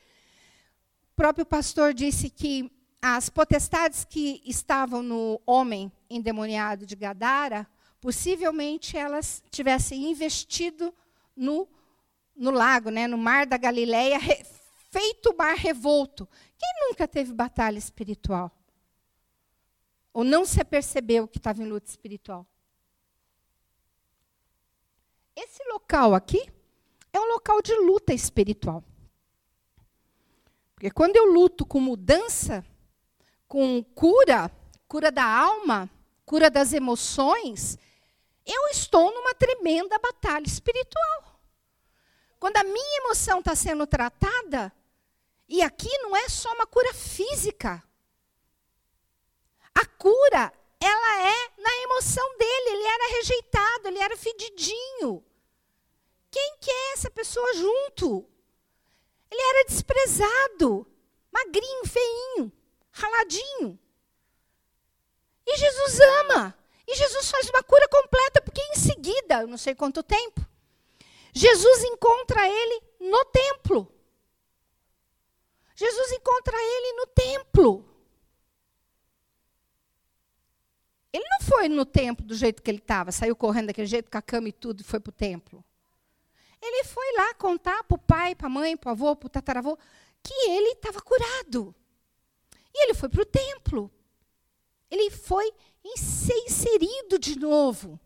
O 1.12 1.16
próprio 1.16 1.46
pastor 1.46 1.94
disse 1.94 2.28
que 2.28 2.70
as 3.00 3.30
potestades 3.30 4.04
que 4.04 4.42
estavam 4.44 5.02
no 5.02 5.40
homem 5.46 5.90
endemoniado 6.10 6.84
de 6.84 6.96
Gadara, 6.96 7.66
possivelmente 8.00 8.96
elas 8.96 9.42
tivessem 9.50 10.10
investido 10.10 10.94
no, 11.36 11.68
no 12.34 12.50
lago, 12.50 12.90
né, 12.90 13.06
no 13.06 13.18
mar 13.18 13.46
da 13.46 13.56
Galileia, 13.56 14.18
re, 14.18 14.44
feito 14.90 15.30
o 15.30 15.36
mar 15.36 15.54
revolto. 15.54 16.28
Quem 16.58 16.88
nunca 16.88 17.06
teve 17.06 17.32
batalha 17.32 17.78
espiritual? 17.78 18.50
Ou 20.12 20.24
não 20.24 20.44
se 20.44 20.60
apercebeu 20.60 21.28
que 21.28 21.38
estava 21.38 21.62
em 21.62 21.66
luta 21.66 21.88
espiritual? 21.88 22.46
Esse 25.36 25.62
local 25.68 26.14
aqui 26.14 26.50
é 27.12 27.20
um 27.20 27.32
local 27.32 27.62
de 27.62 27.74
luta 27.74 28.12
espiritual. 28.12 28.82
Porque 30.74 30.90
quando 30.90 31.16
eu 31.16 31.26
luto 31.32 31.64
com 31.64 31.78
mudança, 31.80 32.64
com 33.46 33.82
cura, 33.82 34.50
cura 34.88 35.12
da 35.12 35.24
alma, 35.24 35.90
cura 36.24 36.50
das 36.50 36.72
emoções, 36.72 37.78
eu 38.52 38.66
estou 38.68 39.12
numa 39.12 39.34
tremenda 39.34 39.98
batalha 39.98 40.46
espiritual. 40.46 41.40
Quando 42.38 42.56
a 42.56 42.64
minha 42.64 42.98
emoção 43.04 43.40
está 43.40 43.54
sendo 43.54 43.86
tratada, 43.86 44.72
e 45.48 45.62
aqui 45.62 45.90
não 45.98 46.16
é 46.16 46.28
só 46.28 46.52
uma 46.54 46.66
cura 46.66 46.92
física. 46.94 47.82
A 49.74 49.86
cura, 49.86 50.52
ela 50.80 51.22
é 51.28 51.50
na 51.58 51.76
emoção 51.82 52.36
dele. 52.38 52.70
Ele 52.70 52.86
era 52.86 53.16
rejeitado, 53.16 53.88
ele 53.88 53.98
era 53.98 54.16
fedidinho. 54.16 55.24
Quem 56.30 56.56
quer 56.60 56.70
é 56.70 56.92
essa 56.92 57.10
pessoa 57.10 57.54
junto? 57.54 58.26
Ele 59.30 59.42
era 59.42 59.64
desprezado, 59.64 60.86
magrinho, 61.30 61.86
feinho 61.86 62.52
raladinho. 63.00 63.78
E 65.46 65.56
Jesus 65.56 66.00
ama. 66.00 66.56
E 66.86 66.94
Jesus 66.96 67.30
faz 67.30 67.48
uma 67.48 67.62
cura 67.62 67.86
completa, 67.88 68.40
porque 68.40 68.60
em 68.60 68.74
seguida, 68.74 69.46
não 69.46 69.56
sei 69.56 69.74
quanto 69.74 70.02
tempo, 70.02 70.44
Jesus 71.32 71.84
encontra 71.84 72.48
ele 72.48 72.82
no 72.98 73.24
templo. 73.26 73.92
Jesus 75.74 76.12
encontra 76.12 76.56
ele 76.56 76.92
no 76.92 77.06
templo. 77.06 77.90
Ele 81.12 81.24
não 81.28 81.40
foi 81.46 81.68
no 81.68 81.84
templo 81.84 82.24
do 82.24 82.34
jeito 82.34 82.62
que 82.62 82.70
ele 82.70 82.78
estava, 82.78 83.10
saiu 83.10 83.34
correndo 83.34 83.68
daquele 83.68 83.86
jeito, 83.86 84.10
com 84.10 84.18
a 84.18 84.22
cama 84.22 84.48
e 84.48 84.52
tudo, 84.52 84.80
e 84.80 84.84
foi 84.84 85.00
para 85.00 85.10
o 85.10 85.12
templo. 85.12 85.64
Ele 86.62 86.84
foi 86.84 87.12
lá 87.14 87.34
contar 87.34 87.82
para 87.84 87.94
o 87.94 87.98
pai, 87.98 88.34
para 88.34 88.46
a 88.46 88.50
mãe, 88.50 88.76
para 88.76 88.90
o 88.90 88.92
avô, 88.92 89.16
para 89.16 89.26
o 89.26 89.30
tataravô, 89.30 89.78
que 90.22 90.34
ele 90.50 90.72
estava 90.72 91.00
curado. 91.00 91.74
E 92.72 92.84
ele 92.84 92.94
foi 92.94 93.08
para 93.08 93.22
o 93.22 93.26
templo. 93.26 93.90
Ele 94.90 95.10
foi 95.10 95.52
ser 95.96 96.36
inserido 96.46 97.18
de 97.18 97.38
novo. 97.38 97.98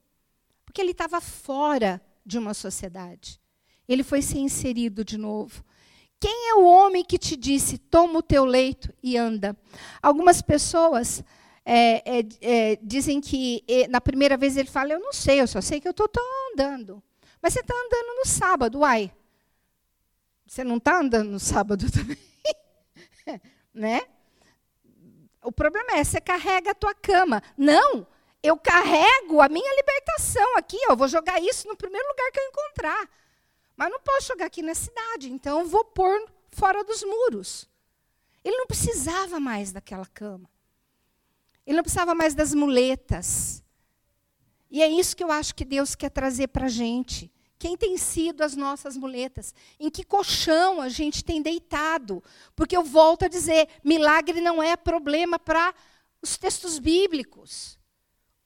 Porque 0.64 0.81
ele 0.81 0.93
estava 0.93 1.20
fora 1.20 2.01
de 2.25 2.39
uma 2.39 2.55
sociedade. 2.55 3.41
Ele 3.87 4.03
foi 4.03 4.22
ser 4.22 4.39
inserido 4.39 5.05
de 5.05 5.18
novo. 5.18 5.64
Quem 6.18 6.51
é 6.51 6.55
o 6.55 6.64
homem 6.64 7.05
que 7.05 7.18
te 7.18 7.37
disse, 7.37 7.77
toma 7.77 8.18
o 8.18 8.22
teu 8.22 8.45
leito 8.45 8.93
e 9.03 9.16
anda? 9.16 9.57
Algumas 10.03 10.41
pessoas 10.41 11.22
é, 11.64 12.20
é, 12.20 12.27
é, 12.41 12.77
dizem 12.83 13.20
que 13.20 13.62
na 13.91 14.01
primeira 14.01 14.37
vez 14.37 14.57
ele 14.57 14.68
fala, 14.68 14.93
eu 14.93 15.01
não 15.01 15.12
sei, 15.12 15.41
eu 15.41 15.47
só 15.47 15.61
sei 15.61 15.81
que 15.81 15.89
eu 15.89 15.91
estou 15.91 16.09
andando. 16.53 17.03
Mas 17.43 17.53
você 17.53 17.61
está 17.61 17.75
andando 17.75 18.16
no 18.16 18.27
sábado, 18.27 18.79
uai. 18.79 19.12
Você 20.47 20.64
não 20.64 20.77
está 20.77 20.99
andando 20.99 21.31
no 21.31 21.41
sábado 21.41 21.87
também? 21.93 22.18
né? 23.75 24.03
O 25.45 25.53
problema 25.53 25.92
é, 25.92 26.03
você 26.03 26.20
carrega 26.20 26.70
a 26.70 26.74
tua 26.74 26.95
cama. 26.95 27.42
Não, 27.57 28.07
eu 28.42 28.57
carrego 28.57 29.40
a 29.40 29.49
minha 29.49 29.76
libertação 29.76 30.57
aqui. 30.57 30.78
Eu 30.88 30.97
vou 30.97 31.07
jogar 31.07 31.40
isso 31.40 31.68
no 31.68 31.76
primeiro 31.76 32.09
lugar 32.09 32.30
que 32.32 32.40
eu 32.40 32.49
encontrar. 32.49 33.09
Mas 33.76 33.90
não 33.90 34.01
posso 34.01 34.28
jogar 34.28 34.47
aqui 34.47 34.62
na 34.62 34.74
cidade, 34.74 35.30
então 35.30 35.61
eu 35.61 35.66
vou 35.66 35.84
pôr 35.84 36.30
fora 36.51 36.82
dos 36.82 37.03
muros. 37.03 37.68
Ele 38.42 38.57
não 38.57 38.66
precisava 38.66 39.38
mais 39.38 39.72
daquela 39.72 40.07
cama. 40.07 40.49
Ele 41.66 41.76
não 41.76 41.82
precisava 41.82 42.14
mais 42.14 42.34
das 42.34 42.55
muletas. 42.55 43.62
E 44.70 44.82
é 44.82 44.88
isso 44.88 45.16
que 45.16 45.24
eu 45.24 45.30
acho 45.30 45.55
que 45.55 45.64
Deus 45.64 45.95
quer 45.95 46.11
trazer 46.11 46.49
para 46.49 46.66
a 46.66 46.68
gente. 46.68 47.32
Quem 47.65 47.79
tem 47.79 47.97
sido 47.97 48.43
as 48.43 48.55
nossas 48.55 48.95
muletas? 48.95 49.55
Em 49.81 49.89
que 49.89 50.05
colchão 50.05 50.83
a 50.83 50.91
gente 50.91 51.25
tem 51.25 51.41
deitado? 51.41 52.23
Porque 52.55 52.77
eu 52.77 52.85
volto 52.85 53.25
a 53.25 53.29
dizer: 53.29 53.67
milagre 53.83 54.39
não 54.39 54.62
é 54.62 54.77
problema 54.77 55.39
para 55.39 55.75
os 56.21 56.37
textos 56.37 56.79
bíblicos. 56.79 57.79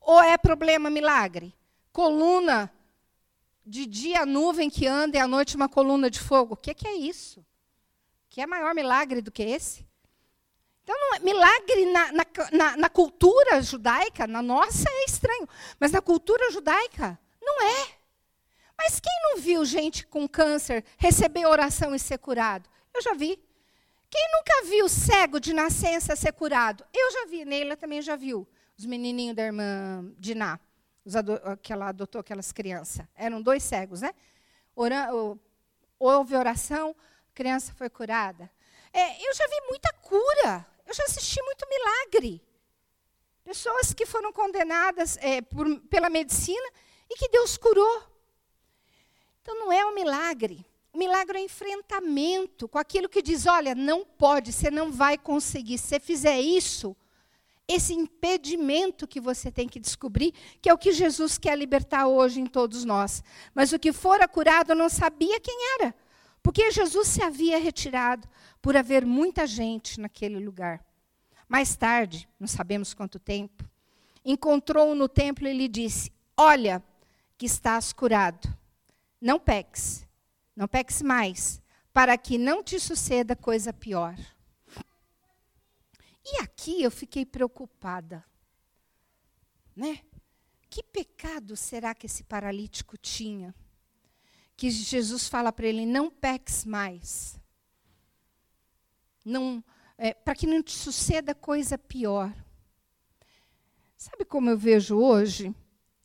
Ou 0.01 0.23
é 0.23 0.39
problema 0.39 0.89
milagre? 0.89 1.53
Coluna 1.91 2.73
de 3.66 3.87
dia 3.87 4.25
nuvem 4.25 4.71
que 4.71 4.87
anda 4.87 5.16
e 5.16 5.21
à 5.21 5.27
noite 5.27 5.57
uma 5.57 5.69
coluna 5.69 6.09
de 6.09 6.21
fogo. 6.21 6.55
O 6.55 6.57
que, 6.57 6.73
que 6.73 6.87
é 6.87 6.95
isso? 6.95 7.45
Que 8.31 8.41
é 8.41 8.47
maior 8.47 8.73
milagre 8.73 9.21
do 9.21 9.33
que 9.33 9.43
esse? 9.43 9.85
Então, 10.85 10.95
é, 11.16 11.19
milagre 11.19 11.87
na, 11.87 12.12
na, 12.12 12.27
na, 12.53 12.77
na 12.77 12.89
cultura 12.89 13.61
judaica, 13.62 14.29
na 14.29 14.41
nossa 14.41 14.89
é 14.89 15.05
estranho, 15.07 15.49
mas 15.81 15.91
na 15.91 16.01
cultura 16.01 16.53
judaica, 16.53 17.19
não 17.43 17.61
é. 17.61 17.97
Mas 18.79 19.01
quem 19.01 19.12
não 19.24 19.41
viu 19.43 19.64
gente 19.64 20.07
com 20.07 20.29
câncer 20.29 20.85
receber 20.97 21.45
oração 21.47 21.95
e 21.95 21.99
ser 21.99 22.18
curado? 22.18 22.70
Eu 22.95 23.03
já 23.03 23.12
vi. 23.12 23.39
Quem 24.09 24.29
nunca 24.33 24.70
viu 24.70 24.89
cego 24.89 25.39
de 25.41 25.53
nascença 25.53 26.16
ser 26.16 26.33
curado? 26.33 26.85
Eu 26.95 27.11
já 27.11 27.26
vi, 27.26 27.45
Neila 27.45 27.76
também 27.76 28.01
já 28.01 28.16
viu. 28.16 28.49
Os 28.79 28.87
menininhos 28.87 29.37
da 29.37 29.43
irmã 29.43 30.11
Diná, 30.16 30.59
que 31.62 31.72
ela 31.72 31.89
adotou 31.89 32.20
aquelas 32.20 32.53
crianças. 32.53 33.05
Eram 33.14 33.43
dois 33.43 33.62
cegos, 33.62 34.01
né? 34.01 34.14
houve 35.99 36.37
oração, 36.37 36.95
criança 37.35 37.72
foi 37.74 37.91
curada. 37.91 38.51
É, 38.93 39.29
eu 39.29 39.35
já 39.35 39.47
vi 39.47 39.61
muita 39.68 39.93
cura. 39.95 40.66
Eu 40.87 40.95
já 40.95 41.05
assisti 41.05 41.43
muito 41.43 41.66
milagre. 41.68 42.43
Pessoas 43.45 43.93
que 43.93 44.07
foram 44.07 44.33
condenadas 44.33 45.16
é, 45.18 45.43
por, 45.43 45.81
pela 45.83 46.09
medicina 46.09 46.68
e 47.11 47.16
que 47.16 47.29
Deus 47.29 47.59
curou. 47.59 48.18
Então 49.49 49.61
não 49.61 49.72
é 49.72 49.82
um 49.86 49.94
milagre. 49.94 50.62
O 50.92 50.99
milagre 50.99 51.38
é 51.38 51.42
enfrentamento 51.42 52.68
com 52.68 52.76
aquilo 52.76 53.09
que 53.09 53.22
diz: 53.22 53.46
olha, 53.46 53.74
não 53.74 54.05
pode, 54.05 54.53
você 54.53 54.70
não 54.70 54.92
vai 54.92 55.16
conseguir. 55.16 55.78
Se 55.78 55.86
você 55.86 56.01
fizer 56.01 56.38
isso, 56.38 56.94
esse 57.66 57.94
impedimento 57.94 59.09
que 59.09 59.18
você 59.18 59.51
tem 59.51 59.66
que 59.66 59.80
descobrir, 59.80 60.34
que 60.61 60.68
é 60.68 60.74
o 60.74 60.76
que 60.76 60.92
Jesus 60.92 61.38
quer 61.38 61.57
libertar 61.57 62.09
hoje 62.09 62.42
em 62.42 62.44
todos 62.44 62.84
nós. 62.84 63.24
Mas 63.55 63.72
o 63.72 63.78
que 63.78 63.90
fora 63.90 64.28
curado 64.28 64.74
não 64.74 64.90
sabia 64.90 65.40
quem 65.40 65.59
era, 65.80 65.94
porque 66.42 66.70
Jesus 66.70 67.09
se 67.09 67.22
havia 67.22 67.59
retirado 67.59 68.28
por 68.61 68.76
haver 68.76 69.07
muita 69.07 69.46
gente 69.46 69.99
naquele 69.99 70.38
lugar. 70.38 70.84
Mais 71.49 71.74
tarde, 71.74 72.28
não 72.38 72.46
sabemos 72.46 72.92
quanto 72.92 73.18
tempo, 73.18 73.64
encontrou-o 74.22 74.94
no 74.94 75.09
templo 75.09 75.49
e 75.49 75.55
lhe 75.55 75.68
disse: 75.68 76.12
Olha, 76.36 76.84
que 77.38 77.46
estás 77.46 77.94
curado. 77.94 78.57
Não 79.21 79.39
peques, 79.39 80.07
não 80.55 80.69
peques 80.69 81.03
mais, 81.03 81.61
para 81.93 82.16
que 82.16 82.39
não 82.39 82.62
te 82.62 82.79
suceda 82.79 83.35
coisa 83.35 83.73
pior. 83.73 84.16
E 86.25 86.41
aqui 86.43 86.83
eu 86.83 86.91
fiquei 86.91 87.25
preocupada. 87.25 88.25
Né? 89.75 90.01
Que 90.69 90.83
pecado 90.83 91.57
será 91.57 91.95
que 91.95 92.07
esse 92.07 92.23
paralítico 92.23 92.97
tinha? 92.97 93.55
Que 94.57 94.71
Jesus 94.71 95.27
fala 95.27 95.53
para 95.53 95.66
ele: 95.66 95.87
não 95.87 96.11
peques 96.11 96.64
mais. 96.64 97.41
Não, 99.25 99.64
é, 99.97 100.12
para 100.12 100.35
que 100.35 100.47
não 100.47 100.62
te 100.62 100.73
suceda 100.73 101.35
coisa 101.35 101.79
pior. 101.79 102.33
Sabe 103.97 104.25
como 104.25 104.51
eu 104.51 104.59
vejo 104.59 104.97
hoje? 104.97 105.55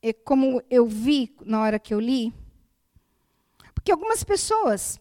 É 0.01 0.11
como 0.11 0.61
eu 0.69 0.87
vi 0.87 1.35
na 1.45 1.61
hora 1.61 1.79
que 1.79 1.93
eu 1.93 1.99
li? 1.99 2.33
Porque 3.83 3.91
algumas 3.91 4.23
pessoas 4.23 4.97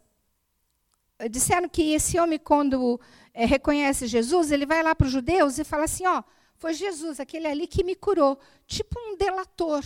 eh, 1.21 1.29
disseram 1.29 1.69
que 1.69 1.93
esse 1.95 2.19
homem, 2.19 2.37
quando 2.37 3.01
é, 3.33 3.47
reconhece 3.47 4.09
Jesus, 4.09 4.51
ele 4.51 4.67
vai 4.67 4.83
lá 4.83 4.93
para 4.93 5.07
os 5.07 5.13
judeus 5.13 5.57
e 5.57 5.63
fala 5.63 5.85
assim: 5.85 6.05
ó, 6.05 6.25
foi 6.57 6.75
Jesus, 6.75 7.21
aquele 7.21 7.47
ali 7.47 7.69
que 7.69 7.85
me 7.85 7.95
curou, 7.95 8.37
tipo 8.67 8.99
um 8.99 9.17
delator. 9.17 9.85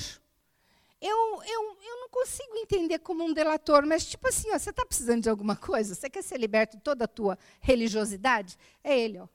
eu, 0.98 1.42
eu, 1.44 1.76
eu 1.78 2.00
não 2.00 2.08
consigo 2.08 2.56
entender 2.56 3.00
como 3.00 3.22
um 3.22 3.34
delator, 3.34 3.86
mas 3.86 4.06
tipo 4.06 4.26
assim, 4.28 4.48
ó, 4.50 4.58
você 4.58 4.70
está 4.70 4.86
precisando 4.86 5.24
de 5.24 5.28
alguma 5.28 5.56
coisa? 5.56 5.94
Você 5.94 6.08
quer 6.08 6.22
ser 6.22 6.38
liberto 6.40 6.78
de 6.78 6.82
toda 6.82 7.04
a 7.04 7.08
tua 7.08 7.38
religiosidade? 7.60 8.56
É 8.82 8.98
ele, 8.98 9.18
ó. 9.18 9.28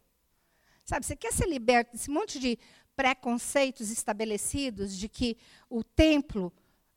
Sabe, 0.84 1.06
você 1.06 1.16
quer 1.16 1.32
ser 1.32 1.48
liberto 1.48 1.92
desse 1.92 2.10
monte 2.10 2.40
de 2.40 2.58
preconceitos 2.96 3.92
estabelecidos 3.92 4.98
de 4.98 5.08
que 5.08 5.38
o 5.70 5.84
templo 5.84 6.52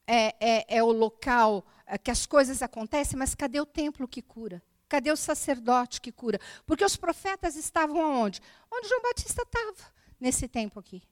é, 0.07 0.35
é, 0.41 0.77
é 0.79 0.83
o 0.83 0.93
local 0.93 1.65
é, 1.87 1.97
que 1.99 2.11
as 2.11 2.27
coisas 2.27 2.63
acontecem, 2.63 3.19
mas 3.19 3.35
cadê 3.35 3.61
o 3.61 3.67
templo 3.67 4.09
que 4.09 4.23
cura? 4.23 4.63
Cadê 4.89 5.11
o 5.11 5.17
sacerdote 5.17 6.01
que 6.01 6.13
cura? 6.13 6.39
Porque 6.67 6.85
os 6.85 6.97
profetas 6.97 7.57
estavam 7.57 8.03
aonde? 8.03 8.41
Onde 8.71 8.89
João 8.89 9.03
Batista 9.03 9.43
estava 9.43 9.75
nesse 10.21 10.47
tempo 10.47 10.79
aqui 10.79 11.03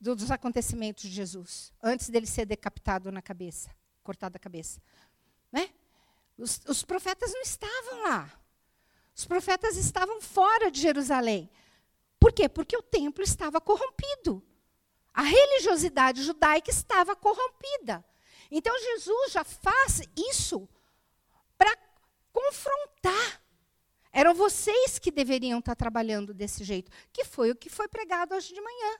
dos 0.00 0.30
acontecimentos 0.30 1.02
de 1.02 1.10
Jesus, 1.10 1.72
antes 1.82 2.08
dele 2.08 2.26
ser 2.26 2.46
decapitado 2.46 3.12
na 3.12 3.20
cabeça, 3.20 3.70
cortado 4.02 4.36
a 4.36 4.40
cabeça. 4.40 4.80
Né? 5.52 5.68
Os, 6.38 6.60
os 6.66 6.82
profetas 6.82 7.32
não 7.34 7.42
estavam 7.42 8.02
lá. 8.04 8.32
Os 9.14 9.26
profetas 9.26 9.76
estavam 9.76 10.20
fora 10.22 10.70
de 10.70 10.80
Jerusalém. 10.80 11.50
Por 12.18 12.32
quê? 12.32 12.48
Porque 12.48 12.76
o 12.76 12.82
templo 12.82 13.22
estava 13.22 13.60
corrompido. 13.60 14.42
A 15.20 15.22
religiosidade 15.22 16.22
judaica 16.22 16.70
estava 16.70 17.14
corrompida. 17.14 18.02
Então 18.50 18.74
Jesus 18.80 19.32
já 19.32 19.44
faz 19.44 20.00
isso 20.16 20.66
para 21.58 21.76
confrontar. 22.32 23.42
Eram 24.10 24.34
vocês 24.34 24.98
que 24.98 25.10
deveriam 25.10 25.58
estar 25.58 25.76
trabalhando 25.76 26.32
desse 26.32 26.64
jeito, 26.64 26.90
que 27.12 27.22
foi 27.22 27.50
o 27.50 27.54
que 27.54 27.68
foi 27.68 27.86
pregado 27.86 28.34
hoje 28.34 28.54
de 28.54 28.62
manhã 28.62 28.98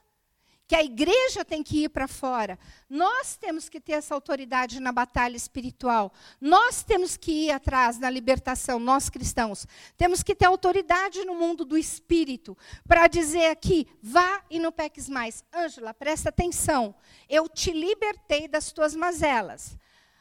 que 0.70 0.76
a 0.76 0.84
igreja 0.84 1.44
tem 1.44 1.64
que 1.64 1.82
ir 1.82 1.88
para 1.88 2.06
fora. 2.06 2.56
Nós 2.88 3.36
temos 3.36 3.68
que 3.68 3.80
ter 3.80 3.94
essa 3.94 4.14
autoridade 4.14 4.78
na 4.78 4.92
batalha 4.92 5.36
espiritual. 5.36 6.12
Nós 6.40 6.84
temos 6.84 7.16
que 7.16 7.46
ir 7.46 7.50
atrás 7.50 7.98
na 7.98 8.08
libertação, 8.08 8.78
nós 8.78 9.10
cristãos. 9.10 9.66
Temos 9.98 10.22
que 10.22 10.32
ter 10.32 10.44
autoridade 10.44 11.24
no 11.24 11.34
mundo 11.34 11.64
do 11.64 11.76
espírito 11.76 12.56
para 12.86 13.08
dizer 13.08 13.46
aqui: 13.46 13.84
vá 14.00 14.44
e 14.48 14.60
não 14.60 14.70
peques 14.70 15.08
mais. 15.08 15.42
Ângela, 15.52 15.92
presta 15.92 16.28
atenção. 16.28 16.94
Eu 17.28 17.48
te 17.48 17.72
libertei 17.72 18.46
das 18.46 18.70
tuas 18.70 18.94
mazelas. 18.94 19.76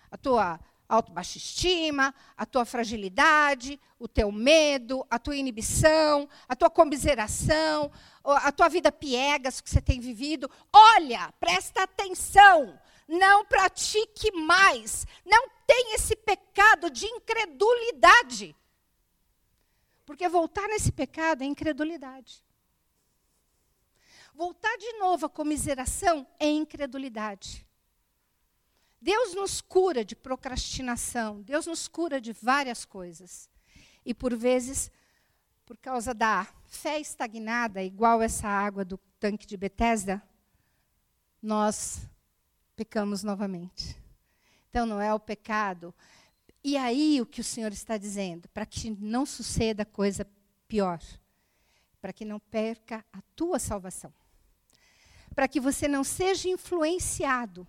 A 0.09 0.17
tua 0.17 0.59
autobaixa 0.89 1.37
estima, 1.37 2.11
a 2.35 2.43
tua 2.47 2.65
fragilidade, 2.65 3.79
o 3.99 4.07
teu 4.07 4.31
medo, 4.31 5.05
a 5.11 5.19
tua 5.19 5.35
inibição, 5.35 6.27
a 6.47 6.55
tua 6.55 6.71
comiseração, 6.71 7.91
a 8.31 8.51
tua 8.51 8.69
vida 8.69 8.91
piegas 8.91 9.61
que 9.61 9.69
você 9.69 9.81
tem 9.81 9.99
vivido. 9.99 10.49
Olha, 10.71 11.31
presta 11.39 11.83
atenção, 11.83 12.79
não 13.07 13.45
pratique 13.45 14.31
mais, 14.31 15.05
não 15.25 15.49
tenha 15.65 15.95
esse 15.95 16.15
pecado 16.15 16.89
de 16.89 17.05
incredulidade. 17.05 18.55
Porque 20.05 20.27
voltar 20.27 20.67
nesse 20.67 20.91
pecado 20.91 21.43
é 21.43 21.45
incredulidade. 21.45 22.43
Voltar 24.33 24.75
de 24.77 24.93
novo 24.93 25.25
à 25.25 25.29
comiseração 25.29 26.25
é 26.39 26.47
incredulidade. 26.47 27.67
Deus 29.01 29.33
nos 29.33 29.61
cura 29.61 30.03
de 30.03 30.15
procrastinação, 30.15 31.41
Deus 31.41 31.65
nos 31.65 31.87
cura 31.87 32.19
de 32.19 32.33
várias 32.33 32.85
coisas. 32.85 33.49
E 34.05 34.13
por 34.13 34.35
vezes, 34.35 34.91
por 35.69 35.77
causa 35.77 36.15
da 36.15 36.47
fé 36.65 36.99
estagnada, 36.99 37.83
igual 37.83 38.23
essa 38.23 38.47
água 38.47 38.83
do 38.83 38.97
tanque 39.19 39.45
de 39.45 39.55
Betesda, 39.55 40.19
nós 41.39 42.09
pecamos 42.75 43.21
novamente. 43.21 43.95
Então 44.67 44.83
não 44.87 44.99
é 44.99 45.13
o 45.13 45.19
pecado. 45.19 45.93
E 46.63 46.75
aí 46.75 47.21
o 47.21 47.25
que 47.25 47.39
o 47.39 47.43
Senhor 47.43 47.71
está 47.71 47.99
dizendo, 47.99 48.49
para 48.49 48.65
que 48.65 48.89
não 48.89 49.27
suceda 49.27 49.85
coisa 49.85 50.25
pior, 50.67 50.99
para 52.01 52.11
que 52.11 52.25
não 52.25 52.39
perca 52.39 53.05
a 53.13 53.21
tua 53.35 53.59
salvação, 53.59 54.11
para 55.35 55.47
que 55.47 55.59
você 55.59 55.87
não 55.87 56.03
seja 56.03 56.49
influenciado 56.49 57.67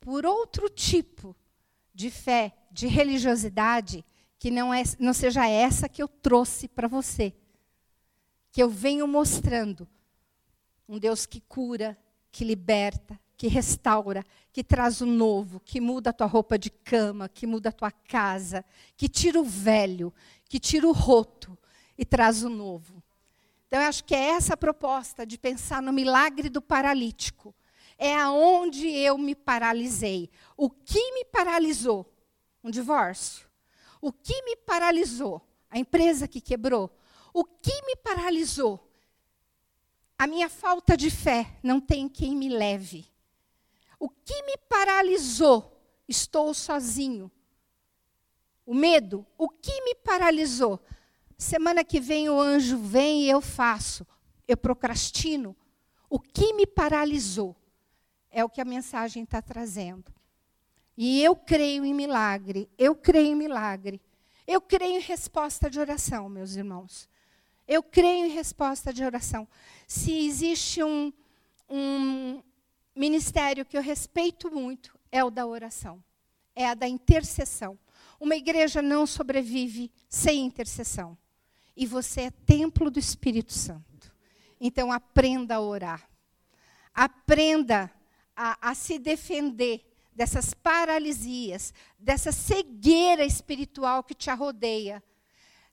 por 0.00 0.24
outro 0.24 0.70
tipo 0.70 1.36
de 1.92 2.10
fé, 2.10 2.56
de 2.70 2.86
religiosidade, 2.86 4.02
que 4.44 4.50
não, 4.50 4.74
é, 4.74 4.82
não 4.98 5.14
seja 5.14 5.48
essa 5.48 5.88
que 5.88 6.02
eu 6.02 6.06
trouxe 6.06 6.68
para 6.68 6.86
você. 6.86 7.32
Que 8.52 8.62
eu 8.62 8.68
venho 8.68 9.08
mostrando 9.08 9.88
um 10.86 10.98
Deus 10.98 11.24
que 11.24 11.40
cura, 11.40 11.96
que 12.30 12.44
liberta, 12.44 13.18
que 13.38 13.48
restaura, 13.48 14.22
que 14.52 14.62
traz 14.62 15.00
o 15.00 15.06
novo, 15.06 15.60
que 15.60 15.80
muda 15.80 16.10
a 16.10 16.12
tua 16.12 16.26
roupa 16.26 16.58
de 16.58 16.68
cama, 16.68 17.26
que 17.26 17.46
muda 17.46 17.70
a 17.70 17.72
tua 17.72 17.90
casa, 17.90 18.62
que 18.98 19.08
tira 19.08 19.40
o 19.40 19.44
velho, 19.44 20.12
que 20.46 20.60
tira 20.60 20.86
o 20.86 20.92
roto 20.92 21.56
e 21.96 22.04
traz 22.04 22.42
o 22.42 22.50
novo. 22.50 23.02
Então, 23.66 23.80
eu 23.80 23.88
acho 23.88 24.04
que 24.04 24.14
é 24.14 24.28
essa 24.32 24.52
a 24.52 24.58
proposta 24.58 25.24
de 25.24 25.38
pensar 25.38 25.80
no 25.80 25.90
milagre 25.90 26.50
do 26.50 26.60
paralítico 26.60 27.54
é 27.96 28.14
aonde 28.14 28.90
eu 28.90 29.16
me 29.16 29.34
paralisei. 29.34 30.28
O 30.54 30.68
que 30.68 31.12
me 31.12 31.24
paralisou? 31.24 32.04
Um 32.62 32.70
divórcio. 32.70 33.43
O 34.04 34.12
que 34.12 34.42
me 34.42 34.54
paralisou? 34.54 35.40
A 35.70 35.78
empresa 35.78 36.28
que 36.28 36.38
quebrou. 36.38 36.94
O 37.32 37.42
que 37.42 37.72
me 37.86 37.96
paralisou? 37.96 38.86
A 40.18 40.26
minha 40.26 40.50
falta 40.50 40.94
de 40.94 41.10
fé. 41.10 41.56
Não 41.62 41.80
tem 41.80 42.06
quem 42.06 42.36
me 42.36 42.50
leve. 42.50 43.10
O 43.98 44.10
que 44.10 44.42
me 44.42 44.58
paralisou? 44.68 45.80
Estou 46.06 46.52
sozinho. 46.52 47.32
O 48.66 48.74
medo. 48.74 49.24
O 49.38 49.48
que 49.48 49.80
me 49.80 49.94
paralisou? 49.94 50.84
Semana 51.38 51.82
que 51.82 51.98
vem 51.98 52.28
o 52.28 52.38
anjo 52.38 52.76
vem 52.76 53.22
e 53.22 53.30
eu 53.30 53.40
faço. 53.40 54.06
Eu 54.46 54.58
procrastino. 54.58 55.56
O 56.10 56.20
que 56.20 56.52
me 56.52 56.66
paralisou? 56.66 57.56
É 58.30 58.44
o 58.44 58.50
que 58.50 58.60
a 58.60 58.66
mensagem 58.66 59.22
está 59.22 59.40
trazendo. 59.40 60.12
E 60.96 61.22
eu 61.22 61.34
creio 61.34 61.84
em 61.84 61.92
milagre, 61.92 62.70
eu 62.78 62.94
creio 62.94 63.32
em 63.32 63.34
milagre. 63.34 64.00
Eu 64.46 64.60
creio 64.60 64.98
em 64.98 65.00
resposta 65.00 65.70
de 65.70 65.80
oração, 65.80 66.28
meus 66.28 66.54
irmãos. 66.54 67.08
Eu 67.66 67.82
creio 67.82 68.26
em 68.26 68.30
resposta 68.30 68.92
de 68.92 69.02
oração. 69.02 69.48
Se 69.86 70.26
existe 70.26 70.82
um, 70.82 71.12
um 71.68 72.42
ministério 72.94 73.64
que 73.64 73.76
eu 73.76 73.82
respeito 73.82 74.50
muito, 74.50 74.98
é 75.10 75.24
o 75.24 75.30
da 75.30 75.46
oração, 75.46 76.02
é 76.54 76.66
a 76.66 76.74
da 76.74 76.86
intercessão. 76.86 77.78
Uma 78.20 78.36
igreja 78.36 78.82
não 78.82 79.06
sobrevive 79.06 79.90
sem 80.08 80.44
intercessão. 80.44 81.16
E 81.74 81.86
você 81.86 82.22
é 82.22 82.30
templo 82.30 82.90
do 82.90 82.98
Espírito 82.98 83.52
Santo. 83.52 84.14
Então 84.60 84.92
aprenda 84.92 85.56
a 85.56 85.60
orar. 85.60 86.08
Aprenda 86.92 87.90
a, 88.36 88.70
a 88.70 88.74
se 88.74 88.98
defender 88.98 89.93
dessas 90.14 90.54
paralisias, 90.54 91.74
dessa 91.98 92.30
cegueira 92.30 93.24
espiritual 93.24 94.04
que 94.04 94.14
te 94.14 94.30
rodeia, 94.30 95.02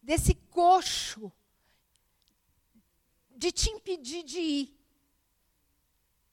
desse 0.02 0.34
coxo 0.34 1.32
de 3.30 3.52
te 3.52 3.70
impedir 3.70 4.24
de 4.24 4.40
ir 4.40 4.82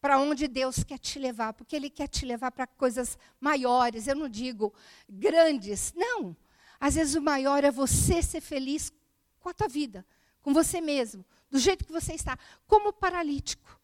para 0.01 0.19
onde 0.19 0.47
Deus 0.47 0.85
quer 0.85 0.99
te 0.99 1.19
levar, 1.19 1.53
porque 1.53 1.75
Ele 1.75 1.91
quer 1.91 2.09
te 2.09 2.25
levar 2.25 2.51
para 2.53 2.67
coisas 2.67 3.19
maiores. 3.41 4.07
Eu 4.07 4.15
não 4.15 4.29
digo 4.29 4.73
grandes, 5.09 5.93
não. 5.97 6.37
Às 6.81 6.95
vezes 6.95 7.15
o 7.15 7.21
maior 7.21 7.65
é 7.65 7.71
você 7.71 8.23
ser 8.23 8.41
feliz 8.41 8.93
com 9.41 9.49
a 9.49 9.55
tua 9.55 9.69
vida, 9.69 10.07
com 10.41 10.55
você 10.55 10.81
mesmo, 10.81 11.25
do 11.51 11.59
jeito 11.59 11.85
que 11.85 11.93
você 11.93 12.15
está. 12.15 12.39
Como 12.67 12.93
paralítico 12.93 13.79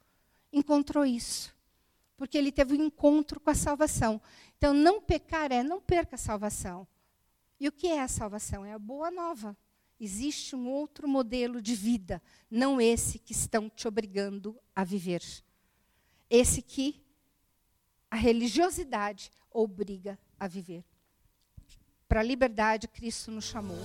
encontrou 0.52 1.04
isso 1.04 1.53
porque 2.24 2.38
ele 2.38 2.50
teve 2.50 2.72
um 2.72 2.86
encontro 2.86 3.38
com 3.38 3.50
a 3.50 3.54
salvação. 3.54 4.18
Então, 4.56 4.72
não 4.72 4.98
pecar 4.98 5.52
é 5.52 5.62
não 5.62 5.78
perca 5.78 6.14
a 6.14 6.18
salvação. 6.18 6.88
E 7.60 7.68
o 7.68 7.72
que 7.72 7.88
é 7.88 8.00
a 8.00 8.08
salvação? 8.08 8.64
É 8.64 8.72
a 8.72 8.78
boa 8.78 9.10
nova. 9.10 9.54
Existe 10.00 10.56
um 10.56 10.66
outro 10.66 11.06
modelo 11.06 11.60
de 11.60 11.74
vida, 11.74 12.22
não 12.50 12.80
esse 12.80 13.18
que 13.18 13.32
estão 13.32 13.68
te 13.68 13.86
obrigando 13.86 14.58
a 14.74 14.82
viver. 14.84 15.22
Esse 16.30 16.62
que 16.62 17.04
a 18.10 18.16
religiosidade 18.16 19.30
obriga 19.50 20.18
a 20.40 20.48
viver. 20.48 20.82
Para 22.08 22.20
a 22.20 22.24
liberdade, 22.24 22.88
Cristo 22.88 23.30
nos 23.30 23.44
chamou. 23.44 23.76